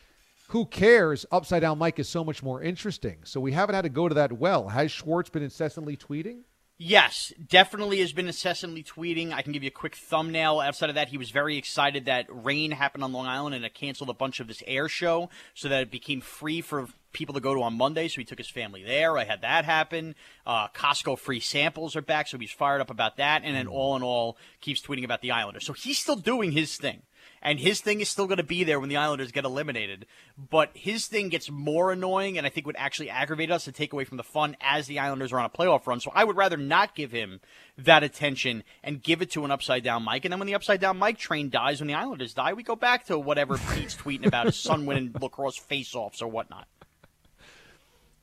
who 0.49 0.67
cares? 0.67 1.27
Upside 1.33 1.63
Down 1.63 1.79
Mike 1.79 1.99
is 1.99 2.09
so 2.09 2.23
much 2.23 2.43
more 2.43 2.63
interesting. 2.63 3.19
So 3.25 3.41
we 3.41 3.53
haven't 3.53 3.75
had 3.75 3.83
to 3.83 3.89
go 3.89 4.09
to 4.09 4.15
that 4.15 4.33
well. 4.33 4.69
Has 4.69 4.93
Schwartz 4.93 5.31
been 5.31 5.43
incessantly 5.43 5.97
tweeting? 5.97 6.43
Yes, 6.79 7.33
definitely 7.49 8.01
has 8.01 8.13
been 8.13 8.27
incessantly 8.27 8.83
tweeting. 8.83 9.33
I 9.33 9.41
can 9.41 9.53
give 9.53 9.63
you 9.63 9.69
a 9.69 9.71
quick 9.71 9.97
thumbnail. 9.97 10.61
Outside 10.61 10.91
of 10.91 10.97
that, 10.97 11.09
he 11.09 11.17
was 11.17 11.31
very 11.31 11.57
excited 11.57 12.05
that 12.05 12.27
rain 12.29 12.71
happened 12.71 13.03
on 13.03 13.15
Long 13.15 13.27
Island 13.27 13.55
and 13.55 13.65
it 13.65 13.73
canceled 13.73 14.11
a 14.11 14.15
bunch 14.15 14.41
of 14.41 14.47
this 14.47 14.63
air 14.67 14.87
show 14.87 15.31
so 15.55 15.71
that 15.71 15.81
it 15.81 15.91
became 15.91 16.21
free 16.21 16.61
for 16.61 16.89
people 17.15 17.35
to 17.35 17.41
go 17.41 17.55
to 17.55 17.63
on 17.63 17.79
Monday. 17.79 18.09
So 18.09 18.21
he 18.21 18.27
took 18.27 18.37
his 18.37 18.51
family 18.51 18.83
there. 18.83 19.17
I 19.17 19.25
had 19.25 19.41
that 19.41 19.65
happen. 19.65 20.15
Uh, 20.45 20.69
Costco 20.69 21.19
free 21.19 21.41
samples 21.41 21.97
are 21.97 22.03
back, 22.03 22.29
so 22.29 22.37
he's 22.37 22.51
fired 22.51 22.83
up 22.83 22.91
about 22.91 23.17
that. 23.17 23.41
And 23.43 23.57
then 23.57 23.69
all 23.69 23.97
in 23.97 24.03
all, 24.03 24.37
keeps 24.61 24.83
tweeting 24.83 25.05
about 25.05 25.23
the 25.23 25.31
Islanders. 25.31 25.65
So 25.65 25.73
he's 25.73 25.99
still 25.99 26.17
doing 26.17 26.53
his 26.53 26.77
thing 26.77 27.01
and 27.47 27.61
his 27.61 27.81
thing 27.81 28.01
is 28.01 28.09
still 28.09 28.27
going 28.27 28.39
to 28.39 28.43
be 28.43 28.65
there 28.65 28.81
when 28.81 28.89
the 28.89 28.97
Islanders 28.97 29.31
get 29.31 29.45
eliminated. 29.45 30.07
But 30.37 30.73
his 30.75 31.07
thing 31.07 31.29
gets 31.29 31.49
more 31.49 31.93
annoying, 31.93 32.39
and 32.39 32.45
I 32.45 32.51
think 32.51 32.67
would 32.67 32.75
actually 32.77 33.09
aggravate 33.09 33.53
us 33.53 33.69
and 33.69 33.77
take 33.77 33.93
away 33.93 34.03
from 34.03 34.17
the 34.17 34.25
fun 34.25 34.57
as 34.61 34.89
the 34.89 34.99
Islanders 34.99 35.33
are 35.33 35.39
on 35.39 35.45
a 35.45 35.49
playoff 35.49 35.87
run. 35.87 36.01
So 36.01 36.11
I 36.13 36.25
would 36.25 36.37
rather 36.37 36.57
not 36.57 36.97
give 36.97 37.13
him 37.13 37.41
that 37.79 38.03
attention 38.03 38.65
and 38.83 39.01
give 39.01 39.23
it 39.23 39.31
to 39.31 39.45
an 39.45 39.53
upside 39.53 39.85
down 39.85 40.03
Mike. 40.03 40.25
And 40.25 40.33
then 40.33 40.41
when 40.41 40.49
the 40.49 40.57
upside 40.57 40.81
down 40.81 40.99
Mike 40.99 41.19
train 41.19 41.49
dies, 41.49 41.81
when 41.81 41.87
the 41.87 41.95
Islanders 41.95 42.35
die, 42.35 42.53
we 42.53 42.65
go 42.65 42.75
back 42.75 43.07
to 43.07 43.17
whatever 43.17 43.59
Pete's 43.75 43.95
tweeting 43.95 44.27
about 44.27 44.47
his 44.47 44.57
son 44.57 44.85
winning 44.85 45.15
lacrosse 45.21 45.57
face-offs 45.57 46.23
or 46.23 46.27
whatnot. 46.27 46.67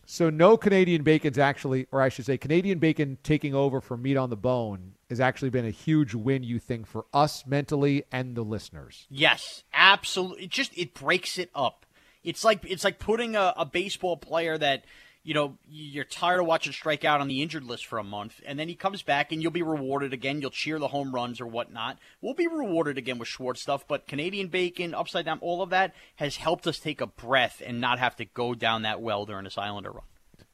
So 0.06 0.30
no 0.30 0.58
Canadian 0.58 1.04
bacon's 1.04 1.38
actually, 1.38 1.88
or 1.94 2.02
I 2.02 2.10
should 2.10 2.26
say, 2.26 2.38
Canadian 2.38 2.80
bacon 2.80 3.18
taking 3.24 3.56
over 3.56 3.80
for 3.80 3.96
meat 3.96 4.18
on 4.18 4.30
the 4.30 4.36
bone 4.36 4.93
has 5.10 5.20
actually 5.20 5.50
been 5.50 5.66
a 5.66 5.72
huge 5.72 6.14
win. 6.14 6.44
You 6.44 6.60
think 6.60 6.88
for 6.88 7.06
us 7.14 7.46
mentally 7.46 8.04
and 8.12 8.36
the 8.36 8.44
listeners? 8.44 9.08
Yes, 9.10 9.64
absolutely. 9.74 10.46
It 10.46 10.50
just 10.50 10.78
it 10.78 10.94
breaks 10.94 11.38
it 11.38 11.50
up. 11.54 11.86
It's 12.24 12.44
like 12.44 12.64
it's 12.64 12.84
like 12.84 13.00
putting 13.00 13.36
a, 13.36 13.54
a 13.58 13.66
baseball 13.66 14.18
player 14.18 14.58
that 14.58 14.86
you 15.24 15.34
know 15.34 15.58
you're 15.70 16.04
tired 16.04 16.40
of 16.40 16.46
watching 16.46 16.74
strike 16.74 17.04
out 17.04 17.22
on 17.22 17.28
the 17.28 17.42
injured 17.42 17.64
list 17.64 17.86
for 17.86 18.00
a 18.00 18.04
month, 18.04 18.40
and 18.46 18.58
then 18.58 18.68
he 18.68 18.76
comes 18.76 19.02
back 19.02 19.32
and 19.32 19.42
you'll 19.42 19.52
be 19.52 19.62
rewarded 19.62 20.14
again. 20.14 20.42
You'll 20.42 20.50
cheer 20.50 20.80
the 20.80 20.88
home 20.88 21.14
runs 21.14 21.42
or 21.42 21.48
whatnot. 21.48 21.98
We'll 22.22 22.34
be 22.34 22.48
rewarded 22.48 22.98
again 22.98 23.20
with 23.20 23.28
Schwartz 23.28 23.62
stuff, 23.62 23.88
but 23.88 24.08
Canadian 24.08 24.48
bacon, 24.48 24.94
upside 24.94 25.26
down, 25.26 25.40
all 25.42 25.62
of 25.62 25.70
that 25.72 25.94
has 26.16 26.38
helped 26.38 26.66
us 26.68 26.80
take 26.80 27.02
a 27.02 27.08
breath 27.08 27.62
and 27.66 27.82
not 27.82 28.00
have 28.00 28.16
to 28.18 28.26
go 28.26 28.54
down 28.54 28.84
that 28.84 29.02
well 29.02 29.26
during 29.26 29.44
this 29.44 29.58
Islander 29.58 29.92
run. 29.92 30.04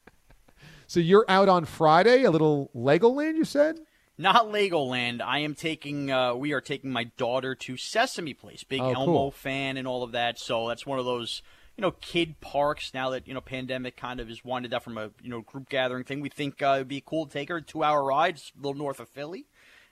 So 0.86 0.98
you're 0.98 1.24
out 1.28 1.48
on 1.48 1.66
Friday, 1.66 2.24
a 2.24 2.32
little 2.32 2.68
Legoland, 2.74 3.36
you 3.36 3.44
said? 3.44 3.78
Not 4.20 4.48
Legoland. 4.48 5.22
I 5.22 5.38
am 5.38 5.54
taking. 5.54 6.10
Uh, 6.10 6.34
we 6.34 6.52
are 6.52 6.60
taking 6.60 6.90
my 6.90 7.04
daughter 7.16 7.54
to 7.54 7.78
Sesame 7.78 8.34
Place. 8.34 8.64
Big 8.64 8.82
Oh, 8.82 8.90
Elmo 8.92 9.12
cool. 9.12 9.30
fan 9.30 9.78
and 9.78 9.88
all 9.88 10.02
of 10.02 10.12
that. 10.12 10.38
So 10.38 10.68
that's 10.68 10.84
one 10.84 10.98
of 10.98 11.06
those 11.06 11.40
you 11.76 11.82
know 11.82 11.92
kid 11.92 12.38
parks. 12.40 12.92
Now 12.92 13.08
that 13.10 13.26
you 13.26 13.32
know 13.32 13.40
pandemic 13.40 13.96
kind 13.96 14.20
of 14.20 14.28
is 14.28 14.44
winded 14.44 14.74
up 14.74 14.82
from 14.82 14.98
a 14.98 15.10
you 15.22 15.30
know 15.30 15.40
group 15.40 15.70
gathering 15.70 16.04
thing, 16.04 16.20
we 16.20 16.28
think 16.28 16.60
uh, 16.60 16.74
it'd 16.76 16.88
be 16.88 17.02
cool 17.04 17.24
to 17.24 17.32
take 17.32 17.48
her. 17.48 17.62
Two 17.62 17.82
hour 17.82 18.04
ride, 18.04 18.34
it's 18.34 18.52
a 18.54 18.58
little 18.60 18.74
north 18.78 19.00
of 19.00 19.08
Philly. 19.08 19.46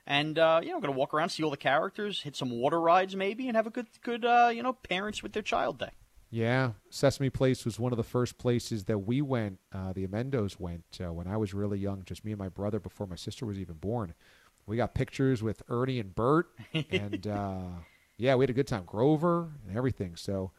And 0.07 0.39
uh, 0.39 0.61
you 0.63 0.73
know, 0.73 0.81
gonna 0.81 0.93
walk 0.93 1.15
around, 1.15 1.31
see 1.31 1.43
all 1.43 1.51
the 1.51 1.57
characters, 1.57 2.21
hit 2.21 2.37
some 2.37 2.51
water 2.51 2.79
rides 2.81 3.17
maybe, 3.17 3.49
and 3.49 3.57
have 3.57 3.67
a 3.67 3.71
good, 3.71 3.87
good, 4.03 4.27
uh, 4.27 4.51
you 4.53 4.63
know, 4.63 4.75
parents 4.75 5.23
with 5.23 5.33
their 5.33 5.43
child 5.43 5.79
day. 5.79 5.91
Yeah, 6.31 6.73
Sesame 6.91 7.31
Place 7.31 7.65
was 7.65 7.79
one 7.79 7.93
of 7.93 7.97
the 7.97 8.05
first 8.05 8.37
places 8.37 8.85
that 8.85 8.99
we 8.99 9.23
went. 9.23 9.59
Uh, 9.73 9.93
the 9.93 10.07
Amendos 10.07 10.61
went 10.61 10.85
uh, 11.03 11.13
when 11.13 11.27
I 11.27 11.37
was 11.39 11.55
really 11.55 11.79
young, 11.79 12.03
just 12.05 12.25
me 12.25 12.33
and 12.33 12.39
my 12.39 12.51
brother 12.51 12.79
before 12.79 13.07
my 13.07 13.17
sister 13.17 13.47
was 13.47 13.59
even 13.59 13.77
born. 13.77 14.15
We 14.67 14.77
got 14.77 14.95
pictures 14.95 15.43
with 15.43 15.63
Ernie 15.71 15.99
and 15.99 16.15
Bert, 16.15 16.49
and 16.91 17.27
uh, 17.27 17.61
yeah, 18.19 18.35
we 18.35 18.43
had 18.43 18.51
a 18.51 18.55
good 18.55 18.67
time. 18.67 18.85
Grover 18.85 19.49
and 19.67 19.77
everything. 19.77 20.17
So 20.17 20.51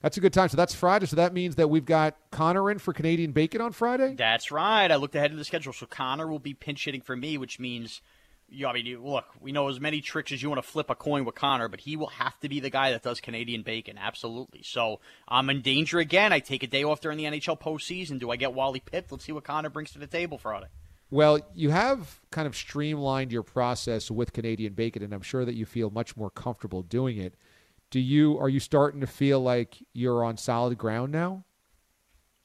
that's 0.00 0.16
a 0.16 0.20
good 0.20 0.32
time. 0.32 0.48
So 0.48 0.56
that's 0.56 0.74
Friday. 0.74 1.06
So 1.06 1.16
that 1.16 1.34
means 1.34 1.56
that 1.56 1.68
we've 1.68 1.84
got 1.84 2.16
Connor 2.30 2.70
in 2.70 2.78
for 2.78 2.92
Canadian 2.92 3.32
Bacon 3.32 3.60
on 3.60 3.72
Friday. 3.72 4.14
That's 4.14 4.50
right. 4.52 4.90
I 4.90 4.96
looked 4.96 5.16
ahead 5.16 5.32
of 5.32 5.38
the 5.38 5.44
schedule, 5.44 5.72
so 5.72 5.86
Connor 5.86 6.28
will 6.28 6.38
be 6.38 6.54
pinch 6.54 6.84
hitting 6.84 7.00
for 7.00 7.16
me, 7.16 7.36
which 7.36 7.58
means, 7.58 8.00
you, 8.50 8.66
I 8.66 8.72
mean, 8.72 9.02
look, 9.02 9.26
we 9.40 9.52
know 9.52 9.68
as 9.68 9.80
many 9.80 10.00
tricks 10.00 10.32
as 10.32 10.42
you 10.42 10.50
want 10.50 10.62
to 10.62 10.68
flip 10.68 10.90
a 10.90 10.94
coin 10.94 11.24
with 11.24 11.34
Connor, 11.34 11.68
but 11.68 11.80
he 11.80 11.96
will 11.96 12.08
have 12.08 12.38
to 12.40 12.48
be 12.48 12.60
the 12.60 12.70
guy 12.70 12.90
that 12.90 13.02
does 13.02 13.20
Canadian 13.20 13.62
bacon, 13.62 13.96
absolutely. 13.96 14.62
So 14.62 15.00
I'm 15.28 15.48
in 15.50 15.62
danger 15.62 15.98
again. 15.98 16.32
I 16.32 16.40
take 16.40 16.62
a 16.62 16.66
day 16.66 16.84
off 16.84 17.00
during 17.00 17.18
the 17.18 17.24
NHL 17.24 17.60
postseason. 17.60 18.18
Do 18.18 18.30
I 18.30 18.36
get 18.36 18.52
Wally 18.52 18.80
pipped? 18.80 19.12
Let's 19.12 19.24
see 19.24 19.32
what 19.32 19.44
Connor 19.44 19.70
brings 19.70 19.92
to 19.92 19.98
the 19.98 20.06
table 20.06 20.38
Friday. 20.38 20.66
Well, 21.10 21.40
you 21.54 21.70
have 21.70 22.20
kind 22.30 22.46
of 22.46 22.54
streamlined 22.54 23.32
your 23.32 23.42
process 23.42 24.10
with 24.10 24.32
Canadian 24.32 24.74
Bacon, 24.74 25.02
and 25.02 25.12
I'm 25.12 25.22
sure 25.22 25.44
that 25.44 25.54
you 25.54 25.66
feel 25.66 25.90
much 25.90 26.16
more 26.16 26.30
comfortable 26.30 26.82
doing 26.82 27.18
it. 27.18 27.34
Do 27.90 27.98
you 27.98 28.38
are 28.38 28.48
you 28.48 28.60
starting 28.60 29.00
to 29.00 29.08
feel 29.08 29.40
like 29.40 29.78
you're 29.92 30.24
on 30.24 30.36
solid 30.36 30.78
ground 30.78 31.10
now? 31.10 31.44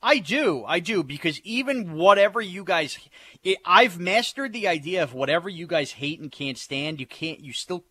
I 0.06 0.20
do, 0.20 0.64
I 0.68 0.82
do, 0.82 1.01
because 1.01 1.41
even 1.41 1.93
whatever 1.93 2.39
you 2.39 2.64
guys, 2.64 2.99
it, 3.43 3.58
I've 3.66 3.99
mastered 3.99 4.53
the 4.53 4.68
idea 4.68 5.01
of 5.01 5.16
whatever 5.16 5.49
you 5.49 5.66
guys 5.66 5.93
hate 5.93 6.20
and 6.20 6.32
can't 6.32 6.60
stand, 6.60 6.99
you 6.99 7.08
can't, 7.08 7.39
you 7.39 7.53
still 7.53 7.86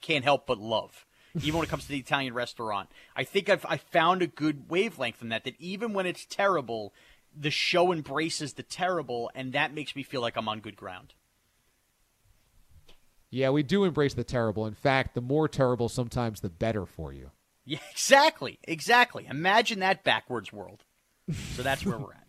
can't 0.00 0.24
help 0.24 0.48
but 0.48 0.58
love. 0.58 1.06
Even 1.42 1.60
when 1.60 1.68
it 1.68 1.70
comes 1.70 1.84
to 1.84 1.90
the 1.90 2.00
Italian 2.00 2.34
restaurant, 2.34 2.88
I 3.14 3.22
think 3.22 3.48
I've 3.48 3.64
I 3.64 3.76
found 3.76 4.20
a 4.20 4.26
good 4.26 4.68
wavelength 4.68 5.22
in 5.22 5.28
that. 5.28 5.44
That 5.44 5.54
even 5.60 5.92
when 5.92 6.06
it's 6.06 6.26
terrible, 6.26 6.92
the 7.38 7.52
show 7.52 7.92
embraces 7.92 8.54
the 8.54 8.64
terrible, 8.64 9.30
and 9.32 9.52
that 9.52 9.72
makes 9.72 9.94
me 9.94 10.02
feel 10.02 10.22
like 10.22 10.36
I'm 10.36 10.48
on 10.48 10.58
good 10.58 10.74
ground. 10.74 11.14
Yeah, 13.30 13.50
we 13.50 13.62
do 13.62 13.84
embrace 13.84 14.14
the 14.14 14.24
terrible. 14.24 14.66
In 14.66 14.74
fact, 14.74 15.14
the 15.14 15.20
more 15.20 15.46
terrible, 15.46 15.88
sometimes 15.88 16.40
the 16.40 16.50
better 16.50 16.84
for 16.84 17.12
you. 17.12 17.30
Yeah, 17.64 17.78
exactly, 17.92 18.58
exactly. 18.64 19.28
Imagine 19.30 19.78
that 19.78 20.02
backwards 20.02 20.52
world. 20.52 20.82
So 21.32 21.62
that's 21.62 21.84
where 21.84 21.98
we're 21.98 22.12
at. 22.12 22.26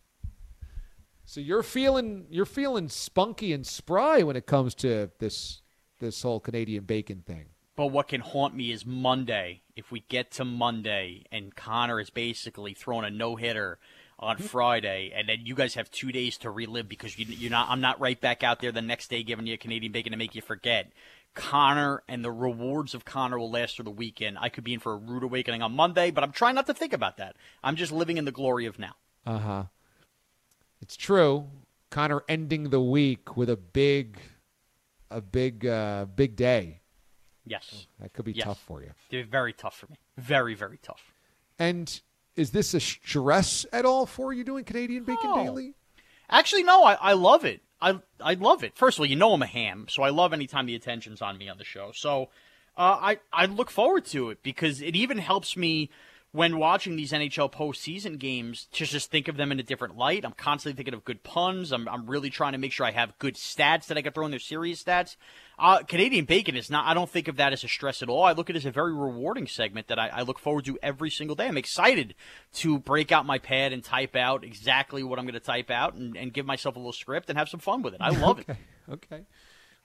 So 1.26 1.40
you're 1.40 1.64
feeling 1.64 2.26
you're 2.30 2.46
feeling 2.46 2.90
spunky 2.90 3.54
and 3.54 3.66
spry 3.66 4.22
when 4.24 4.36
it 4.36 4.46
comes 4.46 4.76
to 4.76 5.12
this 5.20 5.62
this 6.00 6.22
whole 6.22 6.40
Canadian 6.40 6.84
bacon 6.84 7.24
thing. 7.26 7.46
But 7.76 7.88
what 7.88 8.10
can 8.10 8.22
haunt 8.22 8.54
me 8.54 8.72
is 8.72 8.86
Monday. 8.86 9.62
If 9.76 9.92
we 9.92 10.02
get 10.02 10.32
to 10.32 10.46
Monday 10.46 11.24
and 11.32 11.56
Connor 11.56 12.00
is 12.00 12.10
basically 12.10 12.74
throwing 12.74 13.06
a 13.06 13.10
no 13.10 13.38
hitter 13.38 13.80
on 14.20 14.36
mm-hmm. 14.36 14.46
Friday, 14.46 15.14
and 15.16 15.28
then 15.30 15.46
you 15.46 15.56
guys 15.56 15.76
have 15.76 15.90
two 15.90 16.12
days 16.12 16.38
to 16.40 16.52
relive 16.52 16.90
because 16.90 17.18
you, 17.18 17.48
are 17.48 17.50
not. 17.50 17.70
I'm 17.70 17.82
not 17.82 18.00
right 18.00 18.20
back 18.20 18.44
out 18.44 18.60
there 18.60 18.72
the 18.72 18.82
next 18.82 19.10
day 19.10 19.24
giving 19.24 19.48
you 19.48 19.54
a 19.54 19.58
Canadian 19.58 19.92
bacon 19.92 20.12
to 20.12 20.18
make 20.18 20.36
you 20.36 20.42
forget. 20.42 20.92
Connor 21.34 22.04
and 22.08 22.24
the 22.24 22.32
rewards 22.32 22.94
of 22.94 23.06
Connor 23.06 23.40
will 23.40 23.52
last 23.52 23.76
through 23.76 23.86
the 23.86 23.92
weekend. 23.92 24.38
I 24.40 24.50
could 24.50 24.64
be 24.64 24.74
in 24.74 24.80
for 24.80 24.94
a 24.94 24.98
rude 24.98 25.24
awakening 25.24 25.62
on 25.62 25.74
Monday, 25.74 26.12
but 26.12 26.24
I'm 26.24 26.32
trying 26.32 26.56
not 26.56 26.68
to 26.68 26.74
think 26.74 26.94
about 26.94 27.18
that. 27.18 27.36
I'm 27.64 27.76
just 27.76 27.92
living 27.92 28.18
in 28.18 28.26
the 28.26 28.32
glory 28.32 28.66
of 28.66 28.78
now. 28.78 28.96
Uh 29.26 29.38
huh. 29.38 29.64
It's 30.82 30.98
true. 30.98 31.48
Connor 31.90 32.24
ending 32.28 32.70
the 32.70 32.82
week 32.82 33.38
with 33.38 33.50
a 33.50 33.58
big, 33.58 34.18
a 35.10 35.22
big, 35.22 35.66
uh, 35.66 36.06
big 36.06 36.36
day. 36.36 36.82
Yes. 37.46 37.88
That 38.00 38.14
could 38.14 38.26
be 38.26 38.34
yes. 38.34 38.46
tough 38.46 38.60
for 38.60 38.82
you. 38.82 38.92
They're 39.10 39.24
very 39.24 39.54
tough 39.54 39.78
for 39.78 39.88
me. 39.88 39.98
Very, 40.18 40.54
very 40.54 40.80
tough. 40.82 41.14
And 41.60 42.02
is 42.36 42.52
this 42.52 42.74
a 42.74 42.80
stress 42.80 43.66
at 43.74 43.86
all 43.86 44.06
for 44.06 44.34
you 44.34 44.44
doing 44.44 44.64
Canadian 44.64 45.04
Bacon 45.04 45.30
no. 45.30 45.44
Daily? 45.44 45.74
Actually, 46.30 46.64
no. 46.64 46.84
I, 46.84 46.94
I 46.94 47.14
love 47.14 47.46
it. 47.46 47.62
I 47.82 48.00
I 48.20 48.36
love 48.36 48.64
it. 48.64 48.78
First 48.78 48.98
of 48.98 49.02
all, 49.02 49.06
you 49.06 49.16
know 49.16 49.34
I'm 49.34 49.42
a 49.42 49.48
ham, 49.48 49.88
so 49.90 50.04
I 50.04 50.10
love 50.10 50.34
anytime 50.34 50.66
the 50.66 50.76
attention's 50.76 51.22
on 51.22 51.38
me 51.38 51.50
on 51.50 51.58
the 51.58 51.64
show. 51.64 51.92
So 51.94 52.30
uh, 52.78 52.98
I 53.02 53.20
I 53.34 53.46
look 53.46 53.70
forward 53.70 54.06
to 54.08 54.30
it 54.30 54.44
because 54.44 54.82
it 54.82 54.96
even 54.96 55.18
helps 55.18 55.58
me 55.58 55.90
when 56.34 56.58
watching 56.58 56.96
these 56.96 57.12
NHL 57.12 57.52
postseason 57.52 58.18
games 58.18 58.68
to 58.72 58.86
just 58.86 59.12
think 59.12 59.28
of 59.28 59.36
them 59.36 59.52
in 59.52 59.60
a 59.60 59.64
different 59.64 59.98
light. 59.98 60.24
I'm 60.24 60.32
constantly 60.32 60.78
thinking 60.78 60.94
of 60.94 61.04
good 61.04 61.24
puns. 61.24 61.74
I'm, 61.74 61.90
I'm 61.90 62.06
really 62.10 62.30
trying 62.30 62.54
to 62.54 62.58
make 62.58 62.72
sure 62.72 62.86
I 62.86 62.92
have 62.92 63.18
good 63.20 63.36
stats 63.36 63.88
that 63.88 63.98
I 63.98 64.02
can 64.02 64.14
throw 64.14 64.26
in 64.26 64.32
their 64.32 64.40
serious 64.40 64.82
stats. 64.82 65.18
Uh, 65.60 65.84
Canadian 65.84 66.24
Bacon 66.24 66.56
is 66.56 66.70
not, 66.70 66.88
I 66.88 66.94
don't 66.94 67.10
think 67.10 67.28
of 67.28 67.36
that 67.36 67.52
as 67.52 67.66
a 67.66 67.68
stress 67.68 68.02
at 68.02 68.08
all. 68.08 68.24
I 68.24 68.32
look 68.32 68.50
at 68.50 68.56
it 68.56 68.60
as 68.60 68.66
a 68.66 68.72
very 68.72 68.94
rewarding 68.94 69.46
segment 69.46 69.88
that 69.88 70.00
I, 70.00 70.08
I 70.08 70.22
look 70.22 70.40
forward 70.40 70.66
to 70.66 70.80
every 70.82 71.10
single 71.10 71.36
day. 71.36 71.48
I'm 71.48 71.58
excited 71.58 72.16
to 72.54 72.80
break 72.80 73.12
out 73.12 73.26
my 73.26 73.38
pad 73.38 73.74
and 73.74 73.84
type 73.84 74.16
out 74.16 74.46
exactly 74.46 75.04
what 75.04 75.20
I'm 75.20 75.26
going 75.26 75.34
to 75.34 75.42
type 75.42 75.70
out 75.70 75.96
and, 75.96 76.16
and 76.16 76.32
give 76.32 76.46
myself 76.46 76.78
a 76.78 76.80
little 76.80 76.94
script 76.94 77.30
and 77.30 77.38
have 77.38 77.50
some 77.50 77.60
fun 77.60 77.82
with 77.82 77.94
it. 77.94 78.02
I 78.02 78.10
love 78.22 78.40
okay. 78.40 78.54
it. 78.54 78.92
Okay. 78.94 79.26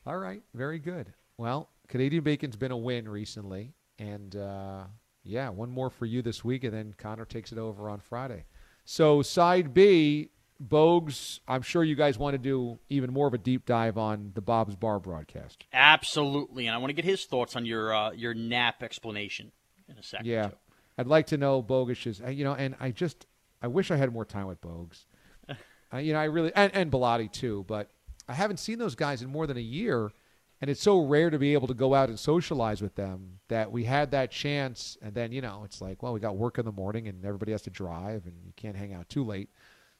All 0.06 0.16
right. 0.16 0.42
Very 0.54 0.78
good. 0.78 1.12
Well, 1.38 1.68
Canadian 1.88 2.22
Bacon's 2.22 2.56
been 2.56 2.72
a 2.72 2.76
win 2.76 3.08
recently. 3.08 3.74
And, 3.98 4.36
uh, 4.36 4.84
yeah, 5.26 5.48
one 5.48 5.70
more 5.70 5.90
for 5.90 6.06
you 6.06 6.22
this 6.22 6.44
week, 6.44 6.64
and 6.64 6.72
then 6.72 6.94
Connor 6.96 7.24
takes 7.24 7.52
it 7.52 7.58
over 7.58 7.88
on 7.88 8.00
Friday. 8.00 8.44
So, 8.84 9.22
side 9.22 9.74
B, 9.74 10.30
Bogues, 10.62 11.40
I'm 11.46 11.62
sure 11.62 11.84
you 11.84 11.96
guys 11.96 12.18
want 12.18 12.34
to 12.34 12.38
do 12.38 12.78
even 12.88 13.12
more 13.12 13.26
of 13.26 13.34
a 13.34 13.38
deep 13.38 13.66
dive 13.66 13.98
on 13.98 14.32
the 14.34 14.40
Bob's 14.40 14.76
Bar 14.76 15.00
broadcast. 15.00 15.64
Absolutely, 15.72 16.66
and 16.66 16.74
I 16.74 16.78
want 16.78 16.90
to 16.90 16.94
get 16.94 17.04
his 17.04 17.24
thoughts 17.24 17.56
on 17.56 17.66
your 17.66 17.94
uh, 17.94 18.12
your 18.12 18.34
nap 18.34 18.82
explanation 18.82 19.52
in 19.88 19.98
a 19.98 20.02
second. 20.02 20.26
Yeah, 20.26 20.48
too. 20.48 20.56
I'd 20.98 21.08
like 21.08 21.26
to 21.28 21.36
know 21.36 21.62
Bogusch's. 21.62 22.22
You 22.34 22.44
know, 22.44 22.54
and 22.54 22.74
I 22.80 22.90
just 22.90 23.26
I 23.60 23.66
wish 23.66 23.90
I 23.90 23.96
had 23.96 24.12
more 24.12 24.24
time 24.24 24.46
with 24.46 24.60
Bogues. 24.60 25.04
uh, 25.92 25.98
you 25.98 26.12
know, 26.12 26.20
I 26.20 26.24
really 26.24 26.52
and 26.54 26.74
and 26.74 26.90
Bellotti 26.90 27.30
too, 27.30 27.64
but 27.68 27.90
I 28.28 28.32
haven't 28.32 28.58
seen 28.58 28.78
those 28.78 28.94
guys 28.94 29.22
in 29.22 29.30
more 29.30 29.46
than 29.46 29.56
a 29.56 29.60
year 29.60 30.12
and 30.60 30.70
it's 30.70 30.80
so 30.80 31.04
rare 31.04 31.30
to 31.30 31.38
be 31.38 31.52
able 31.52 31.68
to 31.68 31.74
go 31.74 31.94
out 31.94 32.08
and 32.08 32.18
socialize 32.18 32.80
with 32.80 32.94
them 32.94 33.40
that 33.48 33.70
we 33.70 33.84
had 33.84 34.10
that 34.12 34.30
chance. 34.30 34.96
And 35.02 35.14
then 35.14 35.32
you 35.32 35.40
know 35.40 35.62
it's 35.64 35.80
like 35.80 36.02
well 36.02 36.12
we 36.12 36.20
got 36.20 36.36
work 36.36 36.58
in 36.58 36.64
the 36.64 36.72
morning 36.72 37.08
and 37.08 37.24
everybody 37.24 37.52
has 37.52 37.62
to 37.62 37.70
drive 37.70 38.26
and 38.26 38.34
you 38.44 38.52
can't 38.56 38.76
hang 38.76 38.92
out 38.92 39.08
too 39.08 39.24
late. 39.24 39.50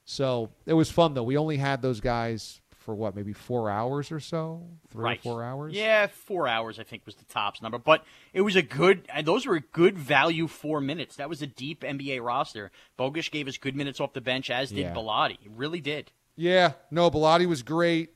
So 0.04 0.50
it 0.66 0.74
was 0.74 0.90
fun 0.90 1.14
though. 1.14 1.24
We 1.24 1.36
only 1.36 1.56
had 1.56 1.82
those 1.82 2.00
guys 2.00 2.60
for 2.70 2.94
what 2.94 3.16
maybe 3.16 3.32
four 3.32 3.68
hours 3.68 4.12
or 4.12 4.20
so? 4.20 4.64
Three 4.90 5.02
right. 5.02 5.18
or 5.18 5.22
four 5.22 5.42
hours? 5.42 5.74
Yeah 5.74 6.06
four 6.06 6.46
hours 6.46 6.78
i 6.78 6.84
think 6.84 7.04
was 7.04 7.16
the 7.16 7.24
tops 7.24 7.60
number. 7.60 7.78
But 7.78 8.04
it 8.32 8.40
was 8.40 8.56
a 8.56 8.62
good 8.62 9.08
those 9.24 9.46
were 9.46 9.60
good 9.60 9.98
value 9.98 10.46
four 10.46 10.80
minutes. 10.80 11.16
That 11.16 11.28
was 11.28 11.42
a 11.42 11.46
deep 11.46 11.82
nba 11.82 12.24
roster. 12.24 12.70
Bogusch 12.98 13.30
gave 13.30 13.48
us 13.48 13.58
good 13.58 13.76
minutes 13.76 14.00
off 14.00 14.12
the 14.14 14.20
bench 14.20 14.50
as 14.50 14.70
did 14.70 14.78
Yeah. 14.78 14.94
Bellotti. 14.94 15.36
He 15.40 15.48
really 15.48 15.80
did. 15.80 16.12
Yeah. 16.36 16.72
No 16.90 17.10
Bellotti 17.10 17.46
was 17.46 17.62
great 17.62 18.10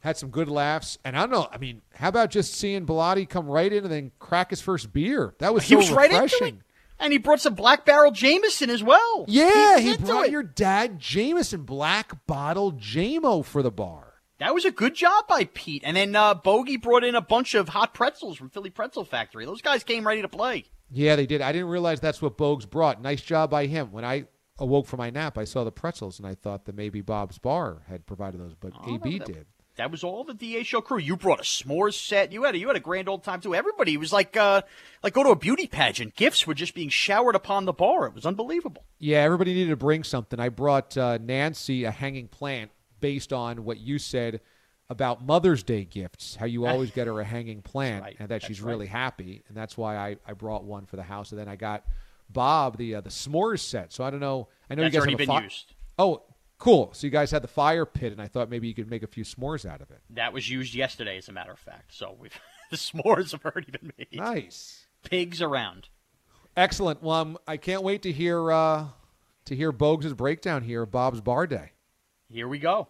had 0.00 0.16
some 0.16 0.30
good 0.30 0.48
laughs 0.48 0.98
and 1.04 1.16
i 1.16 1.20
don't 1.20 1.30
know 1.30 1.48
i 1.52 1.58
mean 1.58 1.80
how 1.94 2.08
about 2.08 2.30
just 2.30 2.54
seeing 2.54 2.86
Bellotti 2.86 3.28
come 3.28 3.46
right 3.46 3.72
in 3.72 3.84
and 3.84 3.92
then 3.92 4.10
crack 4.18 4.50
his 4.50 4.60
first 4.60 4.92
beer 4.92 5.34
that 5.38 5.52
was 5.54 5.64
he 5.64 5.70
so 5.74 5.76
was 5.78 5.90
right 5.90 6.10
into 6.10 6.22
refreshing 6.22 6.56
it 6.56 6.62
and 6.98 7.12
he 7.12 7.18
brought 7.18 7.40
some 7.40 7.54
black 7.54 7.84
barrel 7.84 8.10
jameson 8.10 8.70
as 8.70 8.82
well 8.82 9.24
yeah 9.28 9.74
was 9.76 9.84
he 9.84 9.96
brought 9.98 10.26
it. 10.26 10.32
your 10.32 10.42
dad 10.42 10.98
jameson 10.98 11.62
black 11.64 12.26
bottle 12.26 12.72
jamo 12.72 13.44
for 13.44 13.62
the 13.62 13.70
bar 13.70 14.14
That 14.38 14.54
was 14.54 14.64
a 14.64 14.70
good 14.70 14.94
job 14.94 15.28
by 15.28 15.44
Pete. 15.52 15.82
And 15.84 15.94
then 15.94 16.16
uh, 16.16 16.32
Bogey 16.32 16.78
brought 16.78 17.04
in 17.04 17.14
a 17.14 17.20
bunch 17.20 17.54
of 17.54 17.68
hot 17.68 17.92
pretzels 17.92 18.38
from 18.38 18.48
Philly 18.48 18.70
Pretzel 18.70 19.04
Factory. 19.04 19.44
Those 19.44 19.60
guys 19.60 19.84
came 19.84 20.06
ready 20.06 20.22
to 20.22 20.28
play. 20.28 20.64
Yeah, 20.90 21.14
they 21.16 21.26
did. 21.26 21.42
I 21.42 21.52
didn't 21.52 21.68
realize 21.68 22.00
that's 22.00 22.22
what 22.22 22.38
Bogues 22.38 22.64
brought. 22.68 23.02
Nice 23.02 23.20
job 23.20 23.50
by 23.50 23.66
him. 23.66 23.92
When 23.92 24.02
I 24.02 24.24
awoke 24.58 24.86
from 24.86 24.96
my 24.96 25.10
nap, 25.10 25.36
I 25.36 25.44
saw 25.44 25.62
the 25.62 25.70
pretzels, 25.70 26.18
and 26.18 26.26
I 26.26 26.34
thought 26.34 26.64
that 26.64 26.74
maybe 26.74 27.02
Bob's 27.02 27.36
Bar 27.36 27.82
had 27.86 28.06
provided 28.06 28.40
those, 28.40 28.54
but 28.58 28.72
Oh, 28.80 28.94
AB 28.94 29.18
did. 29.18 29.44
That 29.80 29.90
was 29.90 30.04
all 30.04 30.24
the 30.24 30.34
DA 30.34 30.62
show 30.62 30.82
crew. 30.82 30.98
You 30.98 31.16
brought 31.16 31.40
a 31.40 31.42
s'mores 31.42 31.94
set. 31.94 32.32
You 32.32 32.44
had 32.44 32.54
a, 32.54 32.58
you 32.58 32.66
had 32.66 32.76
a 32.76 32.80
grand 32.80 33.08
old 33.08 33.24
time 33.24 33.40
too. 33.40 33.54
Everybody 33.54 33.96
was 33.96 34.12
like 34.12 34.36
uh, 34.36 34.60
like 35.02 35.14
go 35.14 35.22
to 35.22 35.30
a 35.30 35.36
beauty 35.36 35.66
pageant. 35.66 36.16
Gifts 36.16 36.46
were 36.46 36.52
just 36.52 36.74
being 36.74 36.90
showered 36.90 37.34
upon 37.34 37.64
the 37.64 37.72
bar. 37.72 38.06
It 38.06 38.14
was 38.14 38.26
unbelievable. 38.26 38.84
Yeah, 38.98 39.20
everybody 39.20 39.54
needed 39.54 39.70
to 39.70 39.76
bring 39.76 40.04
something. 40.04 40.38
I 40.38 40.50
brought 40.50 40.98
uh, 40.98 41.16
Nancy 41.16 41.84
a 41.84 41.90
hanging 41.90 42.28
plant 42.28 42.70
based 43.00 43.32
on 43.32 43.64
what 43.64 43.80
you 43.80 43.98
said 43.98 44.42
about 44.90 45.24
Mother's 45.24 45.62
Day 45.62 45.86
gifts, 45.86 46.36
how 46.36 46.44
you 46.44 46.66
always 46.66 46.90
get 46.90 47.06
her 47.06 47.18
a 47.18 47.24
hanging 47.24 47.62
plant, 47.62 48.02
right. 48.02 48.16
and 48.18 48.28
that 48.28 48.42
That's 48.42 48.46
she's 48.46 48.60
right. 48.60 48.72
really 48.72 48.86
happy, 48.86 49.42
and 49.48 49.56
that's 49.56 49.78
why 49.78 49.96
I, 49.96 50.16
I 50.26 50.34
brought 50.34 50.64
one 50.64 50.84
for 50.84 50.96
the 50.96 51.02
house. 51.02 51.30
And 51.32 51.40
then 51.40 51.48
I 51.48 51.56
got 51.56 51.84
Bob 52.28 52.76
the 52.76 52.96
uh, 52.96 53.00
the 53.00 53.08
s'mores 53.08 53.60
set. 53.60 53.94
So 53.94 54.04
I 54.04 54.10
don't 54.10 54.20
know. 54.20 54.48
I 54.68 54.74
know 54.74 54.82
That's 54.82 54.92
you 54.92 55.00
guys 55.00 55.06
already 55.06 55.12
have 55.12 55.18
been 55.18 55.26
fi- 55.28 55.42
used. 55.44 55.74
Oh, 55.98 56.22
cool. 56.60 56.90
So 56.92 57.08
you 57.08 57.10
guys 57.10 57.32
had 57.32 57.42
the 57.42 57.48
fire 57.48 57.84
pit, 57.84 58.12
and 58.12 58.22
I 58.22 58.28
thought 58.28 58.48
maybe 58.48 58.68
you 58.68 58.74
could 58.74 58.88
make 58.88 59.02
a 59.02 59.08
few 59.08 59.24
s'mores 59.24 59.68
out 59.68 59.80
of 59.80 59.90
it. 59.90 60.00
That 60.10 60.32
was 60.32 60.48
used 60.48 60.74
yesterday, 60.74 61.18
as 61.18 61.28
a 61.28 61.32
matter 61.32 61.50
of 61.50 61.58
fact. 61.58 61.92
So 61.92 62.16
we've 62.16 62.38
the 62.70 62.76
s'mores 62.76 63.32
have 63.32 63.44
already 63.44 63.72
been 63.72 63.92
made. 63.98 64.08
Nice. 64.12 64.86
Pigs 65.02 65.42
around. 65.42 65.88
Excellent. 66.56 67.02
Well, 67.02 67.16
um, 67.16 67.38
I 67.48 67.56
can't 67.56 67.82
wait 67.82 68.02
to 68.02 68.12
hear 68.12 68.52
uh, 68.52 68.86
to 69.46 69.56
hear 69.56 69.72
Bogues' 69.72 70.16
breakdown 70.16 70.62
here 70.62 70.82
of 70.82 70.92
Bob's 70.92 71.20
Bar 71.20 71.46
Day. 71.46 71.72
Here 72.28 72.46
we 72.46 72.58
go. 72.58 72.88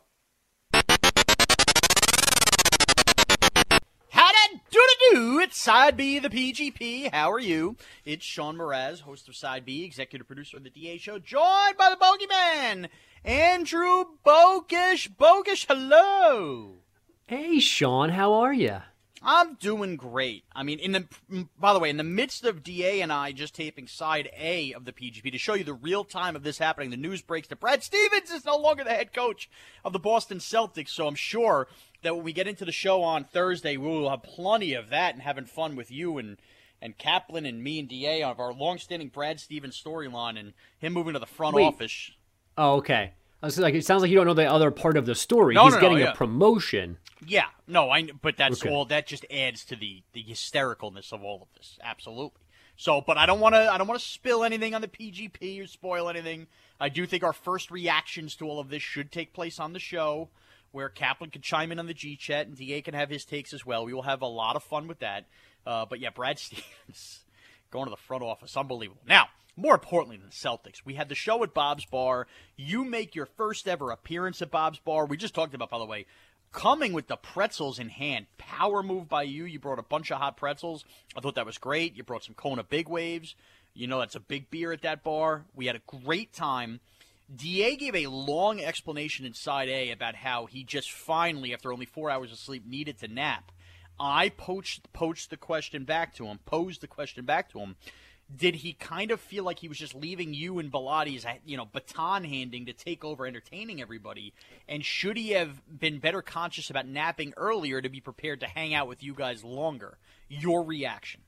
How 4.10 4.86
to 4.88 4.96
do? 5.12 5.38
It's 5.40 5.58
Side 5.58 5.96
B, 5.96 6.18
the 6.18 6.28
PGP. 6.28 7.12
How 7.12 7.30
are 7.30 7.38
you? 7.40 7.76
It's 8.04 8.24
Sean 8.24 8.56
Mraz, 8.56 9.00
host 9.00 9.28
of 9.28 9.36
Side 9.36 9.64
B, 9.64 9.84
executive 9.84 10.26
producer 10.26 10.56
of 10.56 10.64
the 10.64 10.70
DA 10.70 10.98
Show, 10.98 11.18
joined 11.18 11.76
by 11.78 11.90
the 11.90 11.96
Bogeyman, 11.96 12.88
Andrew 13.24 14.04
Bogusch. 14.24 15.08
Bogusch, 15.16 15.66
hello. 15.68 16.76
Hey, 17.26 17.60
Sean, 17.60 18.10
how 18.10 18.32
are 18.32 18.52
you? 18.52 18.78
I'm 19.22 19.56
doing 19.56 19.96
great. 19.96 20.44
I 20.54 20.62
mean, 20.62 20.78
in 20.78 20.92
the 20.92 21.46
by 21.58 21.74
the 21.74 21.78
way, 21.78 21.90
in 21.90 21.98
the 21.98 22.02
midst 22.02 22.44
of 22.46 22.62
Da 22.62 23.02
and 23.02 23.12
I 23.12 23.32
just 23.32 23.54
taping 23.54 23.86
side 23.86 24.30
A 24.38 24.72
of 24.72 24.86
the 24.86 24.92
PGP 24.92 25.30
to 25.30 25.38
show 25.38 25.52
you 25.52 25.64
the 25.64 25.74
real 25.74 26.04
time 26.04 26.34
of 26.34 26.42
this 26.42 26.56
happening, 26.56 26.88
the 26.88 26.96
news 26.96 27.20
breaks 27.20 27.48
that 27.48 27.60
Brad 27.60 27.82
Stevens 27.82 28.30
is 28.30 28.46
no 28.46 28.56
longer 28.56 28.82
the 28.82 28.90
head 28.90 29.12
coach 29.12 29.50
of 29.84 29.92
the 29.92 29.98
Boston 29.98 30.38
Celtics. 30.38 30.88
So 30.88 31.06
I'm 31.06 31.14
sure 31.14 31.68
that 32.02 32.14
when 32.14 32.24
we 32.24 32.32
get 32.32 32.48
into 32.48 32.64
the 32.64 32.72
show 32.72 33.02
on 33.02 33.24
Thursday, 33.24 33.76
we 33.76 33.88
will 33.88 34.08
have 34.08 34.22
plenty 34.22 34.72
of 34.72 34.88
that 34.88 35.12
and 35.12 35.22
having 35.22 35.44
fun 35.44 35.76
with 35.76 35.90
you 35.90 36.16
and 36.16 36.38
and 36.82 36.96
Kaplan 36.96 37.44
and 37.44 37.62
me 37.62 37.78
and 37.78 37.90
Da 37.90 38.22
of 38.22 38.40
our 38.40 38.54
long-standing 38.54 39.08
Brad 39.08 39.38
Stevens 39.38 39.78
storyline 39.78 40.40
and 40.40 40.54
him 40.78 40.94
moving 40.94 41.12
to 41.12 41.18
the 41.18 41.26
front 41.26 41.56
Wait. 41.56 41.66
office. 41.66 42.12
Oh, 42.60 42.74
okay. 42.76 43.12
I 43.42 43.46
was 43.46 43.58
like, 43.58 43.72
it 43.74 43.86
sounds 43.86 44.02
like 44.02 44.10
you 44.10 44.16
don't 44.18 44.26
know 44.26 44.34
the 44.34 44.44
other 44.44 44.70
part 44.70 44.98
of 44.98 45.06
the 45.06 45.14
story. 45.14 45.54
No, 45.54 45.64
He's 45.64 45.72
no, 45.74 45.80
no, 45.80 45.88
getting 45.88 45.98
yeah. 46.04 46.12
a 46.12 46.14
promotion. 46.14 46.98
Yeah, 47.26 47.46
no, 47.66 47.88
I. 47.90 48.02
But 48.20 48.36
that's 48.36 48.60
Okay. 48.60 48.70
all. 48.70 48.84
That 48.84 49.06
just 49.06 49.24
adds 49.30 49.64
to 49.66 49.76
the 49.76 50.02
the 50.12 50.22
hystericalness 50.22 51.10
of 51.10 51.22
all 51.24 51.40
of 51.40 51.48
this. 51.56 51.78
Absolutely. 51.82 52.42
So, 52.76 53.00
but 53.00 53.16
I 53.16 53.24
don't 53.24 53.40
want 53.40 53.54
to. 53.54 53.72
I 53.72 53.78
don't 53.78 53.86
want 53.86 53.98
to 53.98 54.06
spill 54.06 54.44
anything 54.44 54.74
on 54.74 54.82
the 54.82 54.88
PGP 54.88 55.62
or 55.62 55.66
spoil 55.66 56.10
anything. 56.10 56.48
I 56.78 56.90
do 56.90 57.06
think 57.06 57.24
our 57.24 57.32
first 57.32 57.70
reactions 57.70 58.36
to 58.36 58.46
all 58.46 58.60
of 58.60 58.68
this 58.68 58.82
should 58.82 59.10
take 59.10 59.32
place 59.32 59.58
on 59.58 59.72
the 59.72 59.78
show, 59.78 60.28
where 60.70 60.90
Kaplan 60.90 61.30
can 61.30 61.40
chime 61.40 61.72
in 61.72 61.78
on 61.78 61.86
the 61.86 61.94
G 61.94 62.16
chat 62.16 62.46
and 62.46 62.56
Da 62.58 62.82
can 62.82 62.92
have 62.92 63.08
his 63.08 63.24
takes 63.24 63.54
as 63.54 63.64
well. 63.64 63.86
We 63.86 63.94
will 63.94 64.02
have 64.02 64.20
a 64.20 64.26
lot 64.26 64.54
of 64.56 64.62
fun 64.62 64.86
with 64.86 64.98
that. 64.98 65.26
Uh, 65.66 65.86
but 65.86 65.98
yeah, 65.98 66.10
Brad 66.10 66.38
Stevens 66.38 67.20
going 67.70 67.86
to 67.86 67.90
the 67.90 67.96
front 67.96 68.22
office, 68.22 68.54
unbelievable. 68.54 69.00
Now, 69.06 69.28
more 69.60 69.74
importantly 69.74 70.16
than 70.16 70.30
the 70.30 70.34
Celtics, 70.34 70.84
we 70.84 70.94
had 70.94 71.08
the 71.08 71.14
show 71.14 71.42
at 71.42 71.54
Bob's 71.54 71.84
Bar. 71.84 72.26
You 72.56 72.84
make 72.84 73.14
your 73.14 73.26
first 73.26 73.68
ever 73.68 73.90
appearance 73.90 74.40
at 74.42 74.50
Bob's 74.50 74.78
Bar. 74.78 75.06
We 75.06 75.16
just 75.16 75.34
talked 75.34 75.54
about, 75.54 75.70
by 75.70 75.78
the 75.78 75.84
way, 75.84 76.06
coming 76.52 76.92
with 76.92 77.06
the 77.06 77.16
pretzels 77.16 77.78
in 77.78 77.88
hand. 77.88 78.26
Power 78.38 78.82
move 78.82 79.08
by 79.08 79.22
you. 79.22 79.44
You 79.44 79.58
brought 79.58 79.78
a 79.78 79.82
bunch 79.82 80.10
of 80.10 80.18
hot 80.18 80.36
pretzels. 80.36 80.84
I 81.16 81.20
thought 81.20 81.34
that 81.34 81.46
was 81.46 81.58
great. 81.58 81.96
You 81.96 82.02
brought 82.02 82.24
some 82.24 82.34
Kona 82.34 82.64
Big 82.64 82.88
Waves. 82.88 83.34
You 83.74 83.86
know 83.86 84.00
that's 84.00 84.16
a 84.16 84.20
big 84.20 84.50
beer 84.50 84.72
at 84.72 84.82
that 84.82 85.04
bar. 85.04 85.44
We 85.54 85.66
had 85.66 85.76
a 85.76 85.82
great 85.86 86.32
time. 86.32 86.80
Da 87.34 87.76
gave 87.76 87.94
a 87.94 88.08
long 88.08 88.60
explanation 88.60 89.24
inside 89.24 89.68
A 89.68 89.92
about 89.92 90.16
how 90.16 90.46
he 90.46 90.64
just 90.64 90.90
finally, 90.90 91.54
after 91.54 91.72
only 91.72 91.86
four 91.86 92.10
hours 92.10 92.32
of 92.32 92.38
sleep, 92.38 92.66
needed 92.66 92.98
to 92.98 93.08
nap. 93.08 93.52
I 94.00 94.30
poached 94.30 94.92
poached 94.92 95.30
the 95.30 95.36
question 95.36 95.84
back 95.84 96.14
to 96.14 96.26
him, 96.26 96.40
posed 96.46 96.80
the 96.80 96.88
question 96.88 97.24
back 97.24 97.50
to 97.52 97.60
him. 97.60 97.76
Did 98.34 98.56
he 98.56 98.74
kind 98.74 99.10
of 99.10 99.20
feel 99.20 99.42
like 99.42 99.58
he 99.58 99.68
was 99.68 99.78
just 99.78 99.94
leaving 99.94 100.34
you 100.34 100.58
and 100.60 100.70
Bellotti's, 100.70 101.26
you 101.44 101.56
know, 101.56 101.64
baton 101.64 102.24
handing 102.24 102.66
to 102.66 102.72
take 102.72 103.04
over 103.04 103.26
entertaining 103.26 103.82
everybody? 103.82 104.32
And 104.68 104.84
should 104.84 105.16
he 105.16 105.30
have 105.30 105.60
been 105.78 105.98
better 105.98 106.22
conscious 106.22 106.70
about 106.70 106.86
napping 106.86 107.34
earlier 107.36 107.80
to 107.82 107.88
be 107.88 108.00
prepared 108.00 108.40
to 108.40 108.46
hang 108.46 108.72
out 108.72 108.86
with 108.86 109.02
you 109.02 109.14
guys 109.14 109.42
longer? 109.42 109.98
Your 110.28 110.62
reaction? 110.62 111.22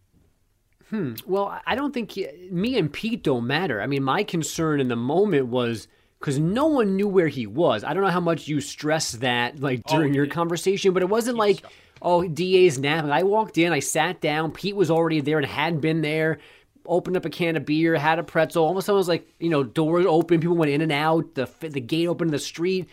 Hmm. 0.91 1.15
Well, 1.27 1.61
I 1.67 1.75
don't 1.75 1.93
think 1.93 2.13
he, 2.13 2.29
me 2.51 2.79
and 2.79 2.93
Pete 2.93 3.23
don't 3.23 3.47
matter. 3.47 3.81
I 3.81 3.87
mean, 3.87 4.03
my 4.03 4.23
concern 4.25 4.79
in 4.79 4.89
the 4.89 4.97
moment 4.97 5.47
was 5.47 5.89
because 6.21 6.39
no 6.39 6.67
one 6.67 6.97
knew 6.97 7.09
where 7.09 7.29
he 7.29 7.47
was. 7.47 7.83
I 7.83 7.95
don't 7.95 8.05
know 8.05 8.11
how 8.11 8.21
much 8.21 8.47
you 8.47 8.61
stressed 8.61 9.21
that 9.21 9.59
like 9.59 9.83
Oh, 9.89 9.97
during 9.97 10.15
your 10.15 10.27
conversation, 10.27 10.93
but 10.93 11.03
it 11.03 11.09
wasn't 11.09 11.37
like, 11.37 11.65
oh, 12.01 12.29
DA's 12.29 12.79
napping. 12.79 13.11
I 13.11 13.25
walked 13.25 13.59
in, 13.59 13.73
I 13.73 13.81
sat 13.81 14.21
down, 14.21 14.53
Pete 14.53 14.77
was 14.77 14.91
already 14.91 15.21
there 15.21 15.39
and 15.39 15.47
had 15.47 15.81
been 15.81 16.03
there. 16.03 16.39
Opened 16.87 17.17
up 17.17 17.25
a 17.25 17.31
can 17.31 17.57
of 17.57 17.65
beer, 17.65 17.97
had 17.97 18.19
a 18.19 18.23
pretzel. 18.23 18.65
All 18.65 18.77
of 18.77 18.89
was 18.89 19.09
like 19.09 19.27
you 19.39 19.51
know, 19.51 19.63
doors 19.63 20.07
open, 20.07 20.41
people 20.41 20.57
went 20.57 20.73
in 20.73 20.81
and 20.81 20.93
out. 20.93 21.35
The 21.35 21.49
the 21.61 21.81
gate 21.81 22.09
opened 22.09 22.29
in 22.29 22.33
the 22.33 22.39
street, 22.39 22.89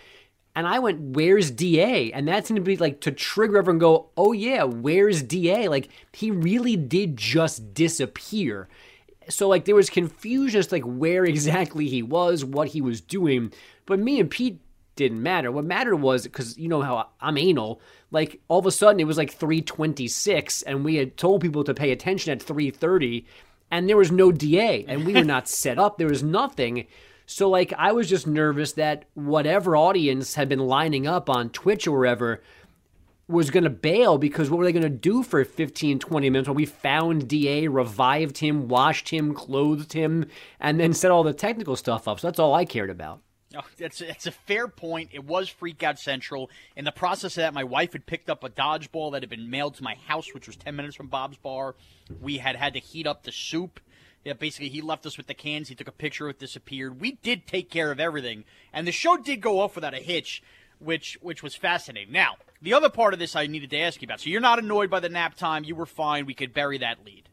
and 0.56 0.68
I 0.68 0.80
went, 0.80 1.00
"Where's 1.16 1.52
Da?" 1.52 2.12
And 2.12 2.28
that 2.28 2.46
seemed 2.46 2.58
to 2.58 2.62
be 2.62 2.78
like 2.78 3.02
to 3.02 3.12
trigger 3.12 3.58
everyone. 3.58 3.80
Go, 3.80 4.10
"Oh 4.18 4.32
yeah, 4.32 4.64
where's 4.64 5.22
Da?" 5.24 5.68
Like 5.68 5.90
he 6.14 6.32
really 6.32 6.76
did 6.76 7.18
just 7.18 7.74
disappear. 7.74 8.68
So 9.30 9.48
like 9.48 9.66
there 9.66 9.76
was 9.76 9.90
confusion 9.90 10.60
as 10.60 10.68
to 10.68 10.76
like 10.76 10.84
where 10.84 11.26
exactly 11.26 11.88
he 11.88 12.04
was, 12.04 12.44
what 12.44 12.70
he 12.70 12.82
was 12.82 13.02
doing. 13.02 13.54
But 13.86 14.00
me 14.00 14.20
and 14.20 14.30
Pete 14.30 14.60
didn't 15.00 15.24
matter. 15.24 15.50
What 15.50 15.64
mattered 15.64 15.96
was 15.96 16.24
because 16.24 16.58
you 16.58 16.68
know 16.68 16.82
how 16.82 17.08
I'm 17.22 17.38
anal. 17.38 17.80
Like 18.12 18.42
all 18.50 18.60
of 18.60 18.66
a 18.66 18.72
sudden 18.72 19.00
it 19.00 19.08
was 19.08 19.18
like 19.18 19.38
3:26, 19.38 20.64
and 20.68 20.84
we 20.84 20.96
had 20.96 21.16
told 21.16 21.42
people 21.42 21.64
to 21.64 21.74
pay 21.74 21.92
attention 21.92 22.34
at 22.34 22.44
3:30, 22.44 23.24
and 23.72 23.88
there 23.88 23.98
was 23.98 24.12
no 24.12 24.32
DA, 24.32 24.86
and 24.88 25.06
we 25.06 25.14
were 25.14 25.24
not 25.26 25.48
set 25.48 25.78
up. 25.78 25.98
There 25.98 26.08
was 26.08 26.24
nothing. 26.24 26.88
So 27.26 27.48
like 27.50 27.74
I 27.78 27.92
was 27.92 28.10
just 28.10 28.26
nervous 28.26 28.74
that 28.74 29.06
whatever 29.14 29.76
audience 29.78 30.34
had 30.36 30.50
been 30.50 30.60
lining 30.60 31.06
up 31.06 31.30
on 31.30 31.52
Twitch 31.52 31.88
or 31.88 31.92
wherever 31.92 32.42
was 33.28 33.52
going 33.52 33.64
to 33.64 33.70
bail 33.70 34.18
because 34.18 34.50
what 34.50 34.58
were 34.58 34.66
they 34.66 34.72
going 34.72 34.82
to 34.82 34.90
do 34.90 35.22
for 35.22 35.46
15 35.46 36.00
20 36.00 36.30
minutes 36.32 36.50
when 36.50 36.56
we 36.56 36.66
found 36.66 37.28
DA 37.28 37.68
revived 37.68 38.40
him 38.40 38.68
washed 38.68 39.10
him 39.10 39.36
clothed 39.36 39.94
him 39.94 40.26
and 40.60 40.80
then 40.80 40.92
set 40.92 41.12
all 41.12 41.22
the 41.22 41.32
technical 41.32 41.76
stuff 41.76 42.08
up 42.08 42.20
so 42.20 42.26
that's 42.26 42.40
all 42.40 42.56
I 42.56 42.66
cared 42.66 42.90
about 42.90 43.22
Oh, 43.56 43.66
that's 43.78 44.00
that's 44.00 44.28
a 44.28 44.32
fair 44.32 44.68
point. 44.68 45.10
It 45.12 45.24
was 45.24 45.50
Freak 45.50 45.82
Out 45.82 45.98
Central. 45.98 46.52
In 46.76 46.86
the 46.86 46.92
process 46.92 47.36
of 47.36 47.42
that, 47.42 47.54
my 47.54 47.64
wife 47.64 47.94
had 47.94 48.06
picked 48.06 48.30
up 48.30 48.44
a 48.44 48.50
dodgeball 48.50 49.12
that 49.12 49.24
had 49.24 49.30
been 49.30 49.50
mailed 49.50 49.76
to 49.76 49.84
my 49.84 49.96
house, 50.06 50.34
which 50.34 50.46
was 50.46 50.56
ten 50.56 50.76
minutes 50.76 50.96
from 50.96 51.08
Bob's 51.08 51.38
Bar. 51.38 51.76
We 52.22 52.38
had 52.38 52.56
had 52.56 52.74
to 52.74 52.80
heat 52.80 53.08
up 53.08 53.24
the 53.24 53.32
soup. 53.32 53.80
Yeah, 54.24 54.34
basically, 54.34 54.70
he 54.70 54.82
left 54.82 55.06
us 55.06 55.18
with 55.18 55.28
the 55.28 55.34
cans. 55.34 55.70
He 55.70 55.76
took 55.76 55.88
a 55.88 55.92
picture. 55.92 56.28
Of 56.28 56.36
it 56.36 56.40
disappeared. 56.40 57.02
We 57.02 57.14
did 57.14 57.48
take 57.48 57.72
care 57.72 57.92
of 57.92 58.00
everything, 58.00 58.44
and 58.72 58.86
the 58.86 58.92
show 58.92 59.18
did 59.18 59.42
go 59.42 59.62
off 59.62 59.74
without 59.74 59.96
a 59.96 59.98
hitch, 59.98 60.44
which 60.78 61.18
which 61.22 61.42
was 61.42 61.56
fascinating. 61.56 62.14
Now, 62.14 62.36
the 62.62 62.74
other 62.74 62.90
part 62.90 63.14
of 63.14 63.20
this 63.20 63.36
I 63.36 63.48
needed 63.48 63.72
to 63.72 63.80
ask 63.80 64.00
you 64.02 64.06
about. 64.06 64.20
So 64.20 64.30
you're 64.30 64.42
not 64.42 64.60
annoyed 64.60 64.92
by 64.92 65.00
the 65.00 65.10
nap 65.10 65.34
time. 65.36 65.64
You 65.64 65.74
were 65.74 65.88
fine. 65.88 66.28
We 66.28 66.36
could 66.36 66.54
bury 66.54 66.78
that 66.78 67.04
lead. 67.04 67.30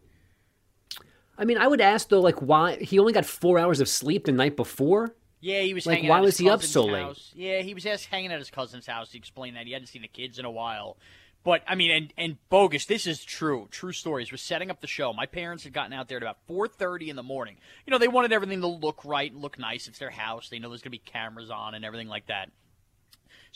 I 1.37 1.45
mean 1.45 1.59
I 1.59 1.67
would 1.67 1.83
ask 1.83 2.09
though 2.09 2.23
like 2.23 2.41
why 2.41 2.77
he 2.77 2.99
only 2.99 3.13
got 3.13 3.27
4 3.27 3.59
hours 3.59 3.81
of 3.81 3.89
sleep 3.91 4.25
the 4.25 4.33
night 4.33 4.57
before 4.57 5.15
Yeah, 5.41 5.61
he 5.61 5.75
was 5.75 5.87
Like, 5.87 5.97
hanging 5.97 6.11
why 6.11 6.19
out 6.19 6.23
was 6.23 6.37
his 6.37 6.47
he 6.47 6.51
up 6.51 6.63
so 6.63 6.85
late? 6.85 7.17
Yeah, 7.35 7.61
he 7.61 7.75
was 7.75 7.85
just 7.85 8.07
hanging 8.07 8.33
at 8.33 8.39
his 8.39 8.51
cousin's 8.51 8.87
house. 8.87 9.13
He 9.13 9.19
explained 9.19 9.57
that 9.57 9.67
he 9.67 9.73
hadn't 9.73 9.89
seen 9.89 10.03
the 10.03 10.09
kids 10.09 10.39
in 10.39 10.45
a 10.45 10.51
while. 10.51 10.97
But 11.45 11.63
I 11.69 11.77
mean, 11.77 11.93
and 11.93 12.13
and 12.19 12.37
Bogusch. 12.51 12.87
This 12.87 13.07
is 13.07 13.23
true. 13.23 13.69
True 13.71 13.93
stories. 13.93 14.33
We're 14.33 14.39
setting 14.39 14.69
up 14.69 14.81
the 14.81 14.89
show. 14.89 15.13
My 15.13 15.27
parents 15.27 15.63
had 15.63 15.73
gotten 15.73 15.93
out 15.93 16.09
there 16.09 16.17
at 16.17 16.23
about 16.23 16.39
four 16.49 16.67
thirty 16.67 17.09
in 17.09 17.15
the 17.15 17.23
morning. 17.23 17.59
You 17.87 17.93
know, 17.93 17.99
they 17.99 18.09
wanted 18.09 18.33
everything 18.33 18.63
to 18.63 18.67
look 18.67 19.05
right 19.05 19.31
and 19.31 19.41
look 19.41 19.57
nice. 19.57 19.87
It's 19.87 20.01
their 20.01 20.11
house. 20.11 20.49
They 20.49 20.59
know 20.59 20.71
there's 20.71 20.83
gonna 20.83 20.91
be 20.91 20.99
cameras 20.99 21.49
on 21.51 21.75
and 21.77 21.85
everything 21.85 22.09
like 22.09 22.27
that. 22.27 22.51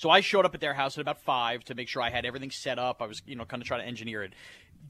So 0.01 0.09
I 0.09 0.23
showed 0.23 0.47
up 0.47 0.55
at 0.55 0.63
their 0.63 0.73
house 0.73 0.97
at 0.97 1.03
about 1.03 1.21
five 1.21 1.63
to 1.65 1.75
make 1.75 1.87
sure 1.87 2.01
I 2.01 2.09
had 2.09 2.25
everything 2.25 2.51
set 2.51 2.79
up. 2.79 3.03
I 3.03 3.07
was, 3.07 3.21
you 3.27 3.37
know, 3.37 3.45
kind 3.45 3.61
of 3.63 3.69
trying 3.69 3.83
to 3.83 3.87
engineer 3.87 4.23
it. 4.23 4.33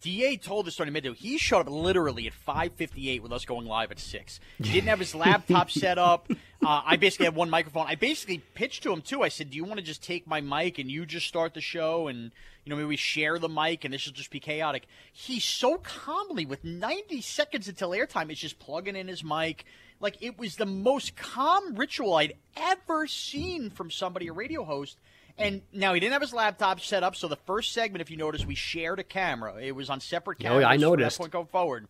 Da 0.01 0.37
told 0.37 0.69
us 0.69 0.77
during 0.77 0.93
midday 0.93 1.13
he 1.15 1.37
showed 1.37 1.63
up 1.63 1.69
literally 1.69 2.29
at 2.29 2.33
5:58 2.33 3.21
with 3.21 3.33
us 3.33 3.45
going 3.45 3.67
live 3.67 3.91
at 3.91 3.99
six. 3.99 4.39
He 4.59 4.73
didn't 4.73 4.87
have 4.87 5.01
his 5.01 5.13
laptop 5.17 5.69
set 5.83 5.99
up. 5.99 6.31
Uh, 6.65 6.83
I 6.87 6.97
basically 6.97 7.25
had 7.25 7.35
one 7.35 7.51
microphone. 7.51 7.87
I 7.89 7.97
basically 7.97 8.39
pitched 8.55 8.85
to 8.85 8.93
him 8.93 9.03
too. 9.03 9.25
I 9.25 9.31
said, 9.31 9.51
"Do 9.51 9.57
you 9.57 9.65
want 9.65 9.79
to 9.79 9.85
just 9.85 10.01
take 10.01 10.29
my 10.29 10.41
mic 10.41 10.79
and 10.79 10.89
you 10.89 11.05
just 11.05 11.27
start 11.27 11.55
the 11.55 11.61
show 11.61 12.07
and 12.07 12.31
you 12.65 12.71
know 12.71 12.77
maybe 12.77 12.87
we 12.87 12.97
share 12.97 13.41
the 13.41 13.49
mic 13.49 13.85
and 13.85 13.93
this 13.93 14.07
will 14.07 14.13
just 14.13 14.31
be 14.31 14.39
chaotic?" 14.39 14.87
He 15.13 15.41
so 15.41 15.79
calmly, 15.79 16.47
with 16.47 16.63
90 16.63 17.21
seconds 17.21 17.67
until 17.67 17.91
airtime, 17.91 18.31
is 18.31 18.39
just 18.39 18.61
plugging 18.61 18.95
in 18.95 19.09
his 19.09 19.25
mic. 19.25 19.65
Like 20.01 20.17
it 20.21 20.39
was 20.39 20.57
the 20.57 20.67
most 20.67 21.15
calm 21.17 21.75
ritual 21.75 22.15
I'd 22.15 22.35
ever 22.57 23.07
seen 23.07 23.71
from 23.71 23.91
somebody, 23.91 24.29
a 24.29 24.33
radio 24.33 24.65
host. 24.65 24.99
And 25.39 25.63
now 25.73 25.95
he 25.95 26.01
didn't 26.01 26.13
have 26.13 26.23
his 26.23 26.35
laptop 26.35 26.81
set 26.81 27.03
up, 27.03 27.17
so 27.17 27.27
the 27.29 27.37
first 27.37 27.73
segment, 27.73 28.03
if 28.03 28.11
you 28.11 28.17
notice, 28.19 28.45
we 28.45 28.55
shared 28.55 28.99
a 28.99 29.05
camera. 29.05 29.55
It 29.61 29.73
was 29.73 29.89
on 29.89 30.01
separate 30.01 30.37
Oh, 30.41 30.43
cameras. 30.43 30.63
yeah, 30.63 30.69
I 30.69 30.73
from 30.75 30.81
that 30.81 30.87
noticed. 30.87 31.19
point 31.19 31.33
going 31.33 31.47
forward. 31.47 31.89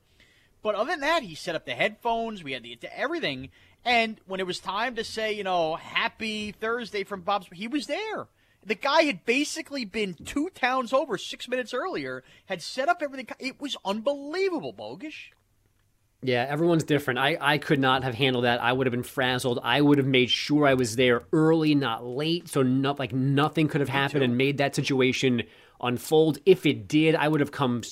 But 0.62 0.74
other 0.74 0.90
than 0.90 1.00
that, 1.00 1.22
he 1.24 1.34
set 1.34 1.54
up 1.56 1.64
the 1.64 1.74
headphones. 1.74 2.44
We 2.44 2.52
had 2.52 2.62
the 2.62 2.78
everything. 2.96 3.48
And 3.84 4.20
when 4.26 4.40
it 4.40 4.46
was 4.46 4.60
time 4.60 4.94
to 4.96 5.04
say, 5.04 5.32
you 5.32 5.42
know, 5.42 5.74
Happy 5.76 6.52
Thursday 6.52 7.02
from 7.02 7.22
Bob's, 7.22 7.46
he 7.52 7.66
was 7.66 7.86
there. 7.86 8.28
The 8.64 8.74
guy 8.74 9.02
had 9.04 9.24
basically 9.24 9.84
been 9.86 10.14
two 10.14 10.50
towns 10.54 10.92
over 10.92 11.16
six 11.16 11.48
minutes 11.48 11.72
earlier, 11.72 12.22
had 12.44 12.60
set 12.60 12.88
up 12.90 13.00
everything. 13.02 13.26
It 13.38 13.58
was 13.60 13.74
unbelievable, 13.86 14.74
Bogusch. 14.74 15.30
Yeah, 16.22 16.46
everyone's 16.48 16.84
different. 16.84 17.18
I, 17.18 17.38
I 17.40 17.58
could 17.58 17.78
not 17.78 18.04
have 18.04 18.14
handled 18.14 18.44
that. 18.44 18.62
I 18.62 18.72
would 18.72 18.86
have 18.86 18.92
been 18.92 19.02
frazzled. 19.02 19.58
I 19.62 19.80
would 19.80 19.96
have 19.96 20.06
made 20.06 20.30
sure 20.30 20.66
I 20.66 20.74
was 20.74 20.96
there 20.96 21.22
early, 21.32 21.74
not 21.74 22.04
late, 22.04 22.48
so 22.48 22.62
not 22.62 22.98
like 22.98 23.12
nothing 23.12 23.68
could 23.68 23.80
have 23.80 23.88
happened 23.88 24.22
and 24.22 24.36
made 24.36 24.58
that 24.58 24.74
situation 24.74 25.44
unfold. 25.80 26.38
If 26.44 26.66
it 26.66 26.86
did, 26.88 27.14
I 27.14 27.26
would 27.26 27.40
have 27.40 27.52
come 27.52 27.82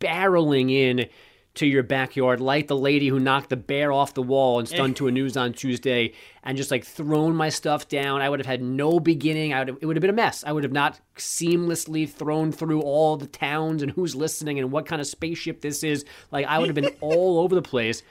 barreling 0.00 0.70
in 0.72 1.08
to 1.52 1.66
your 1.66 1.82
backyard 1.82 2.40
like 2.40 2.68
the 2.68 2.76
lady 2.76 3.08
who 3.08 3.18
knocked 3.18 3.50
the 3.50 3.56
bear 3.56 3.92
off 3.92 4.14
the 4.14 4.22
wall 4.22 4.60
and 4.60 4.68
stunned 4.68 4.94
eh. 4.94 4.98
to 4.98 5.08
a 5.08 5.10
news 5.10 5.36
on 5.36 5.52
Tuesday 5.52 6.12
and 6.44 6.56
just 6.56 6.70
like 6.70 6.84
thrown 6.84 7.34
my 7.34 7.48
stuff 7.48 7.88
down. 7.88 8.22
I 8.22 8.28
would 8.28 8.38
have 8.38 8.46
had 8.46 8.62
no 8.62 9.00
beginning. 9.00 9.52
I 9.52 9.58
would 9.58 9.68
have, 9.68 9.78
it 9.80 9.86
would 9.86 9.96
have 9.96 10.00
been 10.00 10.10
a 10.10 10.14
mess. 10.14 10.44
I 10.46 10.52
would 10.52 10.62
have 10.62 10.72
not 10.72 11.00
seamlessly 11.16 12.08
thrown 12.08 12.52
through 12.52 12.82
all 12.82 13.16
the 13.16 13.26
towns 13.26 13.82
and 13.82 13.90
who's 13.92 14.14
listening 14.14 14.58
and 14.58 14.70
what 14.70 14.86
kind 14.86 15.00
of 15.00 15.08
spaceship 15.08 15.60
this 15.60 15.82
is. 15.82 16.04
Like 16.30 16.46
I 16.46 16.58
would 16.58 16.68
have 16.68 16.76
been 16.76 16.94
all 17.00 17.40
over 17.40 17.54
the 17.54 17.62
place. 17.62 18.02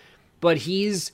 But 0.42 0.58
he's 0.58 1.12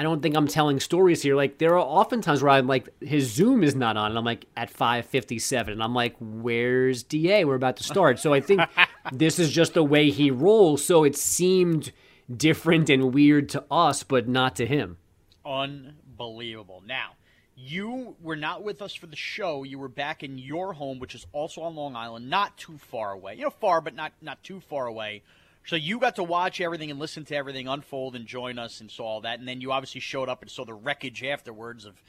I 0.00 0.02
don't 0.02 0.22
think 0.22 0.34
I'm 0.34 0.46
telling 0.48 0.80
stories 0.80 1.20
here. 1.20 1.36
Like 1.36 1.58
there 1.58 1.74
are 1.74 1.86
often 1.86 2.22
times 2.22 2.42
where 2.42 2.52
I'm 2.52 2.66
like, 2.66 2.88
his 3.02 3.30
Zoom 3.30 3.62
is 3.62 3.74
not 3.74 3.98
on, 3.98 4.12
and 4.12 4.18
I'm 4.18 4.24
like 4.24 4.46
at 4.56 4.72
5:57, 4.72 5.68
and 5.68 5.82
I'm 5.82 5.94
like, 5.94 6.16
where's 6.18 7.02
Da? 7.02 7.44
We're 7.44 7.54
about 7.54 7.76
to 7.76 7.82
start. 7.82 8.18
So 8.18 8.32
I 8.32 8.40
think 8.40 8.62
this 9.12 9.38
is 9.38 9.50
just 9.52 9.74
the 9.74 9.84
way 9.84 10.08
he 10.08 10.30
rolls. 10.30 10.82
So 10.82 11.04
it 11.04 11.16
seemed 11.16 11.92
different 12.34 12.88
and 12.88 13.12
weird 13.12 13.50
to 13.50 13.62
us, 13.70 14.02
but 14.02 14.26
not 14.26 14.56
to 14.56 14.64
him. 14.64 14.96
Unbelievable. 15.44 16.82
Now, 16.86 17.16
you 17.54 18.16
were 18.22 18.36
not 18.36 18.62
with 18.62 18.80
us 18.80 18.94
for 18.94 19.06
the 19.06 19.16
show. 19.16 19.64
You 19.64 19.78
were 19.78 19.88
back 19.88 20.22
in 20.22 20.38
your 20.38 20.72
home, 20.72 20.98
which 20.98 21.14
is 21.14 21.26
also 21.32 21.60
on 21.60 21.74
Long 21.74 21.94
Island, 21.94 22.30
not 22.30 22.56
too 22.56 22.78
far 22.78 23.12
away. 23.12 23.34
You 23.34 23.42
know, 23.42 23.50
far, 23.50 23.82
but 23.82 23.94
not 23.94 24.14
not 24.22 24.42
too 24.42 24.60
far 24.60 24.86
away. 24.86 25.24
So 25.66 25.76
you 25.76 25.98
got 26.00 26.16
to 26.16 26.22
watch 26.22 26.60
everything 26.60 26.90
and 26.90 26.98
listen 26.98 27.24
to 27.26 27.36
everything 27.36 27.68
unfold 27.68 28.16
and 28.16 28.26
join 28.26 28.58
us 28.58 28.80
and 28.80 28.90
saw 28.90 29.04
all 29.04 29.20
that. 29.22 29.38
And 29.38 29.46
then 29.46 29.60
you 29.60 29.72
obviously 29.72 30.00
showed 30.00 30.28
up 30.28 30.42
and 30.42 30.50
saw 30.50 30.64
the 30.64 30.74
wreckage 30.74 31.22
afterwards 31.22 31.84
of 31.84 32.02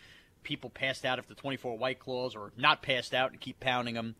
people 0.43 0.69
passed 0.69 1.05
out 1.05 1.19
after 1.19 1.33
24 1.33 1.77
White 1.77 1.99
Claws 1.99 2.35
or 2.35 2.51
not 2.57 2.81
passed 2.81 3.13
out 3.13 3.31
and 3.31 3.39
keep 3.39 3.59
pounding 3.59 3.95
them. 3.95 4.15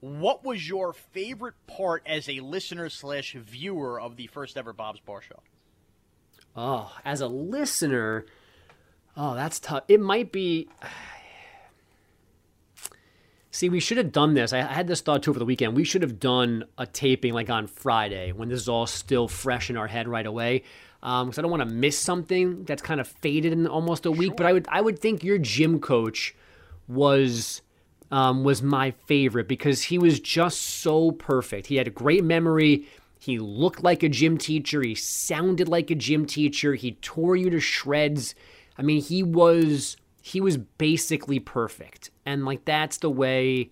What 0.00 0.44
was 0.44 0.66
your 0.66 0.92
favorite 0.92 1.54
part 1.66 2.02
as 2.06 2.28
a 2.28 2.40
listener 2.40 2.88
slash 2.88 3.34
viewer 3.34 4.00
of 4.00 4.16
the 4.16 4.26
first 4.28 4.56
ever 4.56 4.72
Bob's 4.72 5.00
Bar 5.00 5.20
Show? 5.22 5.40
Oh, 6.56 6.92
as 7.04 7.20
a 7.20 7.28
listener, 7.28 8.24
oh, 9.16 9.34
that's 9.34 9.60
tough. 9.60 9.84
It 9.88 10.00
might 10.00 10.32
be. 10.32 10.68
See, 13.52 13.68
we 13.68 13.80
should 13.80 13.96
have 13.96 14.12
done 14.12 14.34
this. 14.34 14.52
I 14.52 14.60
had 14.60 14.86
this 14.86 15.00
thought 15.00 15.24
too 15.24 15.30
over 15.30 15.38
the 15.38 15.44
weekend. 15.44 15.74
We 15.74 15.84
should 15.84 16.02
have 16.02 16.20
done 16.20 16.64
a 16.78 16.86
taping 16.86 17.34
like 17.34 17.50
on 17.50 17.66
Friday 17.66 18.32
when 18.32 18.48
this 18.48 18.60
is 18.60 18.68
all 18.68 18.86
still 18.86 19.26
fresh 19.26 19.70
in 19.70 19.76
our 19.76 19.88
head 19.88 20.06
right 20.06 20.26
away. 20.26 20.62
Because 21.00 21.38
I 21.38 21.42
don't 21.42 21.50
want 21.50 21.68
to 21.68 21.74
miss 21.74 21.98
something 21.98 22.64
that's 22.64 22.82
kind 22.82 23.00
of 23.00 23.08
faded 23.08 23.52
in 23.52 23.66
almost 23.66 24.06
a 24.06 24.10
week. 24.10 24.36
But 24.36 24.46
I 24.46 24.52
would, 24.52 24.68
I 24.70 24.80
would 24.80 24.98
think 24.98 25.24
your 25.24 25.38
gym 25.38 25.80
coach 25.80 26.34
was 26.86 27.62
um, 28.10 28.44
was 28.44 28.62
my 28.62 28.90
favorite 29.06 29.48
because 29.48 29.82
he 29.82 29.98
was 29.98 30.20
just 30.20 30.60
so 30.60 31.12
perfect. 31.12 31.68
He 31.68 31.76
had 31.76 31.86
a 31.86 31.90
great 31.90 32.24
memory. 32.24 32.86
He 33.18 33.38
looked 33.38 33.82
like 33.82 34.02
a 34.02 34.08
gym 34.08 34.38
teacher. 34.38 34.82
He 34.82 34.94
sounded 34.94 35.68
like 35.68 35.90
a 35.90 35.94
gym 35.94 36.26
teacher. 36.26 36.74
He 36.74 36.92
tore 36.92 37.36
you 37.36 37.50
to 37.50 37.60
shreds. 37.60 38.34
I 38.76 38.82
mean, 38.82 39.00
he 39.00 39.22
was 39.22 39.96
he 40.20 40.40
was 40.40 40.56
basically 40.56 41.38
perfect. 41.38 42.10
And 42.26 42.44
like 42.44 42.64
that's 42.64 42.98
the 42.98 43.10
way 43.10 43.70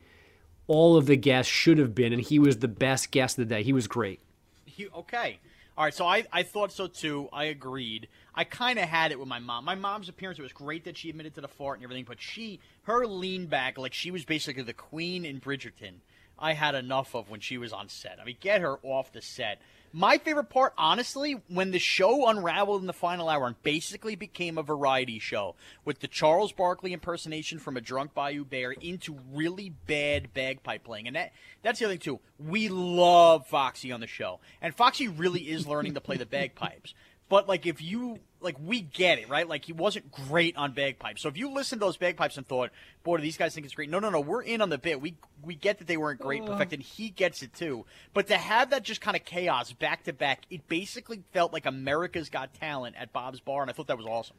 all 0.67 0.97
of 0.97 1.07
the 1.07 1.17
guests 1.17 1.53
should 1.53 1.79
have 1.79 1.95
been 1.95 2.13
and 2.13 2.23
he 2.23 2.39
was 2.39 2.59
the 2.59 2.69
best 2.69 3.11
guest 3.11 3.39
of 3.39 3.49
the 3.49 3.55
day. 3.55 3.63
He 3.63 3.73
was 3.73 3.87
great. 3.87 4.21
He, 4.65 4.89
okay. 4.89 5.39
All 5.77 5.85
right, 5.85 5.95
so 5.95 6.07
I, 6.07 6.25
I 6.33 6.43
thought 6.43 6.73
so 6.73 6.89
too. 6.89 7.29
I 7.33 7.45
agreed. 7.45 8.09
I 8.35 8.43
kind 8.43 8.81
of 8.81 8.89
had 8.89 9.13
it 9.13 9.19
with 9.19 9.29
my 9.29 9.39
mom. 9.39 9.65
My 9.65 9.77
mom's 9.77 10.09
appearance, 10.09 10.39
it 10.39 10.43
was 10.43 10.53
great 10.53 10.85
that 10.85 10.97
she 10.97 11.09
admitted 11.09 11.37
to 11.37 11.41
the 11.41 11.49
fart 11.49 11.79
and 11.79 11.85
everything, 11.85 12.05
but 12.07 12.21
she, 12.21 12.59
her 12.83 13.07
lean 13.07 13.47
back, 13.47 13.79
like 13.79 13.95
she 13.95 14.11
was 14.11 14.25
basically 14.25 14.65
the 14.65 14.73
queen 14.73 15.25
in 15.25 15.41
Bridgerton. 15.41 16.01
I 16.37 16.55
had 16.55 16.75
enough 16.75 17.15
of 17.15 17.31
when 17.31 17.41
she 17.41 17.59
was 17.59 17.73
on 17.73 17.89
set. 17.89 18.19
I 18.21 18.25
mean, 18.25 18.37
get 18.41 18.61
her 18.61 18.79
off 18.83 19.13
the 19.13 19.23
set. 19.23 19.61
My 19.93 20.19
favorite 20.19 20.51
part, 20.51 20.75
honestly, 20.77 21.41
when 21.49 21.71
the 21.71 21.79
show 21.79 22.29
unraveled 22.29 22.83
in 22.83 22.87
the 22.87 22.93
final 22.93 23.29
hour 23.29 23.47
and 23.47 23.63
basically 23.63 24.17
became 24.17 24.59
a 24.59 24.63
variety 24.63 25.19
show 25.19 25.55
with 25.85 26.01
the 26.01 26.09
Charles 26.09 26.53
Barkley 26.53 26.93
impersonation 26.93 27.59
from 27.59 27.77
a 27.77 27.81
drunk 27.81 28.13
Bayou 28.15 28.45
Bear 28.45 28.73
into 28.73 29.19
really 29.33 29.71
bad 29.87 30.35
bagpipe 30.35 30.85
playing. 30.85 31.07
And 31.07 31.17
that 31.17 31.33
that's 31.63 31.79
the 31.79 31.87
other 31.87 31.95
thing, 31.95 32.01
too. 32.01 32.21
We 32.39 32.69
love 32.69 33.47
Foxy 33.47 33.91
on 33.91 34.01
the 34.01 34.07
show. 34.07 34.41
And 34.61 34.75
Foxy 34.75 35.09
really 35.09 35.49
is 35.49 35.67
learning 35.67 35.95
to 35.95 36.01
play 36.01 36.17
the 36.17 36.27
bagpipes. 36.27 36.95
But 37.29 37.49
like 37.49 37.67
if 37.67 37.83
you 37.83 38.19
like 38.41 38.57
we 38.63 38.81
get 38.81 39.19
it, 39.19 39.29
right? 39.29 39.49
Like 39.49 39.65
he 39.65 39.73
wasn't 39.73 40.11
great 40.11 40.57
on 40.57 40.73
bagpipes. 40.73 41.23
So 41.23 41.29
if 41.29 41.37
you 41.37 41.51
listened 41.51 41.81
to 41.81 41.87
those 41.87 41.97
bagpipes 41.97 42.37
and 42.37 42.47
thought, 42.47 42.71
boy, 43.03 43.17
do 43.17 43.23
these 43.23 43.37
guys 43.37 43.55
think 43.55 43.67
it's 43.67 43.75
great? 43.75 43.91
No, 43.91 43.99
no, 43.99 44.11
no. 44.11 44.21
We're 44.21 44.43
in 44.43 44.63
on 44.63 44.71
the 44.71 44.79
bit. 44.79 45.01
We 45.01 45.17
we 45.43 45.55
get 45.55 45.79
that 45.79 45.87
they 45.87 45.97
weren't 45.97 46.21
great, 46.21 46.45
perfect, 46.47 46.73
and 46.73 46.83
he 46.83 47.11
gets 47.11 47.43
it 47.43 47.53
too. 47.55 47.85
But 48.15 48.29
to 48.29 48.37
have 48.37 48.71
that 48.71 48.83
just 48.83 49.01
kind 49.01 49.17
of 49.17 49.25
chaos 49.25 49.73
back 49.73 50.05
to 50.05 50.13
back, 50.13 50.43
it 50.51 50.69
basically 50.69 51.23
felt 51.33 51.53
like 51.53 51.67
America's 51.67 52.31
Got 52.31 52.55
Talent 52.55 52.97
at 52.97 53.13
Bob's 53.13 53.41
Bar, 53.41 53.63
and 53.63 53.71
I 53.71 53.75
thought 53.75 53.89
that 53.89 53.99
was 53.99 54.07
awesome. 54.07 54.37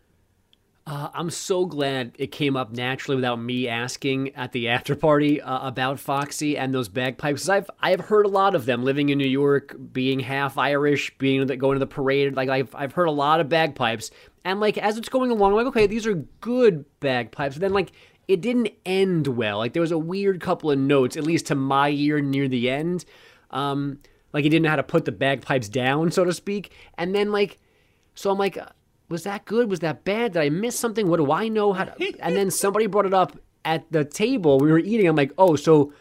Uh, 0.88 1.09
I'm 1.13 1.30
so 1.30 1.65
glad 1.65 2.13
it 2.17 2.32
came 2.32 2.57
up 2.57 2.71
naturally 2.71 3.15
without 3.15 3.39
me 3.39 3.67
asking 3.67 4.36
at 4.36 4.51
the 4.53 4.67
after 4.69 4.95
party 4.95 5.39
uh, 5.39 5.67
about 5.67 5.99
Foxy 5.99 6.57
and 6.57 6.73
those 6.73 6.89
bagpipes. 6.89 7.47
I've 7.47 7.69
I've 7.80 8.01
heard 8.01 8.25
a 8.25 8.30
lot 8.30 8.55
of 8.55 8.65
them 8.65 8.84
living 8.84 9.09
in 9.09 9.17
New 9.17 9.27
York, 9.27 9.75
being 9.93 10.19
half 10.19 10.57
Irish, 10.57 11.15
being 11.17 11.45
going 11.45 11.75
to 11.75 11.80
the 11.80 11.88
parade. 11.88 12.36
Like 12.36 12.49
I've 12.49 12.73
I've 12.73 12.93
heard 12.93 13.07
a 13.07 13.11
lot 13.11 13.39
of 13.39 13.49
bagpipes, 13.49 14.09
and 14.43 14.59
like 14.59 14.77
as 14.77 14.97
it's 14.97 15.09
going 15.09 15.30
along, 15.32 15.51
I'm 15.51 15.57
like 15.57 15.67
okay, 15.67 15.88
these 15.88 16.07
are 16.07 16.15
good 16.41 16.86
bagpipes. 16.99 17.57
Then 17.57 17.73
like 17.73 17.91
it 18.27 18.41
didn't 18.41 18.69
end 18.86 19.27
well. 19.27 19.57
Like 19.57 19.73
there 19.73 19.82
was 19.82 19.91
a 19.91 19.97
weird 19.97 20.39
couple 20.39 20.71
of 20.71 20.77
notes, 20.77 21.17
at 21.17 21.23
least 21.23 21.47
to 21.47 21.55
my 21.55 21.89
ear, 21.89 22.21
near 22.21 22.47
the 22.47 22.69
end. 22.69 23.05
Um, 23.51 23.99
like 24.34 24.43
he 24.43 24.49
didn't 24.49 24.63
know 24.63 24.69
how 24.69 24.75
to 24.75 24.84
put 24.84 25.05
the 25.05 25.11
bagpipes 25.11 25.67
down, 25.67 26.11
so 26.11 26.23
to 26.23 26.34
speak. 26.34 26.71
And 26.97 27.15
then 27.15 27.32
like, 27.32 27.57
so 28.13 28.30
I'm 28.30 28.38
like 28.38 28.57
was 29.10 29.24
that 29.24 29.45
good? 29.45 29.70
Was 29.70 29.80
that 29.80 30.03
bad? 30.03 30.34
Did 30.34 30.41
I 30.41 30.49
miss 30.49 30.78
something? 30.78 31.07
What 31.07 31.18
do 31.18 31.32
I 31.32 31.47
know? 31.47 31.74
How 31.74 31.86
to... 31.86 32.20
and 32.20 32.36
then 32.36 32.51
somebody 32.51 32.88
brought 32.88 33.05
it 33.05 33.14
up 33.14 33.38
at 33.66 33.91
the 33.91 34.05
table. 34.05 34.60
We 34.60 34.72
were 34.72 34.80
eating. 34.80 35.07
I'm 35.07 35.16
like, 35.16 35.34
oh, 35.38 35.55
so 35.55 35.93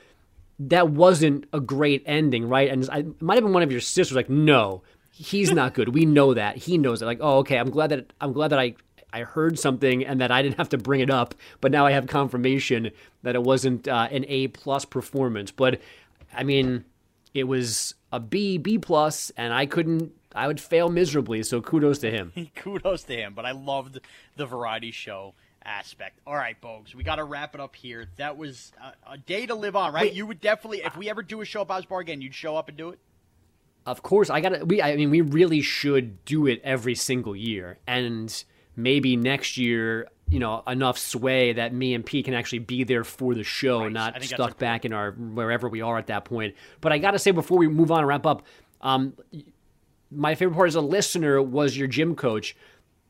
that 0.61 0.91
wasn't 0.91 1.47
a 1.53 1.61
great 1.61 2.03
ending, 2.07 2.49
right? 2.49 2.69
And 2.69 2.89
I 2.91 3.05
might 3.21 3.37
have 3.37 3.45
been 3.45 3.53
one 3.53 3.63
of 3.63 3.73
your 3.73 3.81
sisters. 3.81 4.15
Like, 4.15 4.29
no, 4.29 4.83
he's 5.13 5.51
not 5.53 5.75
good. 5.75 5.95
We 5.95 6.05
know 6.05 6.35
that. 6.35 6.57
He 6.57 6.79
knows 6.79 7.03
it. 7.03 7.07
Like, 7.07 7.19
oh, 7.21 7.39
okay. 7.39 7.59
I'm 7.59 7.71
glad 7.71 7.91
that 7.91 8.13
I'm 8.21 8.33
glad 8.33 8.49
that 8.49 8.59
I 8.59 8.75
I 9.13 9.23
heard 9.23 9.59
something 9.59 10.05
and 10.05 10.21
that 10.21 10.31
I 10.31 10.43
didn't 10.43 10.59
have 10.59 10.69
to 10.71 10.79
bring 10.79 11.01
it 11.01 11.11
up, 11.11 11.35
but 11.61 11.73
now 11.73 11.87
I 11.87 11.93
have 11.93 12.07
confirmation 12.07 12.91
that 13.23 13.35
it 13.35 13.43
wasn't 13.43 13.89
uh, 13.89 14.09
an 14.11 14.27
A 14.29 14.49
plus 14.49 14.85
performance. 14.85 15.51
But 15.51 15.81
I 16.35 16.45
mean, 16.45 16.85
it 17.33 17.45
was 17.45 17.95
a 18.13 18.21
B 18.21 18.59
B 18.59 18.79
plus, 18.79 19.31
and 19.37 19.53
I 19.53 19.65
couldn't 19.65 20.13
I 20.35 20.47
would 20.47 20.61
fail 20.61 20.89
miserably. 20.89 21.43
So 21.43 21.61
kudos 21.61 21.99
to 22.01 22.11
him. 22.11 22.33
kudos 22.55 23.05
to 23.05 23.17
him. 23.17 23.35
But 23.35 23.47
I 23.47 23.53
loved 23.53 24.01
the 24.37 24.47
variety 24.47 24.91
show 24.91 25.35
aspect. 25.65 26.21
All 26.27 26.35
right, 26.35 26.61
Bogues, 26.61 26.95
we 26.95 27.03
got 27.03 27.17
to 27.17 27.25
wrap 27.25 27.55
it 27.55 27.61
up 27.61 27.77
here. 27.77 28.07
That 28.17 28.37
was 28.37 28.73
a, 28.83 29.13
a 29.13 29.19
day 29.19 29.47
to 29.47 29.55
live 29.55 29.77
on, 29.77 29.93
right? 29.93 30.05
Wait, 30.05 30.15
you 30.15 30.27
would 30.27 30.41
definitely, 30.41 30.83
if 30.85 30.97
we 30.97 31.11
ever 31.11 31.23
do 31.23 31.41
a 31.41 31.45
show 31.45 31.63
about 31.63 31.89
Bar 31.89 32.01
again, 32.01 32.21
you'd 32.21 32.35
show 32.35 32.57
up 32.57 32.69
and 32.69 32.77
do 32.77 32.91
it. 32.91 32.99
Of 33.87 34.03
course, 34.03 34.29
I 34.29 34.41
got 34.41 34.51
to. 34.51 34.65
We, 34.65 34.83
I 34.83 34.97
mean, 34.97 35.11
we 35.11 35.23
really 35.23 35.63
should 35.63 36.23
do 36.27 36.47
it 36.47 36.61
every 36.63 36.95
single 36.95 37.35
year, 37.35 37.79
and 37.87 38.45
maybe 38.77 39.17
next 39.17 39.57
year, 39.57 40.09
you 40.29 40.39
know, 40.39 40.63
enough 40.67 40.99
sway 40.99 41.55
that 41.55 41.73
me 41.73 41.95
and 41.95 42.05
Pete 42.05 42.27
can 42.27 42.35
actually 42.35 42.59
be 42.59 42.85
there 42.85 43.03
for 43.03 43.35
the 43.35 43.45
show, 43.45 43.85
right. 43.85 43.93
not 43.93 44.23
stuck 44.23 44.59
back 44.59 44.85
in 44.85 44.93
our 44.93 45.13
wherever 45.13 45.71
we 45.71 45.81
are 45.81 45.97
at 45.97 46.09
that 46.09 46.27
point. 46.27 46.55
But 46.83 46.93
I 46.93 46.99
got 46.99 47.13
to 47.13 47.19
say, 47.19 47.31
before 47.31 47.57
we 47.57 47.67
move 47.67 47.91
on 47.91 48.01
and 48.01 48.09
wrap 48.09 48.27
up, 48.27 48.43
um, 48.83 49.15
my 50.11 50.35
favorite 50.35 50.55
part 50.55 50.69
as 50.69 50.75
a 50.75 50.81
listener 50.81 51.41
was 51.43 51.77
your 51.77 51.89
gym 51.89 52.15
coach. 52.15 52.57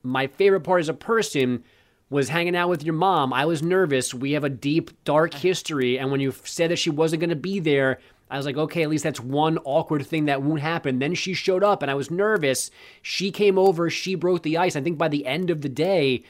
My 0.03 0.27
favorite 0.27 0.61
part 0.63 0.81
as 0.81 0.89
a 0.89 0.95
person 0.95 1.65
was 2.11 2.31
hanging 2.31 2.57
out 2.57 2.69
with 2.69 2.83
your 2.83 2.95
mom. 2.95 3.33
I 3.33 3.45
was 3.45 3.63
nervous. 3.63 4.15
We 4.15 4.33
have 4.33 4.45
a 4.45 4.49
deep, 4.49 4.91
dark 5.05 5.35
history. 5.35 5.99
And 5.99 6.11
when 6.11 6.21
you 6.21 6.33
said 6.45 6.71
that 6.71 6.79
she 6.79 6.91
wasn't 6.91 7.21
going 7.21 7.31
to 7.31 7.37
be 7.37 7.61
there, 7.61 7.99
I 8.31 8.37
was 8.37 8.47
like, 8.47 8.57
okay, 8.57 8.83
at 8.83 8.89
least 8.89 9.05
that's 9.05 9.21
one 9.21 9.59
awkward 9.65 10.07
thing 10.07 10.27
that 10.27 10.43
won't 10.43 10.61
happen. 10.61 10.99
Then 10.99 11.15
she 11.15 11.35
showed 11.35 11.65
up 11.65 11.83
and 11.83 11.91
I 11.91 11.95
was 11.95 12.11
nervous. 12.11 12.71
She 13.03 13.31
came 13.31 13.59
over, 13.59 13.89
she 13.91 14.15
broke 14.15 14.43
the 14.43 14.59
ice. 14.59 14.77
I 14.77 14.81
think 14.81 14.99
by 14.99 15.09
the 15.09 15.27
end 15.27 15.51
of 15.51 15.63
the 15.63 15.69
day, 15.69 16.25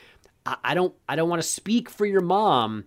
I, 0.65 0.75
don't 0.75 0.95
I 1.09 1.17
don't 1.17 1.29
want 1.29 1.43
to 1.43 1.49
speak 1.49 1.91
for 1.91 2.07
your 2.07 2.21
mom, 2.21 2.85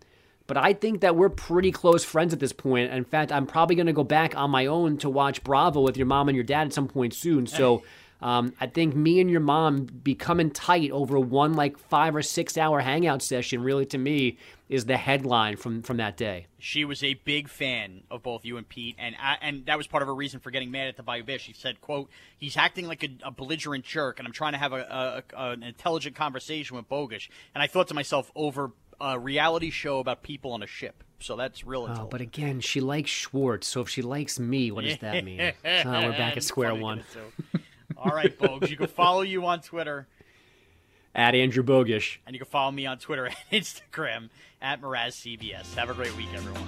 but 0.52 0.58
I 0.58 0.74
think 0.74 1.00
that 1.00 1.16
we're 1.16 1.30
pretty 1.30 1.72
close 1.72 2.04
friends 2.04 2.34
at 2.34 2.42
this 2.42 2.52
point. 2.52 2.92
In 2.92 3.06
fact, 3.06 3.32
I'm 3.32 3.48
probably 3.48 3.78
going 3.78 3.86
to 3.86 3.94
go 3.94 4.04
back 4.04 4.36
on 4.36 4.52
my 4.52 4.66
own 4.66 4.98
to 4.98 5.10
watch 5.10 5.42
Bravo 5.46 5.80
with 5.80 5.96
your 5.96 6.08
mom 6.08 6.28
and 6.28 6.36
your 6.36 6.44
dad 6.44 6.68
at 6.68 6.74
some 6.74 6.90
point 6.90 7.14
soon. 7.14 7.48
So 7.48 7.84
um, 8.22 8.52
I 8.60 8.68
think 8.68 8.94
me 8.94 9.22
and 9.22 9.32
your 9.32 9.40
mom 9.40 9.86
becoming 9.86 10.52
tight 10.52 10.92
over 10.92 11.18
one 11.18 11.54
like 11.54 11.78
five 11.78 12.18
or 12.18 12.22
six 12.22 12.58
hour 12.58 12.82
hangout 12.82 13.22
session 13.22 13.64
really 13.64 13.86
to 13.86 13.98
me 13.98 14.40
is 14.68 14.86
the 14.86 14.98
headline 14.98 15.56
from 15.56 15.84
from 15.84 15.98
that 15.98 16.18
day. 16.18 16.48
She 16.60 16.84
was 16.84 17.02
a 17.02 17.14
big 17.14 17.48
fan 17.48 18.04
of 18.12 18.22
both 18.22 18.44
you 18.44 18.58
and 18.58 18.68
Pete, 18.68 18.98
and 19.00 19.16
I, 19.22 19.38
and 19.42 19.66
that 19.68 19.78
was 19.78 19.88
part 19.88 20.04
of 20.04 20.08
her 20.08 20.16
reason 20.16 20.42
for 20.42 20.52
getting 20.52 20.70
mad 20.70 20.88
at 20.88 20.98
the 20.98 21.04
Bayou 21.04 21.24
Bear. 21.24 21.40
She 21.40 21.54
said, 21.54 21.82
"quote 21.82 22.10
He's 22.38 22.56
acting 22.56 22.88
like 22.88 23.04
a, 23.04 23.10
a 23.24 23.32
belligerent 23.32 23.86
jerk, 23.86 24.20
and 24.20 24.28
I'm 24.28 24.34
trying 24.34 24.54
to 24.54 24.60
have 24.60 24.72
a, 24.72 25.24
a, 25.34 25.52
an 25.52 25.64
intelligent 25.64 26.16
conversation 26.16 26.78
with 26.78 26.88
Bogusch." 26.88 27.30
And 27.54 27.62
I 27.62 27.68
thought 27.68 27.88
to 27.90 27.94
myself, 27.94 28.32
over 28.36 28.72
a 29.02 29.20
reality 29.20 29.70
show 29.70 30.00
about 30.00 30.24
people 30.24 30.52
on 30.52 30.64
a 30.64 30.68
ship. 30.68 31.04
So 31.20 31.36
that's 31.36 31.66
real. 31.66 31.88
Oh, 31.90 32.08
but 32.10 32.22
again, 32.22 32.62
she 32.62 32.82
likes 32.82 33.10
Schwartz. 33.12 33.68
So 33.68 33.82
if 33.82 33.90
she 33.90 34.02
likes 34.02 34.40
me, 34.40 34.72
what 34.72 34.84
does 34.84 34.98
that 35.00 35.24
mean? 35.24 35.40
oh, 35.42 35.54
we're 35.66 36.12
back 36.12 36.38
at 36.38 36.44
square 36.44 36.74
one. 36.74 37.04
All 37.98 38.12
right, 38.12 38.38
Bogues. 38.38 38.70
You 38.70 38.78
can 38.78 38.88
follow 38.88 39.22
you 39.22 39.46
on 39.46 39.62
Twitter 39.62 40.08
at 41.14 41.36
Andrew 41.36 41.64
Bogusch, 41.64 42.18
and 42.26 42.34
you 42.34 42.40
can 42.40 42.48
follow 42.48 42.72
me 42.72 42.86
on 42.86 42.98
Twitter 42.98 43.26
and 43.52 43.64
Instagram 43.64 44.30
at 44.62 44.82
Mraz 44.82 45.38
CBS. 45.38 45.76
Have 45.76 45.90
a 45.90 45.94
great 45.94 46.16
week, 46.18 46.30
everyone. 46.34 46.68